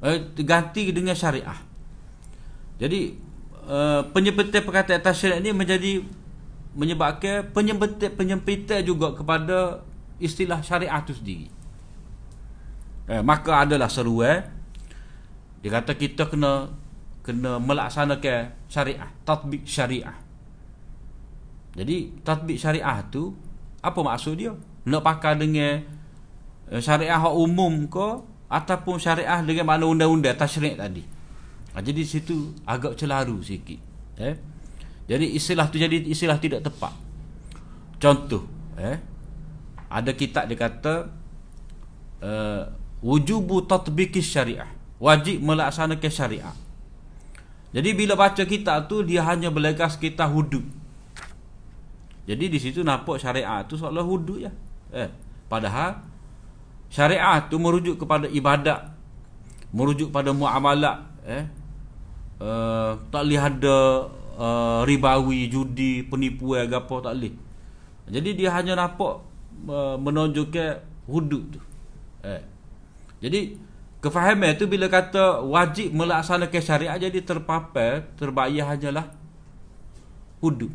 Eh, 0.05 0.19
ganti 0.45 0.93
dengan 0.93 1.17
syariah. 1.17 1.57
Jadi 2.77 3.17
uh, 3.65 4.05
penyempitan 4.13 4.61
perkataan 4.61 5.01
tasyrik 5.01 5.41
ini 5.41 5.57
menjadi 5.57 6.05
menyebabkan 6.77 7.49
penyempitan 7.57 8.13
penyempitan 8.13 8.85
juga 8.85 9.17
kepada 9.17 9.81
istilah 10.21 10.61
syariah 10.61 11.01
itu 11.01 11.17
sendiri. 11.17 11.49
Eh, 13.09 13.23
maka 13.25 13.65
adalah 13.65 13.89
seruan 13.89 14.53
dia 15.65 15.71
kata 15.73 15.97
kita 15.97 16.29
kena 16.29 16.69
kena 17.27 17.59
melaksanakan 17.59 18.55
syariah, 18.71 19.11
tatbik 19.27 19.67
syariah. 19.67 20.15
Jadi 21.75 22.23
tatbik 22.23 22.55
syariah 22.55 23.03
tu 23.11 23.35
apa 23.83 23.99
maksud 23.99 24.39
dia? 24.39 24.55
Nak 24.87 25.03
pakai 25.03 25.35
dengan 25.35 25.83
eh, 26.71 26.81
syariah 26.81 27.19
umum 27.27 27.91
ke 27.91 28.23
ataupun 28.47 29.03
syariah 29.03 29.43
dengan 29.43 29.67
makna 29.67 29.91
undang-undang 29.91 30.39
tasyrik 30.39 30.79
tadi? 30.79 31.03
ha, 31.75 31.83
Jadi 31.83 32.03
situ 32.07 32.55
agak 32.63 32.95
celaru 32.95 33.43
sikit 33.43 33.79
eh? 34.23 34.35
Jadi 35.07 35.35
istilah 35.35 35.67
tu 35.69 35.77
jadi 35.77 36.03
istilah 36.07 36.39
tidak 36.39 36.63
tepat 36.63 36.95
Contoh 37.99 38.47
eh? 38.79 38.97
Ada 39.91 40.15
kitab 40.15 40.47
dia 40.51 40.59
kata 40.59 40.95
uh, 42.23 42.63
Wujubu 43.03 43.67
tatbiki 43.67 44.25
syariah 44.25 44.67
Wajib 44.99 45.45
melaksanakan 45.45 46.11
syariah 46.11 46.55
Jadi 47.75 47.91
bila 47.95 48.15
baca 48.15 48.43
kitab 48.47 48.87
tu 48.87 49.03
Dia 49.03 49.27
hanya 49.27 49.51
berlegas 49.51 49.99
kita 49.99 50.27
hudud 50.27 50.63
Jadi 52.27 52.45
di 52.51 52.59
situ 52.63 52.83
nampak 52.87 53.19
syariah 53.23 53.63
tu 53.67 53.75
seolah 53.75 54.03
hudud 54.07 54.43
ya. 54.43 54.53
eh? 54.95 55.11
Padahal 55.51 56.03
Syariah 56.87 57.47
tu 57.51 57.59
merujuk 57.59 57.99
kepada 57.99 58.31
ibadat 58.31 58.95
Merujuk 59.75 60.15
pada 60.15 60.31
muamalat 60.31 61.03
eh? 61.27 61.45
uh, 62.41 62.93
tak 63.09 63.23
boleh 63.29 63.41
ada 63.41 63.77
uh, 64.37 64.81
ribawi, 64.85 65.49
judi, 65.49 66.05
penipuan 66.05 66.69
apa 66.69 66.95
tak 67.01 67.15
boleh. 67.17 67.35
Jadi 68.07 68.31
dia 68.39 68.55
hanya 68.55 68.79
nampak 68.79 69.25
uh, 69.67 69.97
menunjukkan 69.99 70.85
hudud 71.11 71.59
tu. 71.59 71.61
Eh. 72.23 72.43
Jadi 73.19 73.57
kefahaman 74.01 74.55
tu 74.57 74.69
bila 74.69 74.87
kata 74.87 75.43
wajib 75.43 75.93
melaksanakan 75.93 76.63
syariat 76.63 76.97
jadi 76.97 77.19
terpapar, 77.23 78.07
terbayar 78.17 78.77
hanyalah 78.77 79.11
hudud. 80.41 80.73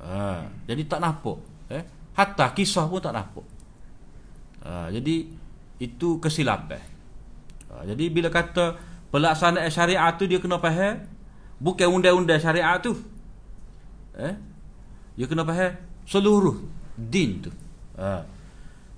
Ha, 0.00 0.46
jadi 0.68 0.82
tak 0.86 1.00
nampak. 1.02 1.38
Eh. 1.72 1.82
Hatta 2.14 2.52
kisah 2.52 2.86
pun 2.86 3.00
tak 3.02 3.16
nampak. 3.16 3.46
Ha, 4.62 4.92
jadi 4.92 5.26
itu 5.80 6.20
kesilapan. 6.20 6.80
Ha, 7.72 7.84
jadi 7.88 8.04
bila 8.12 8.28
kata 8.28 8.78
pelaksanaan 9.10 9.70
syariat 9.70 10.12
tu 10.18 10.28
dia 10.28 10.42
kena 10.42 10.58
faham 10.60 11.06
bukan 11.56 11.88
undang-undang 11.88 12.36
syariat 12.36 12.76
tu 12.82 12.92
eh 14.16 14.34
dia 15.16 15.26
kena 15.28 15.46
faham 15.46 15.72
seluruh 16.04 16.60
din 16.96 17.40
tu 17.40 17.50
ha. 17.96 18.24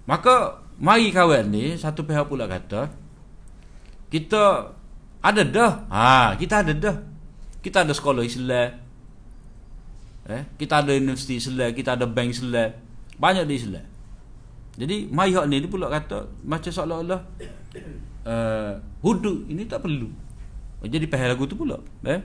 maka 0.09 0.59
mari 0.79 1.15
kawan 1.15 1.47
ni 1.47 1.79
satu 1.79 2.03
pihak 2.03 2.27
pula 2.27 2.51
kata 2.51 2.91
kita 4.09 4.73
ada 5.21 5.43
dah 5.45 5.73
ha 5.93 6.33
kita 6.41 6.65
ada 6.65 6.73
dah 6.73 6.97
kita 7.61 7.85
ada 7.85 7.93
sekolah 7.93 8.25
Islam. 8.25 8.81
Eh 10.29 10.43
kita 10.61 10.85
ada 10.85 10.93
universiti 10.95 11.37
Islam 11.41 11.71
kita 11.77 11.97
ada 11.97 12.07
bank 12.09 12.33
Islam. 12.33 12.73
Banyak 13.19 13.45
di 13.45 13.55
Islam. 13.57 13.87
Jadi 14.79 14.97
mayhak 15.11 15.45
ni 15.51 15.59
dia 15.59 15.71
pula 15.71 15.91
kata 15.91 16.31
macam 16.47 16.71
seolah-olah 16.71 17.21
uh, 18.25 18.73
hudud 19.05 19.51
ini 19.51 19.67
tak 19.67 19.83
perlu. 19.85 20.09
Jadi 20.87 21.11
pahal 21.11 21.35
lagu 21.35 21.45
tu 21.51 21.59
pula. 21.59 21.83
Eh 22.07 22.21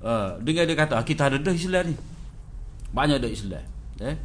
uh, 0.00 0.38
dengan 0.38 0.64
dia 0.64 0.78
kata 0.78 0.94
ah, 0.96 1.04
kita 1.04 1.28
ada 1.28 1.36
dah 1.42 1.52
Islam 1.52 1.90
ni. 1.90 1.96
Banyak 2.94 3.18
dah 3.18 3.30
Islam. 3.30 3.64
Eh 3.98 4.16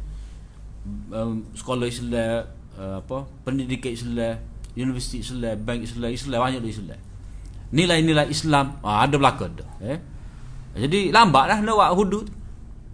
um, 1.10 1.42
sekolah 1.52 1.90
Islam 1.90 2.46
uh, 2.78 3.02
apa 3.02 3.26
pendidikan 3.42 3.92
Islam 3.92 4.38
universiti 4.78 5.22
Islam 5.26 5.58
bank 5.66 5.82
Islam 5.82 6.10
Islam 6.14 6.38
banyak 6.38 6.62
di 6.62 6.70
Islam. 6.70 7.00
Nilai-nilai 7.68 8.30
Islam 8.30 8.80
ah, 8.80 9.04
ada 9.04 9.16
belakang 9.18 9.52
dah 9.58 9.70
eh. 9.82 9.98
Jadi 10.78 11.10
lambatlah 11.10 11.58
nak 11.58 11.74
buat 11.74 11.92
hudud 11.98 12.26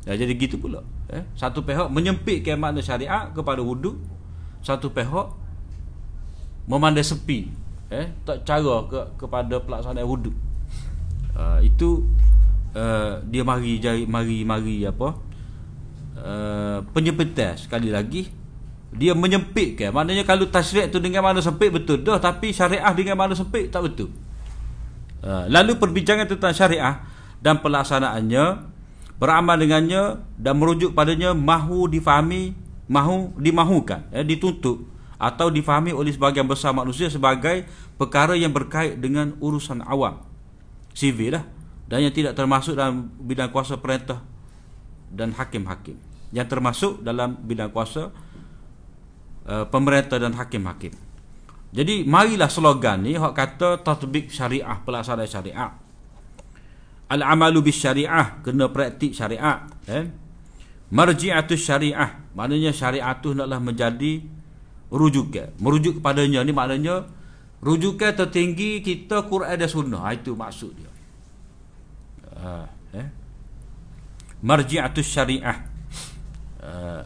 ya, 0.09 0.17
jadi 0.17 0.33
gitu 0.35 0.57
pula 0.57 0.81
eh. 1.13 1.23
Satu 1.37 1.63
pihak 1.63 1.93
menyempitkan 1.93 2.59
makna 2.59 2.81
syariat 2.81 3.31
kepada 3.31 3.61
hudud 3.61 4.01
satu 4.65 4.91
pihak 4.91 5.29
memandai 6.67 7.05
sepi 7.05 7.53
eh. 7.93 8.11
Tak 8.25 8.43
cara 8.43 8.89
ke 8.89 9.01
kepada 9.21 9.61
pelaksanaan 9.61 10.09
hudud 10.09 10.35
uh, 11.39 11.59
itu 11.61 12.07
uh, 12.75 13.21
dia 13.29 13.43
mari 13.43 13.79
jari 13.83 14.07
mari 14.07 14.43
mari 14.47 14.87
apa 14.87 15.09
uh, 16.19 16.79
penyempitan 16.95 17.59
sekali 17.59 17.91
lagi 17.91 18.31
dia 18.95 19.11
menyempitkan 19.13 19.91
maknanya 19.91 20.23
kalau 20.23 20.47
tasyrik 20.47 20.95
tu 20.95 21.03
dengan 21.03 21.27
makna 21.27 21.43
sempit 21.43 21.75
betul. 21.75 21.99
Dah 22.07 22.23
tapi 22.23 22.55
syariah 22.55 22.95
dengan 22.95 23.19
makna 23.19 23.35
sempit 23.35 23.67
tak 23.69 23.91
betul. 23.91 24.15
Uh, 25.19 25.51
lalu 25.51 25.75
perbincangan 25.75 26.31
tentang 26.31 26.55
syariah 26.55 27.03
dan 27.43 27.59
pelaksanaannya 27.59 28.71
beramal 29.19 29.57
dengannya 29.59 30.23
dan 30.39 30.55
merujuk 30.55 30.95
padanya 30.95 31.35
mahu 31.35 31.91
difahami 31.91 32.55
mahu 32.87 33.35
dimahukan 33.41 34.13
eh, 34.13 34.23
dituntut 34.23 34.85
atau 35.19 35.49
difahami 35.49 35.91
oleh 35.95 36.13
sebagian 36.13 36.45
besar 36.45 36.71
manusia 36.77 37.09
sebagai 37.09 37.65
perkara 37.97 38.37
yang 38.37 38.53
berkait 38.53 38.99
dengan 38.99 39.35
urusan 39.41 39.83
awam. 39.87 40.23
Sivil 40.95 41.39
lah. 41.39 41.45
Dan 41.85 42.05
yang 42.05 42.15
tidak 42.15 42.37
termasuk 42.37 42.77
dalam 42.77 43.13
bidang 43.21 43.53
kuasa 43.53 43.79
perintah 43.79 44.25
dan 45.13 45.33
hakim-hakim. 45.37 45.97
Yang 46.35 46.49
termasuk 46.51 46.93
dalam 47.05 47.39
bidang 47.41 47.71
kuasa 47.71 48.11
uh, 49.49 49.65
pemerintah 49.69 50.17
dan 50.21 50.33
hakim-hakim 50.37 50.93
jadi 51.75 52.07
marilah 52.07 52.47
slogan 52.47 53.03
ni 53.03 53.19
hak 53.19 53.35
kata 53.35 53.83
tatbik 53.83 54.31
syariah 54.31 54.79
pelaksanaan 54.87 55.27
syariah 55.27 55.71
al-amalu 57.11 57.71
bis 57.71 57.79
syariah 57.79 58.41
kena 58.41 58.71
praktik 58.71 59.13
syariah 59.13 59.67
eh? 59.91 60.07
marji'atus 60.95 61.61
syariah 61.61 62.11
maknanya 62.33 62.71
syariah 62.71 63.11
tu 63.19 63.35
naklah 63.35 63.61
menjadi 63.61 64.23
rujukan 64.89 65.51
merujuk 65.59 65.99
kepadanya 66.01 66.47
ni 66.47 66.55
maknanya 66.55 67.05
rujukan 67.59 68.15
tertinggi 68.15 68.85
kita 68.85 69.27
Quran 69.27 69.57
dan 69.57 69.69
sunnah 69.69 70.01
ha, 70.07 70.15
itu 70.15 70.33
maksud 70.37 70.71
dia 70.79 70.93
ha, 72.39 72.71
eh? 72.95 73.09
marji'atus 74.41 75.09
syariah 75.09 75.59
ha. 76.63 77.03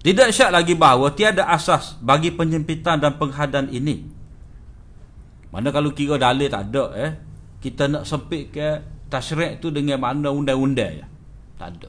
Tidak 0.00 0.32
syak 0.32 0.50
lagi 0.50 0.74
bahawa 0.76 1.12
tiada 1.12 1.44
asas 1.48 1.96
bagi 2.00 2.32
penyempitan 2.32 3.00
dan 3.00 3.20
penghadan 3.20 3.68
ini 3.68 4.08
mana 5.50 5.68
kalau 5.74 5.92
kira 5.92 6.16
dalil 6.16 6.48
tak 6.48 6.72
ada 6.72 6.84
eh 6.96 7.12
kita 7.60 7.90
nak 7.90 8.04
sempit 8.08 8.54
ke 8.54 8.80
tasyrik 9.12 9.60
tu 9.60 9.68
dengan 9.68 10.00
makna 10.00 10.32
undang-undang 10.32 11.04
ya 11.04 11.06
tak 11.60 11.76
ada 11.76 11.88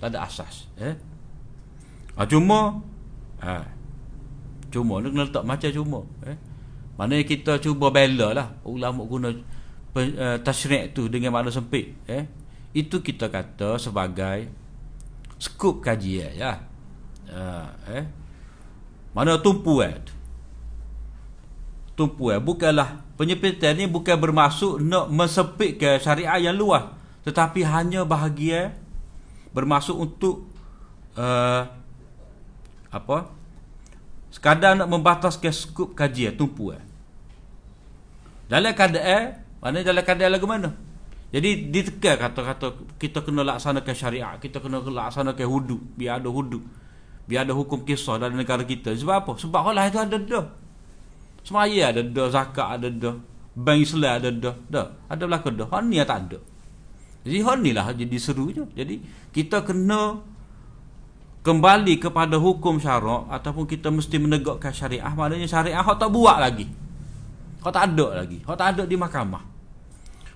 tak 0.00 0.08
ada 0.14 0.18
asas 0.24 0.70
eh 0.80 1.12
Ha, 2.12 2.28
cuma 2.28 2.76
ha, 3.40 3.64
Cuma 4.68 5.00
kena 5.00 5.24
letak 5.28 5.44
macam 5.44 5.70
cuma 5.72 6.00
eh? 6.28 6.36
Maknanya 7.00 7.24
kita 7.24 7.52
cuba 7.60 7.88
bela 7.88 8.36
lah 8.36 8.48
Ulama 8.68 9.08
guna 9.08 9.32
uh, 9.32 10.36
Tashrik 10.40 10.92
tu 10.92 11.08
dengan 11.08 11.32
makna 11.32 11.48
sempit 11.48 11.96
eh? 12.04 12.28
Itu 12.76 13.00
kita 13.00 13.32
kata 13.32 13.80
sebagai 13.80 14.48
Skup 15.40 15.82
kajian 15.82 16.36
ya. 16.36 16.52
Uh, 17.32 17.68
eh? 17.88 18.04
Mana 19.16 19.40
tumpu 19.40 19.80
eh? 19.80 19.96
Tumpu 21.96 22.28
eh? 22.28 22.40
Bukanlah 22.40 23.00
Penyempitan 23.16 23.76
ni 23.76 23.88
bukan 23.88 24.16
bermaksud 24.20 24.84
Nak 24.84 25.08
mesepit 25.08 25.80
ke 25.80 25.96
syariah 25.96 26.52
yang 26.52 26.56
luas. 26.56 26.92
Tetapi 27.24 27.64
hanya 27.64 28.04
bahagia 28.04 28.76
Bermaksud 29.56 29.96
untuk 29.96 30.48
uh, 31.16 31.64
apa? 32.92 33.32
Sekadar 34.32 34.76
nak 34.76 34.88
membataskan 34.88 35.52
skup 35.52 35.92
kajian 35.92 36.36
tumpu 36.36 36.72
eh. 36.72 36.80
dalam 38.48 38.72
keadaan 38.76 39.40
mana 39.60 39.80
dalam 39.80 40.04
keadaan 40.04 40.32
lagu 40.32 40.48
mana? 40.48 40.72
Jadi 41.32 41.72
ditekan 41.72 42.20
kata-kata 42.20 42.76
kita 43.00 43.24
kena 43.24 43.40
laksanakan 43.44 43.94
syariat 43.96 44.36
kita 44.36 44.60
kena 44.60 44.84
laksanakan 44.84 45.46
hudu 45.48 45.80
biar 45.96 46.20
ada 46.20 46.28
hudu 46.28 46.60
biar 47.32 47.48
ada 47.48 47.56
hukum 47.56 47.80
kisah 47.80 48.20
dalam 48.20 48.36
negara 48.36 48.60
kita. 48.60 48.92
Sebab 48.92 49.24
apa? 49.24 49.32
Sebab 49.40 49.72
Allah 49.72 49.88
itu 49.88 49.96
ada 49.96 50.20
dah 50.20 50.46
semaya 51.40 51.88
ada 51.88 52.04
dah 52.04 52.28
zakat 52.28 52.68
ada 52.76 52.92
dah 52.92 53.16
bank 53.56 53.80
Islam 53.80 54.20
ada 54.20 54.28
dah 54.28 54.54
dah 54.68 54.86
ada 55.08 55.22
belakang 55.24 55.56
dah 55.56 55.64
hal 55.72 55.88
ni 55.88 55.96
tak 56.04 56.28
ada. 56.28 56.38
Jadi 57.24 57.38
hal 57.40 57.56
ni 57.64 57.72
lah 57.72 57.88
jadi 57.96 58.16
seru 58.20 58.52
je. 58.52 58.68
Jadi 58.76 59.00
kita 59.32 59.64
kena 59.64 60.20
kembali 61.40 61.96
kepada 61.96 62.36
hukum 62.36 62.76
syarak 62.76 63.32
ataupun 63.32 63.64
kita 63.64 63.88
mesti 63.88 64.20
menegakkan 64.20 64.68
syariah. 64.68 65.08
Maknanya 65.08 65.48
syariah 65.48 65.80
hak 65.80 65.96
tak 65.96 66.12
buat 66.12 66.36
lagi. 66.36 66.68
Hak 67.64 67.72
tak 67.72 67.96
ada 67.96 68.06
lagi. 68.20 68.44
Hak 68.44 68.56
tak 68.60 68.68
ada 68.76 68.82
di 68.84 68.96
mahkamah. 69.00 69.42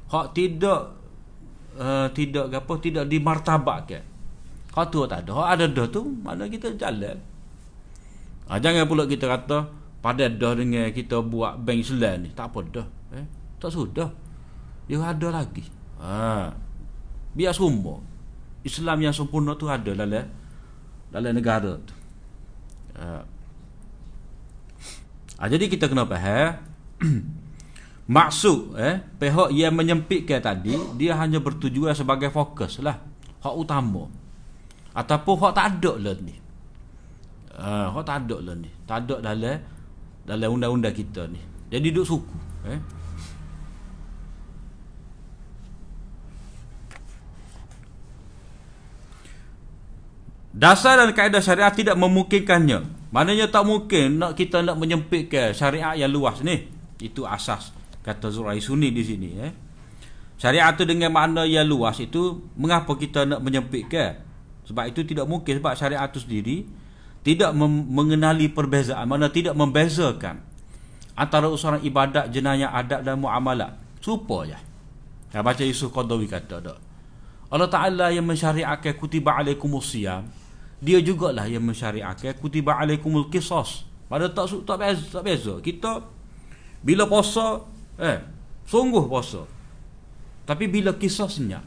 Hak 0.09 0.32
tidak 0.32 0.97
uh, 1.76 2.09
tidak 2.16 2.49
apa 2.57 2.72
tidak 2.80 3.05
dimartabatkan 3.05 4.15
tu 4.92 5.08
tak 5.08 5.24
ada. 5.24 5.56
Ada 5.56 5.64
dah 5.72 5.88
tu 5.88 6.04
mana 6.20 6.44
kita 6.44 6.76
jalan? 6.76 7.16
Ha, 8.46 8.60
jangan 8.60 8.84
pula 8.84 9.08
kita 9.08 9.24
kata 9.24 9.72
pada 10.04 10.28
dah 10.28 10.52
dengan 10.52 10.92
kita 10.92 11.24
buat 11.24 11.56
bank 11.64 11.80
Islam 11.80 12.28
ni. 12.28 12.30
Tak 12.36 12.52
apa 12.52 12.60
dah 12.68 12.86
eh? 13.16 13.26
Tak 13.56 13.72
sudah. 13.72 14.12
Dia 14.84 15.00
ada 15.00 15.28
lagi. 15.32 15.64
Ha. 15.98 16.52
Biar 17.32 17.56
semua 17.56 18.04
Islam 18.62 18.98
yang 19.00 19.14
sempurna 19.16 19.56
tu 19.56 19.66
ada 19.70 19.96
dalam 19.96 20.28
dalam 21.08 21.32
negara 21.32 21.78
tu. 21.80 21.94
Uh, 22.96 23.22
uh, 25.40 25.48
jadi 25.48 25.64
kita 25.72 25.88
kena 25.88 26.04
faham. 26.04 26.60
Maksud 28.06 28.78
eh 28.78 29.02
pihak 29.18 29.50
yang 29.50 29.74
menyempitkan 29.74 30.38
tadi 30.38 30.78
dia 30.94 31.18
hanya 31.18 31.42
bertujuan 31.42 31.94
sebagai 31.94 32.30
fokus 32.30 32.78
lah. 32.78 33.02
Hak 33.42 33.54
utama 33.54 34.06
ataupun 34.97 35.34
hak 35.44 35.53
tak 35.53 35.66
ada 35.76 35.92
lah 36.01 36.16
ni 36.24 36.36
uh, 37.61 37.92
hak 37.92 38.05
tak 38.09 38.16
ada 38.24 38.36
lah 38.40 38.55
ni 38.57 38.70
tak 38.88 39.05
ada 39.05 39.16
dalam 39.20 39.57
dalam 40.24 40.49
undang-undang 40.57 40.97
kita 40.97 41.28
ni 41.28 41.40
jadi 41.68 41.92
duduk 41.92 42.07
suku 42.09 42.36
eh 42.72 42.80
Dasar 50.57 50.97
dan 50.97 51.12
kaedah 51.12 51.44
syariat 51.44 51.68
tidak 51.68 52.01
memungkinkannya. 52.01 53.12
Maknanya 53.12 53.53
tak 53.53 53.68
mungkin 53.68 54.16
nak 54.16 54.40
kita 54.40 54.64
nak 54.64 54.80
menyempitkan 54.80 55.53
syariat 55.53 55.92
yang 55.92 56.09
luas 56.09 56.40
ni. 56.40 56.64
Itu 56.97 57.28
asas 57.28 57.76
kata 58.01 58.32
Zurai 58.32 58.57
Sunni 58.57 58.88
di 58.88 59.05
sini 59.05 59.36
eh. 59.36 59.53
Syariat 60.40 60.72
tu 60.72 60.88
dengan 60.88 61.12
makna 61.12 61.44
yang 61.44 61.68
luas 61.68 62.01
itu 62.01 62.49
mengapa 62.57 62.97
kita 62.97 63.28
nak 63.28 63.44
menyempitkan? 63.44 64.25
Sebab 64.66 64.84
itu 64.90 65.06
tidak 65.06 65.30
mungkin 65.30 65.62
sebab 65.62 65.74
syariat 65.78 66.10
itu 66.10 66.20
sendiri 66.22 66.56
tidak 67.22 67.50
mengenali 67.90 68.46
perbezaan, 68.50 69.06
mana 69.06 69.26
tidak 69.26 69.58
membezakan 69.58 70.42
antara 71.18 71.50
usaha 71.50 71.78
ibadat, 71.82 72.30
jenayah, 72.30 72.70
adab 72.70 73.02
dan 73.02 73.18
muamalat. 73.18 73.74
Serupa 73.98 74.46
je. 74.46 74.58
Ya, 75.34 75.42
baca 75.42 75.62
Yusuf 75.66 75.90
Qadawi 75.90 76.30
kata 76.30 76.62
tak. 76.62 76.78
Allah 77.50 77.70
Ta'ala 77.70 78.06
yang 78.14 78.26
mensyariatkan 78.26 78.94
kutiba 78.98 79.34
alaikumusiyam 79.38 80.26
dia 80.76 81.00
jugalah 81.00 81.48
yang 81.48 81.64
mensyariatkan 81.64 82.36
kutiba 82.36 82.76
alaikumul 82.76 83.32
qisas 83.32 83.88
pada 84.06 84.28
tak 84.28 84.52
tak 84.68 84.76
beza 84.76 85.04
tak 85.08 85.22
beza 85.24 85.54
kita 85.64 86.04
bila 86.84 87.08
puasa 87.08 87.64
eh 87.96 88.20
sungguh 88.68 89.08
puasa 89.08 89.48
tapi 90.44 90.68
bila 90.68 90.92
kisahnya 90.94 91.64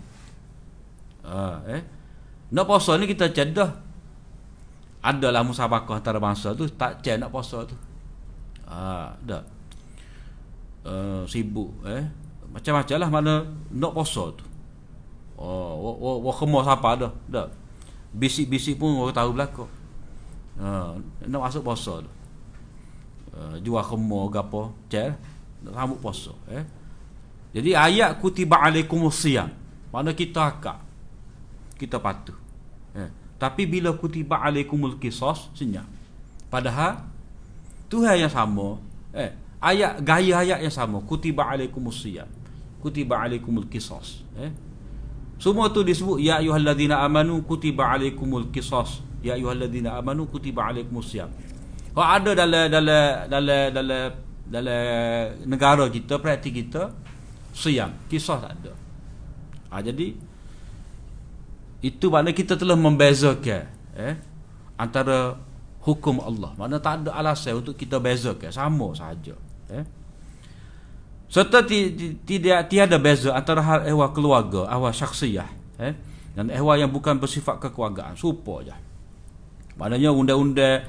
uh, 1.26 1.58
eh 1.66 1.82
nak 2.50 2.66
puasa 2.66 2.98
ni 2.98 3.06
kita 3.06 3.30
cedah 3.30 3.72
adalah 5.00 5.46
musabakah 5.46 6.02
antara 6.02 6.20
bangsa 6.20 6.52
tu 6.58 6.68
tak 6.76 7.00
cek 7.00 7.22
nak 7.22 7.32
puasa 7.32 7.64
tu 7.64 7.76
uh, 8.68 9.10
dah 9.24 9.44
uh, 10.84 11.24
sibuk 11.24 11.72
eh 11.88 12.04
macam-macam 12.50 12.98
lah 12.98 13.10
mana 13.10 13.34
nak 13.72 13.92
puasa 13.96 14.24
tu 14.34 14.46
oh 15.40 15.74
wa 15.80 15.92
wa, 15.96 16.12
wa 16.26 16.32
khemas 16.36 16.68
apa 16.68 16.90
dah 17.00 17.14
dah 17.30 17.48
bisik-bisik 18.14 18.82
pun 18.82 18.98
orang 18.98 19.14
tahu 19.14 19.32
belakang. 19.38 19.72
Ha, 20.60 20.98
nak 21.30 21.40
masuk 21.40 21.62
puasa 21.64 22.02
tu. 22.02 22.12
Uh, 23.30 23.56
jual 23.62 23.84
kemur 23.86 24.34
ke 24.34 24.42
apa, 24.42 24.62
cek 24.90 25.10
nak 25.64 25.74
sambut 25.76 26.00
puasa, 26.02 26.34
eh. 26.50 26.66
Jadi 27.54 27.78
ayat 27.78 28.18
kutiba 28.18 28.58
alaikumus 28.62 29.22
siyam. 29.22 29.50
Mana 29.94 30.14
kita 30.14 30.50
akak. 30.54 30.78
Kita 31.80 31.96
patuh. 32.04 32.36
eh. 33.00 33.08
tapi 33.40 33.64
bila 33.64 33.96
kutiba 33.96 34.44
alaikumul 34.44 35.00
qisas 35.00 35.48
senyap. 35.56 35.88
Padahal 36.52 37.08
Tuhan 37.88 38.20
yang 38.20 38.28
sama 38.28 38.76
eh 39.16 39.32
ayat 39.64 40.04
gaya 40.04 40.44
ayat 40.44 40.60
yang 40.60 40.76
sama 40.76 41.00
kutiba 41.08 41.48
alaikumus 41.48 42.04
siyam 42.04 42.28
kutiba 42.84 43.16
alaikumul 43.16 43.66
qisas 43.72 44.28
eh 44.36 44.52
semua 45.40 45.72
tu 45.72 45.88
disebut 45.88 46.20
ya 46.20 46.44
ayyuhalladzina 46.44 47.00
amanu 47.00 47.40
kutiba 47.48 47.96
alaikumul 47.96 48.52
qisas. 48.52 49.00
Ya 49.24 49.40
ayyuhalladzina 49.40 49.96
amanu 49.96 50.28
kutiba 50.28 50.68
alaikumus 50.68 51.16
siyam. 51.16 51.32
Kalau 51.96 52.04
ada 52.04 52.32
dalam 52.36 52.68
dalam 52.68 53.04
dalam 53.32 53.64
dalam 53.72 54.08
dalam 54.52 54.84
negara 55.48 55.88
kita 55.88 56.20
praktik 56.20 56.60
kita 56.60 56.92
siam 57.56 57.96
kisah 58.12 58.40
tak 58.40 58.52
ada. 58.52 58.74
Ha, 59.72 59.80
jadi 59.80 60.12
itu 61.80 62.12
makna 62.12 62.36
kita 62.36 62.60
telah 62.60 62.76
membezakan 62.76 63.64
eh 63.96 64.16
antara 64.80 65.40
hukum 65.84 66.20
Allah. 66.20 66.52
Mana 66.60 66.80
tak 66.80 67.04
ada 67.04 67.16
alasan 67.16 67.64
untuk 67.64 67.76
kita 67.76 68.00
bezakan. 68.00 68.52
Sama 68.52 68.92
saja 68.96 69.36
eh. 69.72 69.86
Serta 71.30 71.62
tidak 71.62 72.74
tiada 72.74 72.98
beza 72.98 73.38
antara 73.38 73.62
hal 73.62 73.80
ehwal 73.86 74.10
keluarga 74.12 74.66
ehwal 74.66 74.90
syakhsiyah 74.90 75.50
eh 75.78 75.94
dan 76.34 76.50
ehwal 76.50 76.74
yang 76.76 76.90
bukan 76.90 77.22
bersifat 77.22 77.62
kekeluargaan. 77.62 78.18
Serupa 78.18 78.66
je. 78.66 78.76
Maknanya 79.78 80.10
undang-undang 80.12 80.84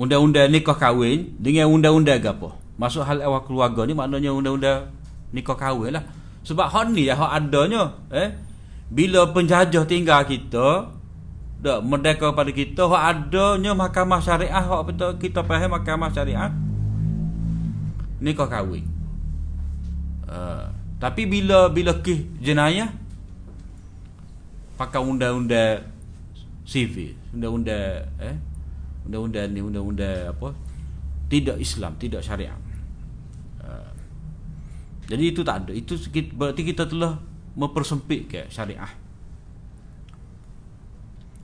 undang-undang 0.00 0.48
nikah 0.50 0.76
kahwin 0.76 1.36
dengan 1.38 1.70
undang-undang 1.70 2.24
apa? 2.24 2.56
Masuk 2.80 3.04
hal 3.04 3.22
ehwal 3.22 3.44
keluarga 3.44 3.84
ni 3.84 3.92
maknanya 3.92 4.32
undang-undang 4.32 4.90
nikah 5.30 5.54
kahwin 5.54 5.94
lah. 5.94 6.04
Sebab 6.46 6.66
hak 6.72 6.94
ni 6.94 7.10
hak 7.10 7.30
adanya 7.36 7.94
eh 8.10 8.32
bila 8.86 9.30
penjajah 9.34 9.84
tinggal 9.86 10.22
kita 10.26 10.94
dak 11.58 11.80
merdeka 11.82 12.30
pada 12.30 12.50
kita 12.52 12.86
hak 12.86 13.02
adanya 13.10 13.72
mahkamah 13.74 14.22
syariah 14.22 14.62
hak 14.62 14.82
betul 14.86 15.10
kita 15.18 15.42
faham 15.42 15.74
mahkamah 15.74 16.12
syariah 16.12 16.52
nikah 18.22 18.46
kahwin 18.46 18.86
uh, 20.30 20.70
tapi 21.02 21.26
bila 21.26 21.66
bila 21.72 21.98
kes 21.98 22.22
jenayah 22.38 22.92
pakai 24.78 25.00
undang-undang 25.02 25.82
sivil 26.62 27.16
undang-undang 27.34 28.06
eh 28.22 28.36
undang-undang 29.08 29.46
ni 29.50 29.60
undang-undang 29.64 30.30
apa 30.30 30.54
tidak 31.26 31.56
Islam 31.58 31.98
tidak 31.98 32.22
syariah 32.22 32.54
jadi 35.06 35.24
itu 35.30 35.40
tak 35.46 35.66
ada. 35.66 35.72
Itu 35.72 35.94
berarti 36.34 36.62
kita 36.66 36.90
telah 36.90 37.22
mempersempit 37.56 38.20
ke 38.28 38.40
syariah. 38.52 38.92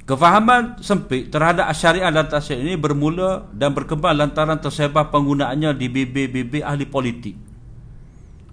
Kefahaman 0.02 0.82
sempit 0.82 1.30
terhadap 1.32 1.72
syariah 1.72 2.10
dan 2.10 2.26
tasyrik 2.26 2.60
ini 2.60 2.74
bermula 2.76 3.48
dan 3.54 3.72
berkembang 3.72 4.18
lantaran 4.18 4.58
tersebar 4.60 5.08
penggunaannya 5.08 5.72
di 5.78 5.86
bibir-bibir 5.88 6.66
ahli 6.66 6.84
politik 6.84 7.38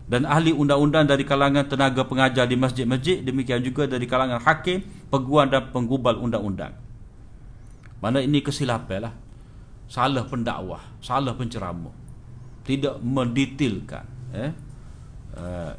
dan 0.09 0.25
ahli 0.25 0.49
undang-undang 0.49 1.05
dari 1.05 1.21
kalangan 1.21 1.69
tenaga 1.69 2.01
pengajar 2.01 2.49
di 2.49 2.57
masjid-masjid 2.57 3.21
demikian 3.21 3.61
juga 3.61 3.85
dari 3.85 4.09
kalangan 4.09 4.41
hakim, 4.41 4.81
peguam 5.05 5.45
dan 5.53 5.69
penggubal 5.69 6.17
undang-undang. 6.17 6.73
Mana 8.01 8.17
ini 8.17 8.41
kesilapan 8.41 9.05
lah. 9.05 9.13
Salah 9.85 10.25
pendakwah, 10.25 10.81
salah 10.97 11.37
penceramah. 11.37 11.93
Tidak 12.65 13.01
mendetailkan 13.05 14.05
eh 14.33 14.51
Uh, 15.29 15.71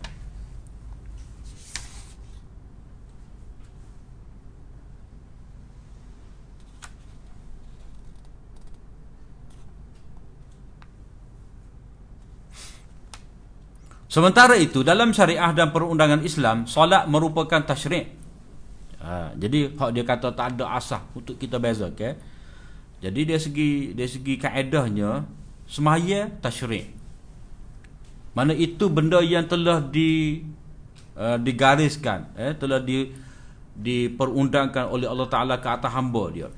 Sementara 14.11 14.59
itu 14.59 14.83
dalam 14.83 15.15
syariah 15.15 15.55
dan 15.55 15.71
perundangan 15.71 16.27
Islam 16.27 16.67
solat 16.67 17.07
merupakan 17.07 17.63
tasyrik. 17.63 18.11
Ha, 18.99 19.39
jadi 19.39 19.71
hak 19.71 19.91
dia 19.95 20.03
kata 20.03 20.35
tak 20.35 20.59
ada 20.59 20.75
asah 20.75 21.07
untuk 21.15 21.39
kita 21.39 21.63
beza 21.63 21.89
okay? 21.89 22.19
Jadi 22.99 23.21
dari 23.23 23.39
segi 23.41 23.71
dari 23.95 24.11
segi 24.11 24.35
kaedahnya 24.35 25.23
semaya 25.71 26.27
tasyrik. 26.43 26.91
Mana 28.35 28.51
itu 28.51 28.91
benda 28.91 29.23
yang 29.23 29.47
telah 29.47 29.79
di 29.79 30.43
uh, 31.15 31.39
digariskan, 31.39 32.35
eh, 32.35 32.59
telah 32.59 32.83
di 32.83 33.15
diperundangkan 33.79 34.91
oleh 34.91 35.07
Allah 35.07 35.31
Taala 35.31 35.63
ke 35.63 35.71
atas 35.71 35.91
hamba 35.95 36.25
dia. 36.35 36.51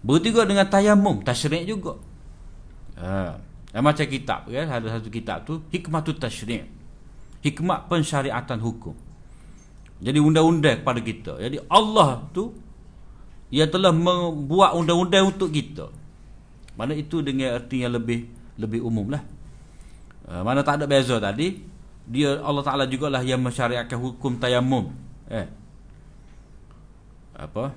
Begitu 0.00 0.32
juga 0.32 0.48
dengan 0.48 0.64
tayamum, 0.64 1.20
tasyrik 1.20 1.68
juga. 1.68 2.00
Ha, 2.96 3.36
uh, 3.76 3.82
macam 3.84 4.08
kitab 4.08 4.48
kan, 4.48 4.64
ada 4.64 4.96
satu 4.96 5.12
kitab 5.12 5.44
tu 5.44 5.60
hikmatul 5.68 6.16
tasyrik. 6.16 6.75
Hikmat 7.44 7.90
pensyariatan 7.90 8.58
hukum. 8.60 8.96
Jadi 10.00 10.18
undang-undang 10.20 10.84
kepada 10.84 11.00
kita. 11.00 11.32
Jadi 11.40 11.56
Allah 11.72 12.24
tu 12.32 12.52
ia 13.48 13.64
telah 13.64 13.94
membuat 13.94 14.76
undang-undang 14.76 15.32
untuk 15.32 15.52
kita. 15.52 15.88
Mana 16.76 16.92
itu 16.92 17.24
dengan 17.24 17.56
erti 17.56 17.80
yang 17.80 17.96
lebih 17.96 18.28
lebih 18.60 18.84
umum 18.84 19.08
lah. 19.12 19.22
Uh, 20.26 20.42
mana 20.42 20.60
tak 20.66 20.82
ada 20.82 20.90
beza 20.90 21.16
tadi 21.22 21.62
dia 22.06 22.38
Allah 22.42 22.62
Taala 22.62 22.84
jugalah 22.86 23.22
yang 23.22 23.42
mensyariatkan 23.42 23.98
hukum 23.98 24.38
tayamum 24.38 24.94
eh 25.26 25.46
apa 27.34 27.74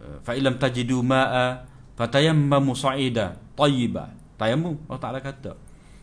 uh, 0.00 0.16
fa 0.24 0.32
illam 0.32 0.56
tajidu 0.56 1.04
ma'a 1.04 1.68
fatayammamu 2.00 2.72
sa'ida 2.72 3.40
tayyiba 3.56 4.12
tayamum 4.40 4.80
Allah 4.88 5.00
Taala 5.00 5.20
kata 5.20 5.56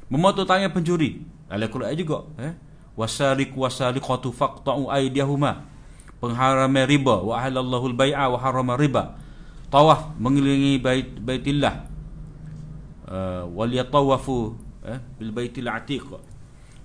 memotong 0.10 0.46
tangan 0.46 0.74
pencuri 0.74 1.22
dalam 1.56 1.72
Quran 1.72 1.96
juga 1.96 2.20
eh? 2.38 2.54
Wasariq 2.96 3.52
wasariqatu 3.52 4.32
faqta'u 4.32 4.88
aydiyahuma. 4.88 5.68
Pengharam 6.24 6.72
riba. 6.88 7.20
Wa 7.20 7.44
halallahu 7.44 7.92
al-bai'a 7.92 8.32
wa 8.32 8.40
harama 8.40 8.80
riba. 8.80 9.20
Tawaf 9.68 10.16
mengelilingi 10.16 10.80
bait 10.80 11.12
baitillah. 11.20 11.92
Uh, 13.06 13.46
wal 13.52 13.70
yatawafu 13.70 14.56
eh, 14.88 14.98
bil 15.20 15.32
baitil 15.36 15.68
atiq. 15.68 16.08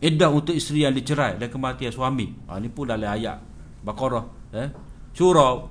Iddah 0.03 0.35
untuk 0.35 0.57
isteri 0.57 0.83
yang 0.83 0.93
dicerai 0.93 1.39
dan 1.39 1.47
kematian 1.47 1.95
suami. 1.95 2.27
Ha, 2.51 2.59
ini 2.59 2.73
pun 2.73 2.89
dalam 2.89 3.07
ayat 3.07 3.39
Baqarah 3.85 4.25
eh? 4.57 4.69
Surah 5.15 5.63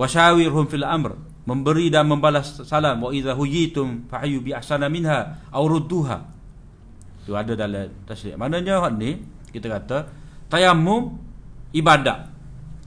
washawirhum 0.00 0.64
fil 0.64 0.86
amr. 0.86 1.12
Memberi 1.44 1.92
dan 1.92 2.08
membalas 2.08 2.64
salam. 2.64 3.04
Wa 3.04 3.12
idza 3.12 3.36
huyitum 3.36 4.08
fahyu 4.08 4.40
bi 4.40 4.56
ahsana 4.56 4.88
minha 4.88 5.44
aw 5.52 5.62
rudduha 5.68 6.37
tu 7.28 7.36
ada 7.36 7.52
dalam 7.52 7.92
tasrih 8.08 8.40
maknanya 8.40 8.80
hak 8.80 8.92
ni 8.96 9.20
kita 9.52 9.68
kata 9.68 10.08
tayammum 10.48 11.20
ibadat 11.76 12.32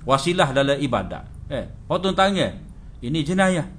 wasilah 0.02 0.50
dalam 0.50 0.82
ibadat 0.82 1.30
eh 1.54 1.70
potong 1.86 2.18
tangan 2.18 2.58
ini 3.06 3.22
jenayah 3.22 3.70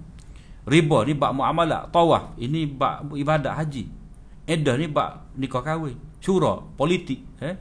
riba 0.63 0.99
ni 1.03 1.19
bab 1.19 1.35
muamalah 1.35 1.91
tawaf 1.91 2.39
ini 2.39 2.71
bab 2.71 3.11
ibadat 3.11 3.59
haji 3.59 4.03
Edah 4.43 4.75
ni 4.75 4.91
bak 4.91 5.39
nikah 5.39 5.63
kahwin. 5.63 5.95
Syura, 6.19 6.59
politik. 6.75 7.23
Eh? 7.39 7.55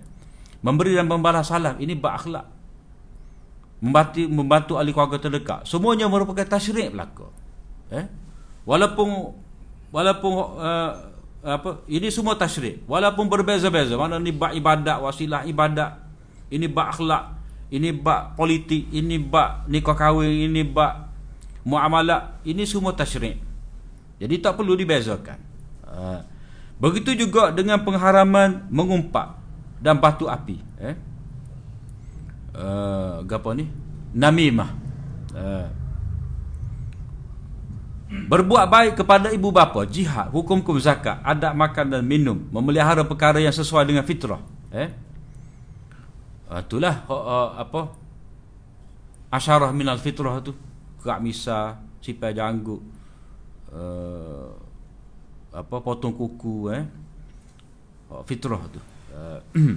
Memberi 0.66 0.98
dan 0.98 1.06
membalas 1.06 1.50
salam. 1.50 1.78
Ini 1.78 1.94
bak 1.98 2.14
akhlak. 2.26 2.46
Membantu, 3.82 4.22
membantu 4.30 4.74
ahli 4.78 4.94
keluarga 4.94 5.18
terdekat. 5.18 5.66
Semuanya 5.66 6.10
merupakan 6.10 6.46
tasyrik 6.46 6.94
belaka. 6.94 7.30
Eh? 7.94 8.06
Walaupun 8.66 9.10
walaupun 9.90 10.32
uh, 10.58 10.92
apa 11.42 11.82
ini 11.90 12.14
semua 12.14 12.38
tasyrik 12.38 12.86
walaupun 12.86 13.26
berbeza-beza 13.26 13.98
mana 13.98 14.22
ni 14.22 14.30
bak 14.30 14.54
ibadat 14.54 15.02
wasilah 15.02 15.42
ibadat 15.50 15.98
ini 16.54 16.70
bak 16.70 16.98
akhlak 16.98 17.34
ini 17.74 17.90
bak 17.90 18.38
politik 18.38 18.86
ini 18.94 19.18
bak 19.18 19.66
nikah 19.66 19.98
kahwin 19.98 20.54
ini 20.54 20.62
bak 20.62 21.10
muamalah 21.66 22.38
ini 22.46 22.62
semua 22.70 22.94
tasyrik 22.94 23.42
jadi 24.22 24.36
tak 24.38 24.54
perlu 24.62 24.78
dibezakan 24.78 25.42
uh, 25.90 26.22
Begitu 26.82 27.14
juga 27.14 27.54
dengan 27.54 27.78
pengharaman 27.86 28.66
mengumpat 28.74 29.38
dan 29.78 30.02
batu 30.02 30.26
api. 30.26 30.58
Eh? 30.82 30.98
Uh, 32.58 33.22
apa 33.22 33.50
ni? 33.54 33.70
Namimah. 34.18 34.70
Uh. 35.30 35.70
Berbuat 38.12 38.68
baik 38.68 38.94
kepada 39.00 39.32
ibu 39.32 39.56
bapa, 39.56 39.88
jihad, 39.88 40.28
hukum-hukum 40.36 40.76
zakat, 40.84 41.24
adab 41.24 41.56
makan 41.56 41.96
dan 41.96 42.04
minum, 42.04 42.44
memelihara 42.52 43.08
perkara 43.08 43.40
yang 43.40 43.56
sesuai 43.56 43.88
dengan 43.88 44.04
fitrah. 44.04 44.44
Eh? 44.76 44.92
Uh, 46.52 46.60
itulah 46.60 47.08
uh, 47.08 47.56
apa? 47.56 47.96
Asyarah 49.32 49.72
minal 49.72 49.96
fitrah 49.96 50.44
tu. 50.44 50.52
Kak 51.00 51.24
misa, 51.24 51.80
sipai 52.04 52.36
janggut. 52.36 52.84
Uh, 53.72 54.52
apa 55.52 55.84
potong 55.84 56.16
kuku 56.16 56.72
eh 56.72 56.84
oh, 58.08 58.24
fitrah 58.24 58.64
tu 58.72 58.80
uh, 59.12 59.40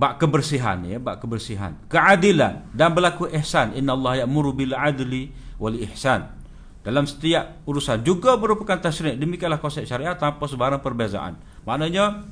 bab 0.00 0.14
kebersihan 0.18 0.78
ya 0.86 1.02
bab 1.02 1.18
kebersihan 1.18 1.74
keadilan 1.90 2.70
dan 2.70 2.94
berlaku 2.94 3.26
ihsan 3.34 3.74
innallaha 3.74 4.22
ya'muru 4.22 4.54
bil 4.54 4.74
adli 4.78 5.34
wal 5.58 5.74
ihsan 5.90 6.35
dalam 6.86 7.02
setiap 7.02 7.66
urusan. 7.66 8.06
Juga 8.06 8.38
merupakan 8.38 8.78
tasyrik 8.78 9.18
demikianlah 9.18 9.58
konsep 9.58 9.82
syariat 9.82 10.14
tanpa 10.14 10.46
sebarang 10.46 10.78
perbezaan. 10.78 11.34
Maknanya 11.66 12.22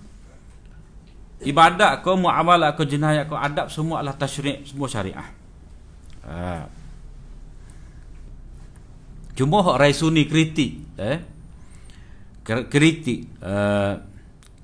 ibadat 1.42 2.06
ke 2.06 2.12
muamalah 2.14 2.78
ke 2.78 2.86
jenayah 2.86 3.26
ke 3.26 3.34
adab 3.34 3.66
semua 3.66 3.98
adalah 3.98 4.14
tasyrik 4.14 4.62
semua 4.62 4.86
syariah. 4.86 5.28
Ha. 6.24 6.64
cuma 9.36 9.60
hak 9.60 9.76
raisuni 9.76 10.24
kritik 10.24 10.80
eh? 10.96 11.20
Kritik 12.44 13.28
uh, 13.44 14.00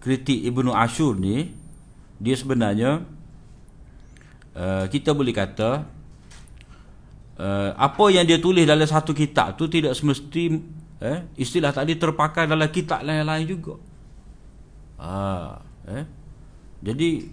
kritik 0.00 0.40
Ibnu 0.40 0.72
Ashur 0.72 1.20
ni 1.20 1.52
dia 2.16 2.32
sebenarnya 2.32 3.04
uh, 4.56 4.84
kita 4.88 5.12
boleh 5.12 5.36
kata 5.36 5.84
uh, 7.40 7.70
apa 7.72 8.04
yang 8.12 8.28
dia 8.28 8.36
tulis 8.36 8.68
dalam 8.68 8.84
satu 8.84 9.16
kitab 9.16 9.56
tu 9.56 9.64
tidak 9.72 9.96
semesti 9.96 10.60
eh, 11.00 11.18
istilah 11.40 11.72
tadi 11.72 11.96
terpakai 11.96 12.44
dalam 12.44 12.68
kitab 12.68 13.00
lain-lain 13.00 13.48
juga. 13.48 13.74
Uh, 15.00 15.56
eh. 15.88 16.04
jadi 16.84 17.24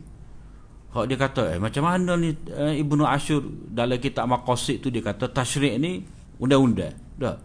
hak 0.96 1.06
dia 1.12 1.18
kata 1.20 1.44
eh, 1.52 1.60
macam 1.60 1.84
mana 1.84 2.16
ni 2.16 2.32
eh, 2.32 2.80
Ibnu 2.80 3.04
Ashur 3.04 3.44
dalam 3.68 4.00
kitab 4.00 4.24
Maqasid 4.32 4.80
tu 4.80 4.88
dia 4.88 5.04
kata 5.04 5.28
tasyrik 5.28 5.76
ni 5.76 6.02
undang-undang 6.40 6.96
dah. 7.20 7.36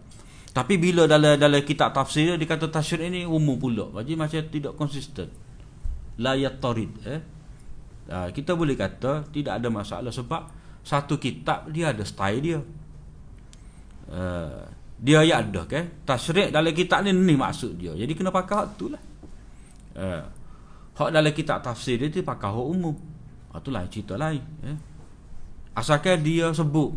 Tapi 0.53 0.77
bila 0.77 1.09
dalam 1.09 1.35
dalam 1.35 1.59
kitab 1.65 1.91
tafsir 1.97 2.37
dia 2.37 2.47
kata 2.47 2.69
tasyrik 2.69 3.09
ni 3.09 3.27
umum 3.27 3.57
pula. 3.57 3.89
Jadi 3.99 4.13
macam 4.13 4.41
tidak 4.47 4.73
konsisten. 4.77 5.27
La 6.21 6.37
yattarid 6.37 6.93
eh. 7.09 7.21
Uh, 8.03 8.27
kita 8.35 8.51
boleh 8.53 8.75
kata 8.75 9.31
tidak 9.31 9.63
ada 9.63 9.67
masalah 9.71 10.11
sebab 10.11 10.62
satu 10.83 11.15
kitab 11.17 11.71
dia 11.71 11.95
ada 11.95 12.03
style 12.03 12.39
dia. 12.43 12.59
Uh, 14.11 14.67
dia 15.03 15.19
ya 15.23 15.43
ada 15.43 15.67
ke? 15.67 15.79
Okay? 15.79 15.83
tasyrik 16.07 16.47
dalam 16.51 16.71
kitab 16.75 17.03
ni 17.07 17.11
ni 17.15 17.35
maksud 17.39 17.79
dia. 17.79 17.95
Jadi 17.95 18.11
kena 18.15 18.31
pakai 18.31 18.55
hak 18.55 18.67
tu 18.75 18.91
lah. 18.91 19.01
Uh, 19.95 20.23
hak 20.99 21.09
dalam 21.09 21.31
kitab 21.31 21.63
tafsir 21.63 21.95
dia 21.99 22.11
tu 22.11 22.19
pakai 22.23 22.51
hak 22.51 22.67
umum. 22.67 22.95
Hak 23.55 23.59
tu 23.63 23.69
lain 23.71 23.87
cerita 23.87 24.15
lain 24.19 24.43
eh? 24.65 24.77
asalkan 25.73 26.21
dia 26.21 26.53
sebut 26.53 26.93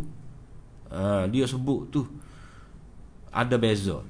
uh, 0.93 1.25
dia 1.29 1.45
sebut 1.49 1.89
tu 1.89 2.05
ada 3.33 3.57
beza. 3.61 4.01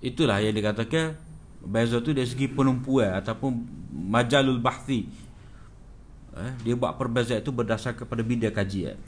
Itulah 0.00 0.40
yang 0.40 0.56
dikatakan 0.56 1.16
beza 1.64 2.00
tu 2.00 2.12
dari 2.12 2.28
segi 2.28 2.48
penumpuan 2.48 3.20
ataupun 3.20 3.52
majalul 3.92 4.60
bahthi 4.60 5.08
eh, 6.34 6.52
dia 6.66 6.74
buat 6.74 6.98
perbezaan 6.98 7.40
itu 7.42 7.54
berdasar 7.54 7.94
kepada 7.94 8.20
bidang 8.20 8.54
kajian. 8.54 8.98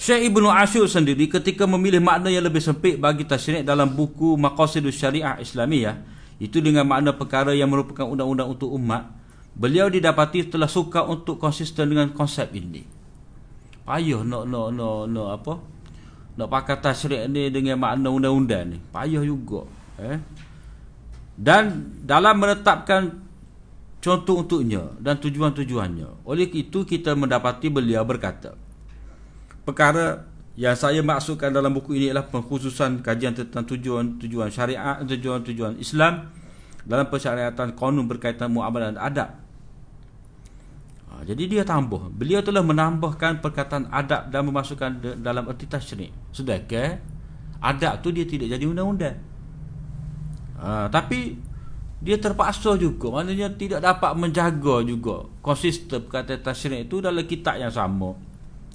Syekh 0.00 0.32
Ibnu 0.32 0.48
Ashur 0.48 0.88
sendiri 0.88 1.28
ketika 1.28 1.68
memilih 1.68 2.00
makna 2.00 2.32
yang 2.32 2.48
lebih 2.48 2.64
sempit 2.64 2.96
bagi 2.96 3.28
tasyrik 3.28 3.68
dalam 3.68 3.92
buku 3.92 4.32
Maqasidus 4.40 4.96
Syariah 4.96 5.36
Islamiyah 5.36 6.00
itu 6.40 6.56
dengan 6.64 6.88
makna 6.88 7.12
perkara 7.12 7.52
yang 7.52 7.68
merupakan 7.68 8.08
undang-undang 8.08 8.48
untuk 8.48 8.72
umat 8.72 9.12
beliau 9.52 9.92
didapati 9.92 10.48
telah 10.48 10.72
suka 10.72 11.04
untuk 11.04 11.36
konsisten 11.36 11.92
dengan 11.92 12.16
konsep 12.16 12.48
ini. 12.56 12.80
Payah 13.84 14.24
nak 14.24 14.48
nak 14.48 14.68
nak 14.72 15.00
nak 15.12 15.28
apa? 15.36 15.54
Nak 16.40 16.48
pakai 16.48 16.80
tasyrik 16.80 17.28
ni 17.28 17.52
dengan 17.52 17.76
makna 17.76 18.08
undang-undang 18.08 18.72
ni. 18.72 18.78
Payah 18.80 19.20
juga 19.20 19.68
eh 20.00 20.16
dan 21.40 21.88
dalam 22.04 22.36
menetapkan 22.36 23.16
contoh 24.04 24.44
untuknya 24.44 24.92
dan 25.00 25.16
tujuan-tujuannya. 25.16 26.28
Oleh 26.28 26.44
itu 26.52 26.84
kita 26.84 27.16
mendapati 27.16 27.72
beliau 27.72 28.04
berkata, 28.04 28.52
perkara 29.64 30.28
yang 30.60 30.76
saya 30.76 31.00
maksudkan 31.00 31.48
dalam 31.48 31.72
buku 31.72 31.96
ini 31.96 32.12
adalah 32.12 32.28
pengkhususan 32.28 33.00
kajian 33.00 33.32
tentang 33.32 33.64
tujuan-tujuan 33.64 34.52
syariat, 34.52 35.00
tujuan-tujuan 35.00 35.80
Islam 35.80 36.28
dalam 36.84 37.08
persyariatan 37.08 37.72
konun 37.72 38.04
berkaitan 38.04 38.52
muamalah 38.52 38.92
dan 38.92 39.00
adab. 39.00 39.30
Ha, 41.08 41.24
jadi 41.24 41.42
dia 41.48 41.62
tambah. 41.64 42.12
Beliau 42.12 42.44
telah 42.44 42.60
menambahkan 42.60 43.40
perkataan 43.40 43.88
adab 43.88 44.28
dan 44.28 44.44
memasukkan 44.44 44.90
dalam 45.24 45.48
erti 45.48 45.64
tasyrik. 45.64 46.12
Sedangkan 46.36 47.00
adab 47.64 48.04
tu 48.04 48.12
dia 48.12 48.28
tidak 48.28 48.52
jadi 48.52 48.64
undang-undang 48.68 49.29
ha, 50.60 50.86
Tapi 50.92 51.48
Dia 52.00 52.16
terpaksa 52.16 52.76
juga. 52.80 53.20
Maknanya 53.20 53.52
tidak 53.56 53.80
dapat 53.80 54.12
menjaga 54.16 54.84
juga 54.84 55.26
Konsisten 55.40 56.04
perkataan 56.06 56.40
tasyrik 56.44 56.88
itu 56.88 57.00
Dalam 57.00 57.24
kitab 57.24 57.56
yang 57.56 57.72
sama. 57.72 58.12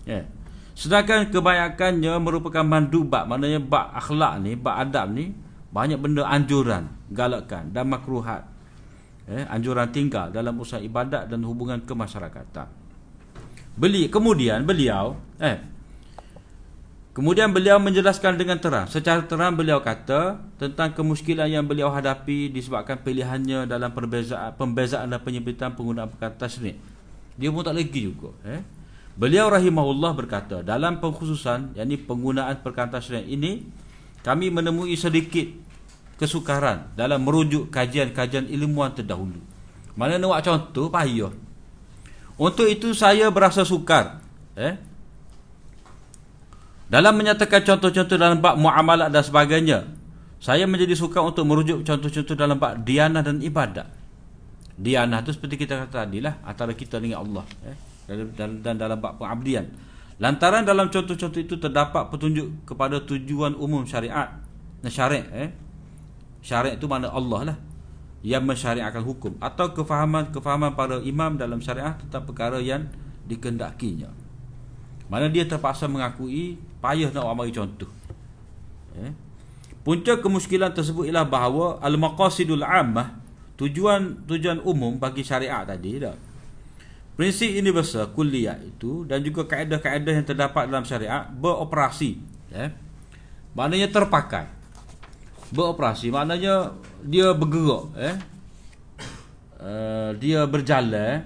Yeah. 0.05 0.25
Sedangkan 0.73 1.29
kebanyakannya 1.29 2.13
Merupakan 2.21 2.65
mandubat 2.65 3.25
Maknanya 3.29 3.61
bak 3.61 3.95
akhlak 3.95 4.41
ni 4.43 4.53
Bak 4.57 4.75
adab 4.89 5.13
ni 5.13 5.33
Banyak 5.73 5.97
benda 6.01 6.25
anjuran 6.29 6.89
Galakkan 7.09 7.69
dan 7.69 7.85
makruhat. 7.85 8.49
Eh, 9.25 9.45
Anjuran 9.45 9.89
tinggal 9.89 10.29
Dalam 10.33 10.57
usaha 10.57 10.81
ibadat 10.81 11.29
Dan 11.29 11.45
hubungan 11.45 11.81
kemasyarakatan. 11.85 12.85
Beli, 13.75 14.07
kemudian 14.07 14.63
beliau 14.63 15.19
eh, 15.35 15.74
Kemudian 17.15 17.47
beliau 17.55 17.79
menjelaskan 17.79 18.35
dengan 18.35 18.59
terang. 18.59 18.91
Secara 18.91 19.23
terang 19.23 19.55
beliau 19.55 19.79
kata 19.79 20.35
tentang 20.59 20.91
kemuskilan 20.91 21.47
yang 21.47 21.63
beliau 21.63 21.87
hadapi 21.87 22.51
disebabkan 22.51 22.99
pilihannya 22.99 23.63
dalam 23.71 23.95
perbezaan, 23.95 24.51
pembezaan 24.59 25.07
dan 25.07 25.23
penyempitan 25.23 25.71
penggunaan 25.79 26.11
perkataan 26.11 26.35
tasnif. 26.35 26.75
Dia 27.39 27.55
pun 27.55 27.63
tak 27.63 27.79
lagi 27.79 28.11
juga. 28.11 28.35
Eh? 28.43 28.59
Beliau 29.15 29.47
rahimahullah 29.47 30.11
berkata 30.11 30.59
dalam 30.59 30.99
pengkhususan 30.99 31.79
yakni 31.79 31.95
penggunaan 31.95 32.59
perkataan 32.59 32.99
tasnif 32.99 33.23
ini 33.23 33.63
kami 34.19 34.51
menemui 34.51 34.99
sedikit 34.99 35.47
kesukaran 36.19 36.91
dalam 36.99 37.23
merujuk 37.23 37.71
kajian-kajian 37.71 38.51
ilmuwan 38.51 38.91
terdahulu. 38.91 39.39
Mana 39.95 40.19
nak 40.19 40.35
buat 40.35 40.43
contoh 40.43 40.91
payah. 40.91 41.31
Untuk 42.35 42.67
itu 42.67 42.91
saya 42.91 43.31
berasa 43.31 43.63
sukar. 43.63 44.19
Eh? 44.59 44.75
Dalam 46.85 47.17
menyatakan 47.17 47.65
contoh-contoh 47.65 48.17
dalam 48.17 48.37
bab 48.37 48.61
muamalat 48.61 49.09
dan 49.09 49.25
sebagainya, 49.25 49.89
saya 50.37 50.69
menjadi 50.69 50.93
suka 50.93 51.17
untuk 51.25 51.41
merujuk 51.49 51.81
contoh-contoh 51.81 52.37
dalam 52.37 52.61
bab 52.61 52.85
dianah 52.85 53.25
dan 53.25 53.41
ibadat. 53.41 53.89
Dianah 54.77 55.25
itu 55.25 55.33
seperti 55.33 55.65
kita 55.65 55.87
kata 55.87 56.05
tadi 56.05 56.21
lah, 56.21 56.37
antara 56.45 56.77
kita 56.77 57.01
dengan 57.01 57.25
Allah. 57.25 57.45
Eh? 57.65 57.77
Dan, 58.37 58.61
dan 58.61 58.77
dalam 58.77 59.01
bab 59.01 59.17
pengabdian. 59.17 59.65
Lantaran 60.21 60.61
dalam 60.61 60.93
contoh-contoh 60.93 61.41
itu 61.41 61.57
terdapat 61.57 62.07
petunjuk 62.13 62.69
kepada 62.69 63.01
tujuan 63.01 63.57
umum 63.57 63.81
syariat. 63.89 64.37
Nah, 64.85 64.91
syariat. 64.93 65.25
Eh? 65.33 65.49
Syariat 66.45 66.77
itu 66.77 66.85
mana 66.85 67.09
Allah 67.09 67.51
lah. 67.51 67.57
Yang 68.21 68.43
mensyariatkan 68.45 69.01
hukum. 69.01 69.33
Atau 69.41 69.73
kefahaman-kefahaman 69.73 70.77
para 70.77 71.01
imam 71.01 71.33
dalam 71.35 71.57
syariat 71.65 71.97
tentang 71.97 72.29
perkara 72.29 72.61
yang 72.61 72.85
dikendakinya. 73.25 74.24
Mana 75.05 75.29
dia 75.29 75.45
terpaksa 75.45 75.85
mengakui 75.85 76.57
payah 76.81 77.13
nak 77.13 77.29
ambil 77.29 77.49
contoh. 77.53 77.91
Eh? 78.97 79.13
Punca 79.85 80.17
kemuskilan 80.17 80.73
tersebut 80.73 81.05
ialah 81.05 81.29
bahawa 81.29 81.77
al-maqasidul 81.77 82.65
ammah 82.65 83.21
tujuan 83.53 84.25
tujuan 84.25 84.57
umum 84.65 84.97
bagi 84.97 85.21
syariat 85.21 85.61
tadi 85.61 86.01
dah. 86.01 86.17
Prinsip 87.15 87.53
universal 87.53 88.11
kuliah 88.11 88.59
itu 88.59 89.07
dan 89.07 89.23
juga 89.23 89.47
kaedah-kaedah 89.47 90.13
yang 90.19 90.27
terdapat 90.27 90.67
dalam 90.67 90.83
syariat 90.83 91.29
beroperasi. 91.31 92.19
Eh? 92.51 92.69
Maknanya 93.55 93.87
terpakai. 93.93 94.51
Beroperasi 95.53 96.11
maknanya 96.11 96.75
dia 97.05 97.31
bergerak. 97.31 97.85
Eh? 97.95 98.15
Uh, 99.61 100.11
dia 100.17 100.43
berjalan. 100.43 101.23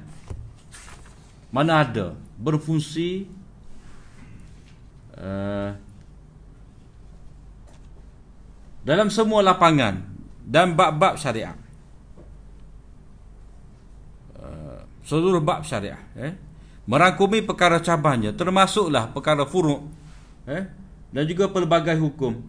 Mana 1.49 1.81
ada. 1.81 2.13
Berfungsi 2.37 3.38
Eh, 5.19 5.71
dalam 8.87 9.11
semua 9.11 9.43
lapangan 9.43 9.99
dan 10.47 10.73
bab-bab 10.73 11.19
syariah. 11.19 11.53
Uh, 14.39 14.79
seluruh 15.03 15.43
bab 15.43 15.67
syariah 15.67 15.99
eh 16.15 16.31
merangkumi 16.87 17.43
perkara 17.43 17.83
cabangnya 17.83 18.31
termasuklah 18.31 19.11
perkara 19.11 19.43
furu' 19.43 19.83
eh 20.47 20.63
dan 21.11 21.23
juga 21.27 21.51
pelbagai 21.51 21.99
hukum 21.99 22.39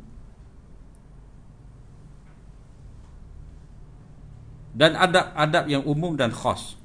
dan 4.71 4.95
adab-adab 4.95 5.67
yang 5.67 5.83
umum 5.83 6.15
dan 6.15 6.31
khas 6.31 6.79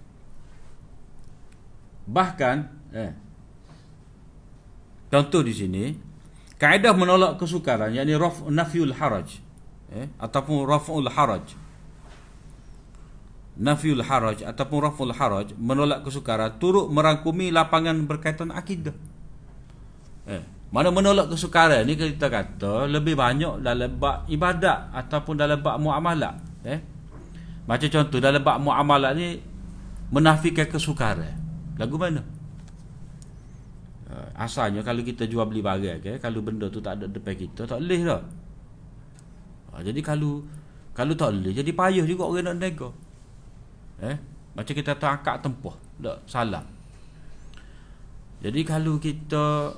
bahkan 2.09 2.65
eh 2.89 3.13
Contoh 5.15 5.47
di 5.47 5.55
sini, 5.55 5.95
kaedah 6.59 6.91
menolak 6.91 7.39
kesukaran 7.39 7.95
yakni 7.95 8.19
raf 8.19 8.43
nafyul 8.51 8.91
haraj 8.91 9.39
eh 9.95 10.11
ataupun 10.19 10.67
raf'ul 10.67 11.07
haraj. 11.07 11.55
nafiul 13.55 14.03
haraj 14.03 14.43
ataupun 14.43 14.83
raful 14.83 15.15
haraj 15.15 15.55
menolak 15.55 16.03
kesukaran 16.03 16.59
turut 16.59 16.91
merangkumi 16.91 17.47
lapangan 17.47 17.95
berkaitan 18.03 18.51
akidah. 18.51 18.91
Eh 20.27 20.43
mana 20.75 20.91
menolak 20.91 21.31
kesukaran 21.31 21.87
ni 21.87 21.95
kita 21.95 22.27
kata 22.27 22.83
lebih 22.91 23.15
banyak 23.15 23.63
dalam 23.63 23.95
bab 23.95 24.27
ibadat 24.27 24.91
ataupun 24.91 25.39
dalam 25.39 25.63
bab 25.63 25.79
muamalah 25.79 26.35
eh. 26.67 26.83
Macam 27.63 27.87
contoh 27.87 28.19
dalam 28.19 28.43
bab 28.43 28.59
muamalah 28.59 29.15
ni 29.15 29.39
menafikan 30.11 30.67
kesukaran. 30.67 31.39
Lagu 31.79 31.95
mana 31.95 32.34
uh, 34.09 34.27
asalnya 34.37 34.81
kalau 34.85 35.01
kita 35.05 35.25
jual 35.25 35.45
beli 35.45 35.61
barang 35.61 36.01
ke 36.01 36.17
kalau 36.21 36.41
benda 36.41 36.69
tu 36.69 36.81
tak 36.81 37.01
ada 37.01 37.05
depan 37.09 37.35
kita 37.37 37.65
tak 37.65 37.79
boleh 37.81 38.01
uh, 38.09 38.21
jadi 39.83 39.99
kalau 39.99 40.43
kalau 40.95 41.11
tak 41.11 41.35
boleh 41.35 41.51
jadi 41.51 41.71
payah 41.75 42.05
juga 42.07 42.23
orang 42.23 42.55
nak 42.55 42.57
nego. 42.63 42.89
Eh 43.99 44.15
macam 44.55 44.71
kita 44.71 44.95
tak 44.95 45.11
akak 45.21 45.43
tempoh 45.43 45.75
tak 45.99 46.23
salah. 46.23 46.63
Jadi 48.39 48.63
kalau 48.63 48.95
kita 48.95 49.75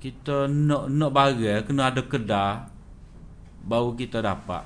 kita 0.00 0.48
nak 0.48 0.88
nak 0.88 1.10
barang 1.12 1.68
kena 1.68 1.92
ada 1.92 2.00
kedai 2.00 2.64
baru 3.68 3.92
kita 3.92 4.24
dapat. 4.24 4.64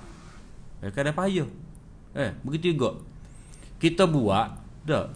Eh 0.86 0.94
kadang 0.94 1.18
payah. 1.18 1.50
Eh 2.14 2.30
begitu 2.46 2.78
juga. 2.78 3.02
Kita 3.82 4.06
buat 4.06 4.54
dak 4.86 5.10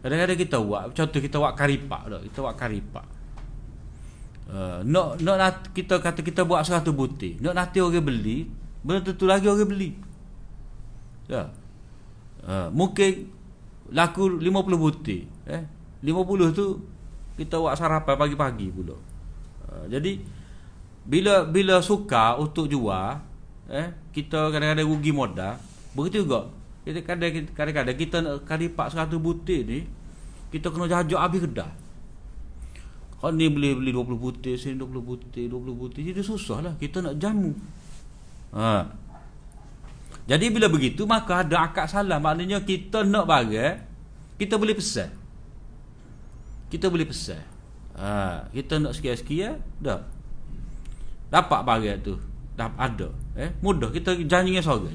kadang-kadang 0.00 0.38
kita 0.40 0.56
buat 0.60 0.82
contoh 0.96 1.20
kita 1.20 1.36
buat 1.38 1.54
karipak 1.56 2.02
dak 2.08 2.22
kita 2.30 2.38
buat 2.42 2.56
karipak 2.58 3.06
Uh, 4.50 4.82
nak 4.82 5.22
nak 5.22 5.70
kita 5.70 6.02
kata 6.02 6.26
kita 6.26 6.42
buat 6.42 6.66
100 6.66 6.82
butir 6.90 7.38
nak 7.38 7.54
nanti 7.54 7.78
orang 7.78 8.02
beli 8.02 8.50
belum 8.82 9.06
tentu 9.06 9.22
lagi 9.22 9.46
orang 9.46 9.62
beli 9.62 9.94
ya 11.30 11.54
uh, 12.42 12.66
mungkin 12.74 13.30
laku 13.94 14.42
50 14.42 14.50
butir 14.74 15.30
eh 15.46 15.62
50 16.02 16.50
tu 16.56 16.82
kita 17.36 17.56
buat 17.56 17.72
sarapan 17.72 18.16
pagi-pagi 18.20 18.68
pula. 18.68 18.96
Uh, 19.68 19.84
jadi 19.88 20.20
bila 21.08 21.48
bila 21.48 21.80
suka 21.80 22.36
untuk 22.36 22.68
jual 22.68 23.16
eh 23.72 23.88
kita 24.12 24.52
kadang-kadang 24.52 24.88
rugi 24.88 25.12
modal. 25.12 25.56
Begitu 25.96 26.28
juga. 26.28 26.52
Kita 26.80 27.04
kadang-kadang 27.04 27.96
kita 27.96 28.16
nak 28.24 28.48
kali 28.48 28.72
400 28.72 29.12
butir 29.20 29.60
ni 29.68 29.84
kita 30.48 30.72
kena 30.72 30.90
jajak 30.90 31.20
habis 31.20 31.44
kedai. 31.46 31.72
Kalau 33.20 33.36
ni 33.36 33.52
beli 33.52 33.76
beli 33.76 33.92
20 33.92 34.16
butir, 34.16 34.56
sini 34.56 34.80
20 34.80 35.04
butir, 35.04 35.44
20 35.44 35.76
butir. 35.76 36.02
Jadi 36.08 36.24
susah 36.24 36.64
lah. 36.64 36.74
Kita 36.80 37.04
nak 37.04 37.20
jamu. 37.20 37.52
Ha. 38.56 38.88
Jadi 40.24 40.48
bila 40.48 40.72
begitu, 40.72 41.04
maka 41.04 41.44
ada 41.44 41.68
akad 41.68 41.84
salah. 41.84 42.16
Maknanya 42.16 42.64
kita 42.64 43.04
nak 43.04 43.28
barang, 43.28 43.76
kita 44.40 44.56
boleh 44.56 44.72
pesan 44.72 45.20
kita 46.70 46.86
boleh 46.86 47.04
pesan 47.04 47.42
ha, 47.98 48.46
kita 48.54 48.78
nak 48.78 48.94
sekian-sekian 48.96 49.58
dah 49.82 50.06
dapat 51.28 51.60
barang 51.66 51.98
tu 52.00 52.14
dah 52.54 52.70
ada 52.78 53.10
eh 53.36 53.50
mudah 53.60 53.90
kita 53.90 54.16
janji 54.24 54.54
dengan 54.54 54.64
sorga 54.64 54.88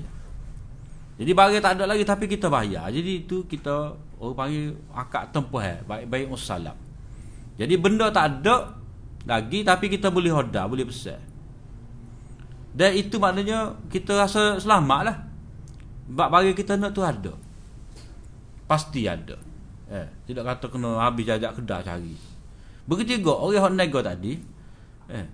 jadi 1.15 1.31
barang 1.31 1.63
tak 1.63 1.73
ada 1.79 1.85
lagi 1.87 2.03
tapi 2.03 2.25
kita 2.27 2.47
bayar 2.51 2.91
jadi 2.91 3.11
itu 3.23 3.47
kita 3.47 3.95
orang 4.19 4.35
panggil 4.35 4.75
akad 4.91 5.31
tempoh 5.31 5.63
eh 5.63 5.79
baik-baik 5.85 6.27
musallam 6.31 6.75
jadi 7.55 7.73
benda 7.79 8.11
tak 8.11 8.41
ada 8.41 8.75
lagi 9.25 9.63
tapi 9.63 9.89
kita 9.89 10.11
boleh 10.11 10.31
hoda 10.31 10.67
boleh 10.67 10.85
pesan 10.85 11.19
dan 12.75 12.91
itu 12.91 13.15
maknanya 13.17 13.79
kita 13.87 14.19
rasa 14.19 14.59
selamat 14.59 15.01
lah 15.07 15.17
sebab 16.11 16.27
barang 16.27 16.57
kita 16.57 16.75
nak 16.75 16.91
tu 16.91 17.01
ada 17.01 17.33
pasti 18.67 19.07
ada 19.07 19.45
Eh, 19.85 20.07
tidak 20.25 20.43
kata 20.49 20.65
kena 20.73 20.97
habis 20.97 21.29
jajak 21.29 21.61
kedai 21.61 21.85
cari. 21.85 22.15
Begitu 22.89 23.21
juga 23.21 23.37
orang 23.37 23.69
hok 23.69 23.73
nego 23.77 23.99
tadi. 24.01 24.33
Eh. 25.13 25.27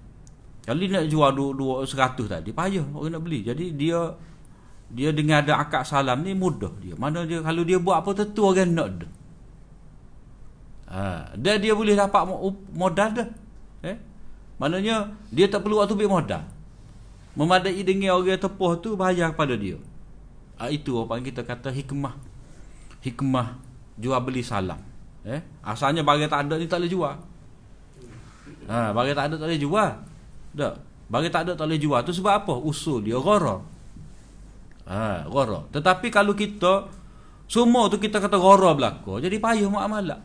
Kalau 0.62 0.78
nak 0.78 1.08
jual 1.10 1.32
dua, 1.34 1.50
dua 1.56 1.76
seratus 1.88 2.28
tadi, 2.28 2.52
payah 2.52 2.84
orang 2.92 3.16
nak 3.16 3.22
beli. 3.24 3.48
Jadi 3.48 3.74
dia 3.74 4.12
dia 4.92 5.16
dengan 5.16 5.40
ada 5.40 5.64
akad 5.64 5.88
salam 5.88 6.20
ni 6.20 6.36
mudah 6.36 6.72
dia. 6.84 7.00
Mana 7.00 7.24
dia 7.24 7.40
kalau 7.40 7.64
dia 7.64 7.80
buat 7.80 8.04
apa 8.04 8.12
tentu 8.12 8.44
orang 8.44 8.72
nak 8.76 8.90
dah. 9.00 9.12
Ha, 10.92 11.32
dan 11.40 11.64
dia 11.64 11.72
boleh 11.72 11.96
dapat 11.96 12.28
modal 12.76 13.10
dah. 13.16 13.30
Eh? 13.88 13.96
Maknanya 14.60 15.16
dia 15.32 15.48
tak 15.48 15.64
perlu 15.64 15.80
waktu 15.80 15.96
ambil 15.96 16.20
modal. 16.20 16.44
Memadai 17.32 17.80
dengan 17.88 18.20
orang 18.20 18.36
tepuh 18.36 18.76
tu 18.84 19.00
bayar 19.00 19.32
kepada 19.32 19.56
dia. 19.56 19.80
Ha, 20.60 20.68
itu 20.68 21.00
apa 21.00 21.16
yang 21.16 21.26
kita 21.32 21.48
kata 21.48 21.72
hikmah. 21.72 22.20
Hikmah 23.00 23.48
jual 23.96 24.20
beli 24.20 24.44
salam. 24.44 24.84
Eh, 25.24 25.40
asalnya 25.64 26.04
bagi 26.04 26.28
tak 26.28 26.52
ada 26.52 26.60
ni 26.60 26.68
tak 26.68 26.84
boleh 26.84 26.92
jual. 26.92 27.16
Ha, 28.68 28.92
bagi 28.92 29.16
tak 29.16 29.32
ada 29.32 29.36
tak 29.40 29.48
boleh 29.48 29.62
jual. 29.64 29.92
Tak. 30.52 30.76
Bagi 31.08 31.28
tak 31.32 31.42
ada 31.48 31.52
tak 31.56 31.66
boleh 31.72 31.80
jual 31.80 32.00
tu 32.04 32.12
sebab 32.12 32.44
apa? 32.44 32.54
Usul 32.60 33.08
dia 33.08 33.16
gharar. 33.16 33.64
Ha, 34.92 35.24
gharar. 35.32 35.72
Tetapi 35.72 36.12
kalau 36.12 36.36
kita 36.36 36.92
semua 37.48 37.88
tu 37.88 37.96
kita 37.96 38.20
kata 38.20 38.36
gharar 38.36 38.76
berlaku, 38.76 39.24
jadi 39.24 39.40
payah 39.40 39.72
muamalah. 39.72 40.20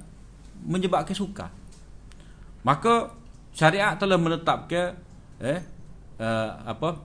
Menyebabkan 0.67 1.15
suka. 1.15 1.55
Maka 2.67 3.15
syariat 3.55 3.95
telah 3.95 4.19
menetapkan 4.19 4.99
eh 5.39 5.63
uh, 6.19 6.51
apa? 6.67 6.99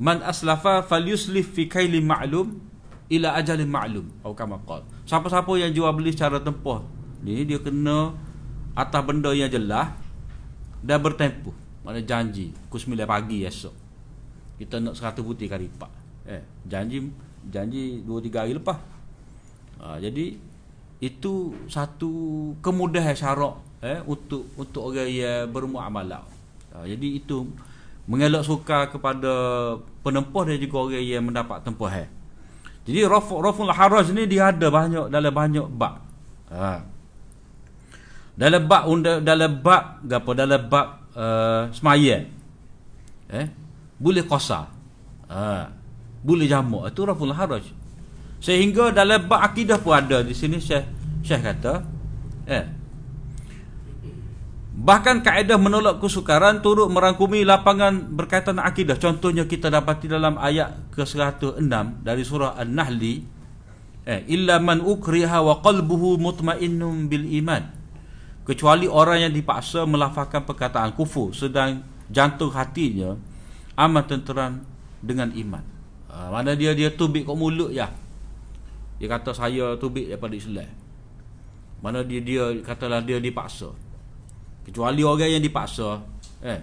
Man 0.00 0.24
aslafa 0.26 0.82
falyuslif 0.82 1.54
fi 1.54 1.70
kailin 1.70 2.02
ma'lum 2.02 2.70
ila 3.10 3.34
ajalin 3.36 3.66
ma'lum 3.66 4.06
atau 4.22 4.32
kama 4.38 4.62
siapa-siapa 5.02 5.50
yang 5.58 5.74
jual 5.74 5.90
beli 5.90 6.14
secara 6.14 6.38
tempoh 6.38 6.86
ni 7.26 7.42
dia 7.42 7.58
kena 7.58 8.14
atas 8.78 9.02
benda 9.02 9.34
yang 9.34 9.50
jelas 9.50 9.90
dan 10.78 11.02
bertempuh 11.02 11.52
mana 11.82 11.98
janji 12.00 12.54
9 12.70 12.94
pagi 13.04 13.42
esok 13.42 13.74
kita 14.62 14.78
nak 14.78 14.94
100 14.94 15.26
putih 15.26 15.50
karipak 15.50 15.90
eh 16.26 16.42
janji 16.68 17.08
janji 17.48 18.04
2 18.04 18.26
3 18.28 18.42
hari 18.42 18.52
lepas 18.56 18.78
ha, 19.80 19.96
jadi 19.96 20.36
itu 21.00 21.56
satu 21.68 22.12
kemudahan 22.60 23.16
syarak 23.16 23.56
eh 23.80 24.04
untuk 24.04 24.44
untuk 24.60 24.92
orang 24.92 25.08
yang 25.08 25.48
bermuamalah 25.48 26.24
ha, 26.76 26.84
jadi 26.84 27.08
itu 27.20 27.48
mengelak 28.04 28.44
suka 28.44 28.92
kepada 28.92 29.32
penempuh 30.04 30.42
dan 30.44 30.60
juga 30.60 30.76
orang 30.84 31.04
yang 31.04 31.24
mendapat 31.24 31.64
tempoh 31.64 31.88
eh 31.88 32.20
jadi 32.90 33.06
raful 33.06 33.44
raful 33.44 33.68
haraj 33.68 34.08
ni 34.10 34.24
dia 34.24 34.50
ada 34.50 34.66
banyak 34.66 35.12
dalam 35.12 35.32
banyak 35.32 35.66
bab. 35.68 36.02
Ha. 36.50 36.82
Dalam 38.34 38.62
bab 38.64 38.82
dalam 39.20 39.52
bab 39.60 39.84
gapo 40.02 40.30
dalam 40.32 40.66
bab 40.66 41.06
uh, 41.12 41.68
semaya. 41.76 42.24
Eh? 43.30 43.46
Boleh 44.00 44.24
qasa. 44.24 44.66
Ha. 45.28 45.70
Boleh 46.20 46.46
jamak 46.46 46.92
itu 46.92 47.00
raful 47.04 47.32
haraj. 47.32 47.64
Sehingga 48.40 48.92
dalam 48.92 49.28
bab 49.28 49.44
akidah 49.44 49.80
pun 49.80 49.92
ada 49.92 50.24
di 50.24 50.32
sini 50.32 50.56
Syekh 50.56 50.84
Syekh 51.20 51.40
kata 51.44 51.84
eh 52.48 52.80
Bahkan 54.80 55.20
kaedah 55.20 55.60
menolak 55.60 56.00
kesukaran 56.00 56.64
turut 56.64 56.88
merangkumi 56.88 57.44
lapangan 57.44 58.16
berkaitan 58.16 58.56
akidah. 58.56 58.96
Contohnya 58.96 59.44
kita 59.44 59.68
dapati 59.68 60.08
dalam 60.08 60.40
ayat 60.40 60.88
ke-106 60.96 61.60
dari 62.00 62.22
surah 62.24 62.56
An-Nahli. 62.56 63.14
Eh, 64.08 64.24
illa 64.32 64.56
man 64.56 64.80
ukriha 64.80 65.44
wa 65.44 65.60
qalbuhu 65.60 66.16
mutmainnun 66.16 67.12
bil 67.12 67.28
iman. 67.44 67.68
Kecuali 68.48 68.88
orang 68.88 69.28
yang 69.28 69.32
dipaksa 69.36 69.84
melafazkan 69.84 70.48
perkataan 70.48 70.96
kufur 70.96 71.36
sedang 71.36 71.84
jantung 72.08 72.48
hatinya 72.56 73.20
amat 73.76 74.16
tenteram 74.16 74.64
dengan 75.04 75.28
iman. 75.36 75.79
Ha, 76.20 76.28
mana 76.28 76.52
dia 76.52 76.76
dia 76.76 76.92
tubik 76.92 77.24
kat 77.24 77.32
mulut 77.32 77.72
ya. 77.72 77.88
Dia 79.00 79.08
kata 79.08 79.32
saya 79.32 79.72
tubik 79.80 80.04
daripada 80.04 80.36
Islam. 80.36 80.68
Mana 81.80 82.04
dia 82.04 82.20
dia 82.20 82.44
katalah 82.60 83.00
dia 83.00 83.16
dipaksa. 83.16 83.72
Kecuali 84.68 85.00
orang 85.00 85.40
yang 85.40 85.40
dipaksa 85.40 86.04
eh. 86.44 86.60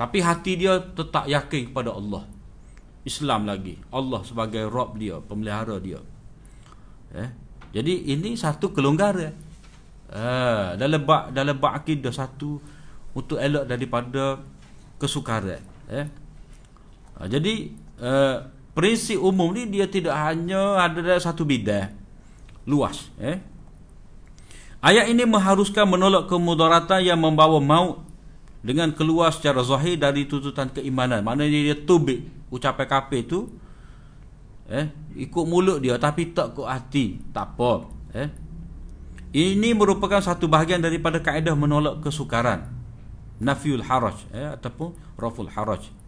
Tapi 0.00 0.24
hati 0.24 0.56
dia 0.56 0.80
tetap 0.80 1.28
yakin 1.28 1.68
kepada 1.68 1.92
Allah. 1.92 2.24
Islam 3.04 3.44
lagi. 3.44 3.76
Allah 3.92 4.24
sebagai 4.24 4.64
Rob 4.72 4.96
dia 4.96 5.20
pemelihara 5.20 5.76
dia. 5.76 6.00
Eh. 7.12 7.28
Jadi 7.76 8.16
ini 8.16 8.32
satu 8.32 8.72
kelonggaran. 8.72 9.36
Eh 10.08 10.68
dalam 10.80 11.04
bab 11.04 11.36
dalam 11.36 11.60
bab 11.60 11.76
akidah 11.76 12.16
satu 12.16 12.56
untuk 13.12 13.36
elok 13.36 13.68
daripada 13.68 14.40
kesukaran 14.96 15.60
eh. 15.92 16.08
Ha, 17.20 17.28
jadi 17.28 17.68
eh, 18.00 18.36
prinsip 18.80 19.20
umum 19.20 19.52
ni 19.52 19.68
dia 19.68 19.84
tidak 19.84 20.16
hanya 20.16 20.80
ada 20.80 21.04
dalam 21.04 21.20
satu 21.20 21.44
bidang. 21.44 21.92
Luas 22.64 23.12
eh? 23.20 23.36
Ayat 24.80 25.12
ini 25.12 25.28
mengharuskan 25.28 25.84
menolak 25.84 26.32
kemudaratan 26.32 27.04
yang 27.04 27.20
membawa 27.20 27.60
maut 27.60 28.00
dengan 28.64 28.88
keluar 28.96 29.36
secara 29.36 29.60
zahir 29.60 30.00
dari 30.00 30.24
tuntutan 30.24 30.72
keimanan. 30.72 31.20
Maknanya 31.20 31.60
dia 31.60 31.76
tubik 31.76 32.24
ucapan 32.48 32.88
kafir 32.88 33.20
itu 33.20 33.52
eh? 34.72 34.88
Ikut 35.12 35.44
mulut 35.44 35.84
dia 35.84 36.00
tapi 36.00 36.32
tak 36.32 36.56
ikut 36.56 36.64
hati. 36.64 37.20
Tak 37.36 37.60
apa 37.60 37.72
eh? 38.16 38.32
Ini 39.36 39.76
merupakan 39.76 40.24
satu 40.24 40.48
bahagian 40.48 40.80
daripada 40.80 41.20
kaedah 41.20 41.52
menolak 41.52 42.00
kesukaran. 42.00 42.64
Nafiul 43.44 43.84
haraj 43.84 44.24
eh? 44.32 44.56
Ataupun 44.56 44.96
raful 45.20 45.52
haraj 45.52 45.99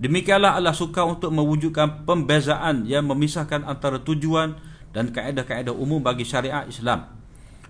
demikianlah 0.00 0.56
Allah 0.56 0.72
suka 0.72 1.04
untuk 1.04 1.28
mewujudkan 1.30 2.08
pembezaan 2.08 2.88
yang 2.88 3.04
memisahkan 3.04 3.62
antara 3.68 4.00
tujuan 4.00 4.56
dan 4.90 5.12
kaedah-kaedah 5.12 5.76
umum 5.76 6.00
bagi 6.00 6.24
syariat 6.24 6.64
Islam 6.66 7.12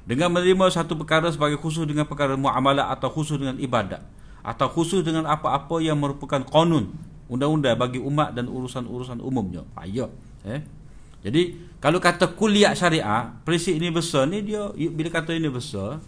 dengan 0.07 0.33
menerima 0.33 0.71
satu 0.73 0.97
perkara 0.97 1.29
sebagai 1.29 1.59
khusus 1.61 1.85
dengan 1.85 2.09
perkara 2.09 2.39
muamalah 2.39 2.95
atau 2.95 3.13
khusus 3.13 3.37
dengan 3.37 3.59
ibadat 3.59 4.01
atau 4.41 4.71
khusus 4.73 5.05
dengan 5.05 5.29
apa-apa 5.29 5.83
yang 5.85 6.01
merupakan 6.01 6.41
konun 6.47 6.95
undang-undang 7.29 7.77
bagi 7.77 8.01
umat 8.01 8.33
dan 8.33 8.49
urusan-urusan 8.49 9.21
umumnya 9.21 9.67
payah 9.77 10.09
Eh? 10.45 10.61
Jadi 11.21 11.69
kalau 11.77 12.01
kata 12.01 12.33
kuliah 12.33 12.73
syariah, 12.73 13.29
prinsip 13.45 13.77
ini 13.77 13.93
besar 13.93 14.25
ni 14.25 14.41
dia 14.41 14.73
bila 14.73 15.13
kata 15.13 15.37
ini 15.37 15.53
besar, 15.53 16.01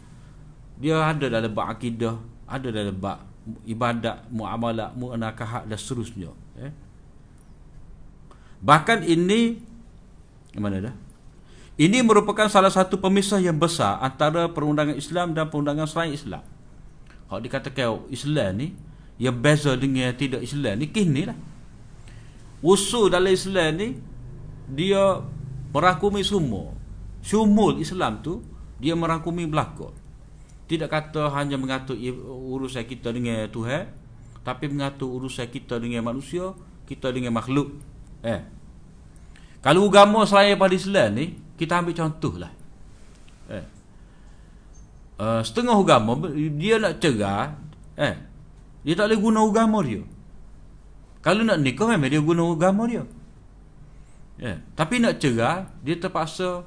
dia 0.80 1.04
ada 1.04 1.28
dalam 1.28 1.52
bab 1.52 1.68
akidah, 1.68 2.16
ada 2.48 2.68
dalam 2.72 2.96
bab 2.96 3.20
ibadat, 3.66 4.26
muamalah, 4.30 4.94
muanakah 4.94 5.66
dan 5.66 5.78
seterusnya, 5.78 6.30
eh? 6.58 6.72
Bahkan 8.62 9.02
ini 9.02 9.58
mana 10.60 10.78
dah? 10.78 10.94
Ini 11.80 12.04
merupakan 12.04 12.46
salah 12.52 12.68
satu 12.68 13.00
pemisah 13.00 13.40
yang 13.40 13.56
besar 13.56 13.98
antara 14.04 14.46
perundangan 14.46 14.94
Islam 14.94 15.32
dan 15.32 15.48
perundangan 15.48 15.88
selain 15.88 16.12
Islam. 16.12 16.44
Kalau 17.26 17.40
dikatakan 17.40 18.12
Islam 18.12 18.50
ni 18.60 18.68
yang 19.16 19.34
beza 19.40 19.72
dengan 19.74 20.12
tidak 20.12 20.44
Islam 20.44 20.78
ni 20.78 20.86
kini 20.92 21.22
lah. 21.26 21.38
Usul 22.60 23.08
dalam 23.08 23.32
Islam 23.32 23.70
ni 23.74 23.88
dia 24.68 25.24
merangkumi 25.72 26.20
semua 26.22 26.70
syumul 27.24 27.78
Islam 27.78 28.20
tu 28.20 28.44
dia 28.82 28.98
merangkumi 28.98 29.46
belaka 29.46 29.94
tidak 30.72 30.88
kata 30.88 31.28
hanya 31.36 31.60
mengatur 31.60 32.00
urusan 32.24 32.88
kita 32.88 33.12
dengan 33.12 33.44
Tuhan 33.52 33.92
tapi 34.40 34.72
mengatur 34.72 35.12
urusan 35.20 35.46
kita 35.52 35.76
dengan 35.76 36.02
manusia 36.08 36.56
kita 36.88 37.12
dengan 37.12 37.36
makhluk. 37.36 37.76
Eh. 38.24 38.42
Kalau 39.60 39.86
agama 39.86 40.24
selain 40.24 40.56
pada 40.56 40.72
Islam 40.72 41.08
ni 41.12 41.36
kita 41.60 41.78
ambil 41.78 41.94
contoh 41.94 42.34
lah 42.40 42.52
eh 43.52 43.66
uh, 45.20 45.40
setengah 45.44 45.76
agama 45.76 46.16
dia 46.56 46.80
nak 46.80 46.98
cerah 46.98 47.54
eh. 48.00 48.16
Dia 48.82 48.98
tak 48.98 49.14
boleh 49.14 49.20
guna 49.22 49.40
agama 49.46 49.78
dia. 49.86 50.02
Kalau 51.22 51.46
nak 51.46 51.62
nikah 51.62 51.86
memang 51.86 52.10
dia 52.10 52.18
guna 52.18 52.50
agama 52.50 52.82
dia. 52.90 53.06
Ya. 54.42 54.58
Tapi 54.74 54.98
nak 54.98 55.22
cerah, 55.22 55.70
dia 55.86 55.94
terpaksa 55.94 56.66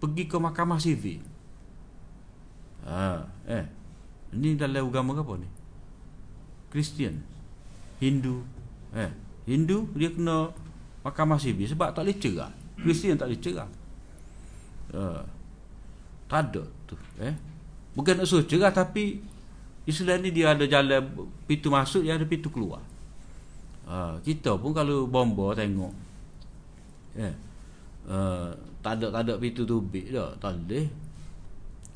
pergi 0.00 0.24
ke 0.24 0.40
mahkamah 0.40 0.80
sivil. 0.80 1.20
Ha, 2.88 3.28
eh. 3.50 3.66
Ini 4.30 4.54
dalam 4.54 4.86
agama 4.86 5.18
apa 5.18 5.34
ni? 5.42 5.48
Kristian. 6.70 7.18
Hindu. 7.98 8.46
Eh. 8.94 9.10
Hindu 9.50 9.90
dia 9.98 10.14
kena 10.14 10.54
mahkamah 11.02 11.42
sivil 11.42 11.66
sebab 11.66 11.90
tak 11.90 12.06
boleh 12.06 12.16
cerah. 12.22 12.52
Kristian 12.78 13.18
tak 13.18 13.28
boleh 13.28 13.42
cerah. 13.42 13.68
Ha. 14.94 15.26
Tak 16.30 16.40
ada 16.54 16.62
tu, 16.86 16.94
eh. 17.18 17.34
Bukan 17.98 18.22
nak 18.22 18.26
suruh 18.30 18.46
cerah 18.46 18.70
tapi 18.70 19.18
Islam 19.82 20.22
ni 20.22 20.30
dia 20.30 20.54
ada 20.54 20.62
jalan 20.62 21.02
pintu 21.50 21.74
masuk, 21.74 22.06
dia 22.06 22.14
ada 22.14 22.22
pintu 22.22 22.46
keluar. 22.54 22.78
Ha, 23.90 24.22
kita 24.22 24.54
pun 24.54 24.70
kalau 24.70 25.10
bomba 25.10 25.50
tengok 25.58 25.90
Yeah. 27.10 27.34
Uh, 28.06 28.54
tak 28.86 29.02
ada 29.02 29.10
tak 29.10 29.22
ada 29.26 29.34
pintu 29.42 29.66
tubik 29.66 30.14
dah, 30.14 30.30
tak 30.38 30.56
boleh. 30.62 30.86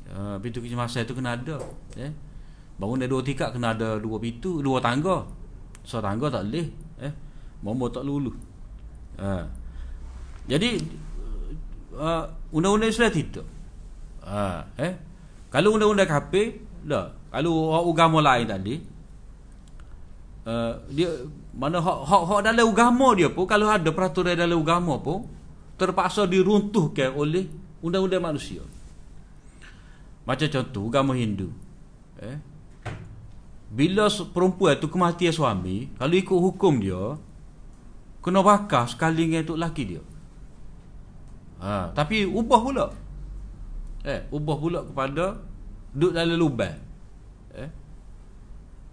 Uh, 0.05 0.37
pintu 0.43 0.61
kecemasan 0.61 1.09
tu 1.09 1.17
kena 1.17 1.37
ada. 1.37 1.57
Yeah. 1.97 2.13
Bangun 2.77 3.01
dah 3.01 3.09
dua 3.09 3.23
tikak 3.25 3.57
kena 3.57 3.73
ada 3.73 3.97
dua 3.97 4.21
pintu, 4.21 4.61
dua 4.61 4.83
tangga. 4.83 5.25
So 5.85 6.03
tangga 6.05 6.29
tak 6.29 6.51
boleh, 6.51 6.67
eh. 7.01 7.13
Momo 7.65 7.89
tak 7.89 8.05
lulu. 8.05 8.35
Uh. 9.17 9.45
Jadi 10.45 10.77
uh, 11.97 12.25
undang-undang 12.53 12.93
Islam 12.93 13.11
tidak. 13.15 13.47
Uh, 14.21 14.61
eh. 14.77 14.93
Kalau 15.49 15.79
undang-undang 15.79 16.11
KP, 16.11 16.33
dah. 16.85 17.15
Kalau 17.33 17.73
orang 17.73 17.87
agama 17.91 18.19
lain 18.23 18.47
tadi, 18.47 18.75
uh, 20.47 20.73
dia 20.93 21.11
mana 21.55 21.79
hak 21.81 21.99
hak 22.05 22.23
hak 22.27 22.41
dalam 22.51 22.67
agama 22.71 23.09
dia 23.15 23.31
pun 23.31 23.47
kalau 23.47 23.71
ada 23.71 23.91
peraturan 23.91 24.35
dalam 24.35 24.61
agama 24.63 24.99
pun 24.99 25.27
terpaksa 25.75 26.27
diruntuhkan 26.31 27.15
oleh 27.15 27.49
undang-undang 27.83 28.23
manusia. 28.23 28.63
Macam 30.25 30.49
contoh 30.49 30.85
agama 30.89 31.13
Hindu. 31.17 31.53
Eh? 32.21 32.37
Bila 33.75 34.09
perempuan 34.09 34.81
tu 34.81 34.89
kematian 34.89 35.35
suami, 35.35 35.93
kalau 35.97 36.15
ikut 36.15 36.39
hukum 36.39 36.81
dia 36.81 37.21
kena 38.25 38.41
bakar 38.41 38.89
sekali 38.89 39.29
dengan 39.29 39.45
untuk 39.45 39.61
laki 39.61 39.83
dia. 39.85 40.03
Ha, 41.61 41.93
tapi 41.93 42.25
ubah 42.25 42.61
pula. 42.61 42.87
Eh, 44.05 44.21
ubah 44.33 44.57
pula 44.57 44.81
kepada 44.85 45.41
duduk 45.93 46.13
dalam 46.13 46.37
lubang. 46.37 46.77
Eh? 47.57 47.71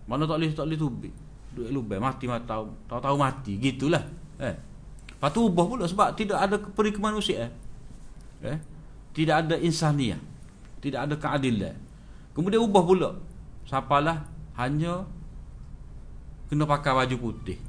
Mana 0.07 0.27
tak 0.27 0.39
boleh 0.39 0.51
tak 0.51 0.65
boleh 0.67 0.79
tubik 0.79 1.13
duduk 1.51 1.69
lubang 1.71 1.99
mati 1.99 2.25
mati 2.31 2.47
tahu 2.47 2.71
tahu 2.87 3.15
mati 3.19 3.59
gitulah 3.59 4.03
eh 4.39 4.55
lepas 5.11 5.29
tu 5.35 5.51
ubah 5.51 5.65
pula 5.67 5.83
sebab 5.83 6.15
tidak 6.15 6.39
ada 6.39 6.55
peri 6.57 6.95
kemanusiaan 6.95 7.51
eh 8.47 8.57
tidak 9.11 9.45
ada 9.45 9.55
insaniah 9.59 10.19
tidak 10.81 11.07
ada 11.07 11.15
keadilan. 11.15 11.77
Kemudian 12.33 12.65
ubah 12.65 12.83
pula. 12.83 13.09
Siapalah 13.69 14.25
hanya 14.57 15.05
kena 16.51 16.67
pakai 16.67 16.91
baju 16.91 17.17
putih. 17.31 17.59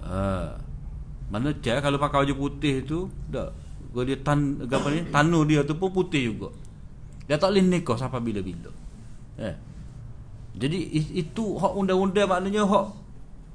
Ha. 0.00 0.56
mana 1.30 1.52
cak 1.54 1.84
kalau 1.84 2.00
pakai 2.00 2.24
baju 2.24 2.48
putih 2.48 2.82
tu 2.82 3.12
dak 3.28 3.52
kalau 3.92 4.02
dia 4.08 4.16
tan 4.16 4.64
apa 4.64 4.88
ni 4.88 5.04
tanu 5.12 5.44
dia 5.44 5.62
tu 5.62 5.78
pun 5.78 5.92
putih 5.92 6.34
juga. 6.34 6.50
Dia 7.28 7.38
tak 7.38 7.54
boleh 7.54 7.62
nikah 7.62 7.94
sampai 7.94 8.18
bila-bila. 8.18 8.72
Eh 9.38 9.70
jadi 10.56 10.78
itu 11.14 11.56
hak 11.56 11.72
undang-undang. 11.78 12.26
Maknanya 12.26 12.66
hak 12.66 12.86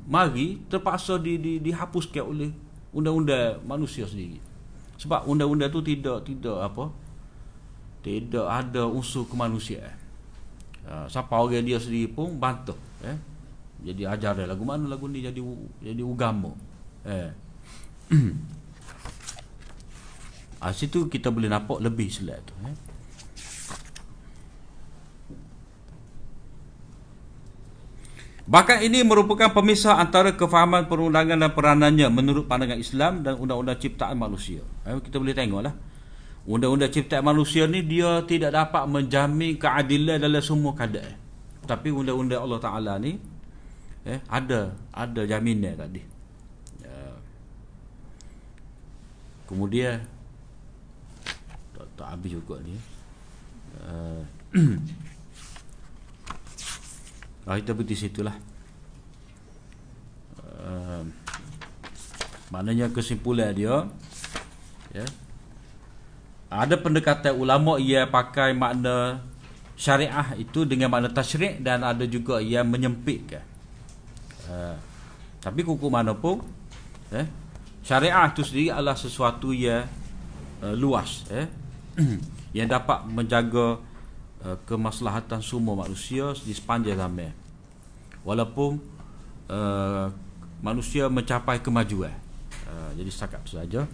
mari 0.07 0.61
terpaksa 0.71 1.19
di, 1.19 1.35
di, 1.35 1.53
dihapuskan 1.59 2.23
oleh 2.23 2.49
undang-undang 2.95 3.59
manusia 3.67 4.07
sendiri. 4.07 4.39
Sebab 4.95 5.27
undang-undang 5.27 5.73
tu 5.75 5.83
tidak 5.83 6.23
tidak 6.23 6.55
apa? 6.55 6.87
Tidak 8.05 8.45
ada 8.45 8.85
unsur 8.85 9.25
kemanusiaan. 9.25 9.97
Uh, 10.85 11.09
siapa 11.09 11.33
orang 11.33 11.65
dia 11.65 11.81
sendiri 11.81 12.13
pun 12.13 12.37
bantah 12.37 12.77
eh. 13.01 13.17
Jadi 13.81 14.05
ajar 14.05 14.37
dia 14.37 14.45
lagu 14.45 14.61
mana 14.61 14.85
lagu 14.85 15.09
ni 15.09 15.25
jadi 15.25 15.41
jadi 15.81 16.05
agama. 16.05 16.53
Eh. 17.01 17.33
ah 20.61 20.69
situ 20.69 21.09
kita 21.09 21.33
boleh 21.33 21.49
nampak 21.49 21.81
lebih 21.81 22.05
selak 22.13 22.45
tu 22.45 22.53
eh. 22.69 22.77
Bahkan 28.45 28.85
ini 28.85 29.01
merupakan 29.01 29.49
pemisah 29.49 29.97
antara 29.97 30.37
kefahaman 30.37 30.85
perundangan 30.85 31.33
dan 31.33 31.49
peranannya 31.57 32.13
menurut 32.13 32.45
pandangan 32.45 32.77
Islam 32.77 33.25
dan 33.25 33.41
undang-undang 33.41 33.81
ciptaan 33.81 34.13
manusia. 34.13 34.61
Ayo 34.85 35.01
kita 35.01 35.17
boleh 35.17 35.33
tengoklah. 35.33 35.73
Undang-undang 36.45 36.93
ciptaan 36.93 37.25
manusia 37.25 37.65
ni 37.65 37.81
dia 37.81 38.21
tidak 38.29 38.53
dapat 38.53 38.85
menjamin 38.85 39.57
keadilan 39.57 40.21
dalam 40.21 40.41
semua 40.45 40.77
keadaan. 40.77 41.17
Tapi 41.65 41.89
undang-undang 41.89 42.45
Allah 42.45 42.61
Taala 42.61 42.93
ni 43.01 43.17
eh 44.05 44.21
ada 44.29 44.77
ada 44.93 45.21
jaminan 45.25 45.73
tadi. 45.73 46.01
Ya. 46.85 46.97
Kemudian 49.49 50.05
tak, 51.73 51.87
tak 51.97 52.07
habis 52.13 52.37
juga 52.37 52.61
ni. 52.61 52.77
Uh, 53.81 54.21
Ah, 57.45 57.61
kita 57.61 57.77
berhenti 57.77 57.93
situ 57.93 58.25
lah. 58.25 58.33
Uh, 60.41 61.05
maknanya 62.49 62.89
kesimpulan 62.89 63.53
dia, 63.53 63.85
ya, 64.89 65.05
ada 66.63 66.75
pendekatan 66.79 67.35
ulama 67.35 67.75
ia 67.75 68.07
pakai 68.07 68.55
makna 68.55 69.19
syariah 69.75 70.39
itu 70.39 70.63
dengan 70.63 70.87
makna 70.87 71.11
tasyrik 71.11 71.59
dan 71.59 71.83
ada 71.83 72.07
juga 72.07 72.39
yang 72.39 72.69
menyempitkan. 72.69 73.43
Uh, 74.47 74.77
tapi 75.43 75.65
kuku 75.65 75.89
mana 75.91 76.15
pun, 76.15 76.41
eh, 77.11 77.27
syariah 77.83 78.29
itu 78.31 78.41
sendiri 78.45 78.71
adalah 78.71 78.95
sesuatu 78.95 79.51
yang 79.51 79.83
uh, 80.63 80.73
luas, 80.77 81.27
eh, 81.33 81.49
yang 82.57 82.71
dapat 82.71 83.03
menjaga 83.09 83.81
Uh, 84.45 84.61
kemaslahatan 84.69 85.41
semua 85.41 85.73
manusia 85.73 86.29
di 86.45 86.53
sepanjang 86.53 87.01
zaman. 87.01 87.33
Walaupun 88.21 88.77
uh, 89.49 90.05
manusia 90.61 91.09
mencapai 91.09 91.65
kemajuan. 91.65 92.13
uh, 92.69 92.93
jadi 92.93 93.09
setakat 93.09 93.41
itu 93.41 93.57
saja 93.57 93.89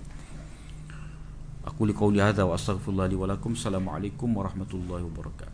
أقول 1.67 1.93
قولي 1.93 2.21
هذا 2.21 2.43
وأستغفر 2.43 2.91
الله 2.91 3.07
لي 3.07 3.15
ولكم. 3.15 3.51
السلام 3.51 3.89
عليكم 3.89 4.37
ورحمة 4.37 4.71
الله 4.73 5.03
وبركاته. 5.03 5.50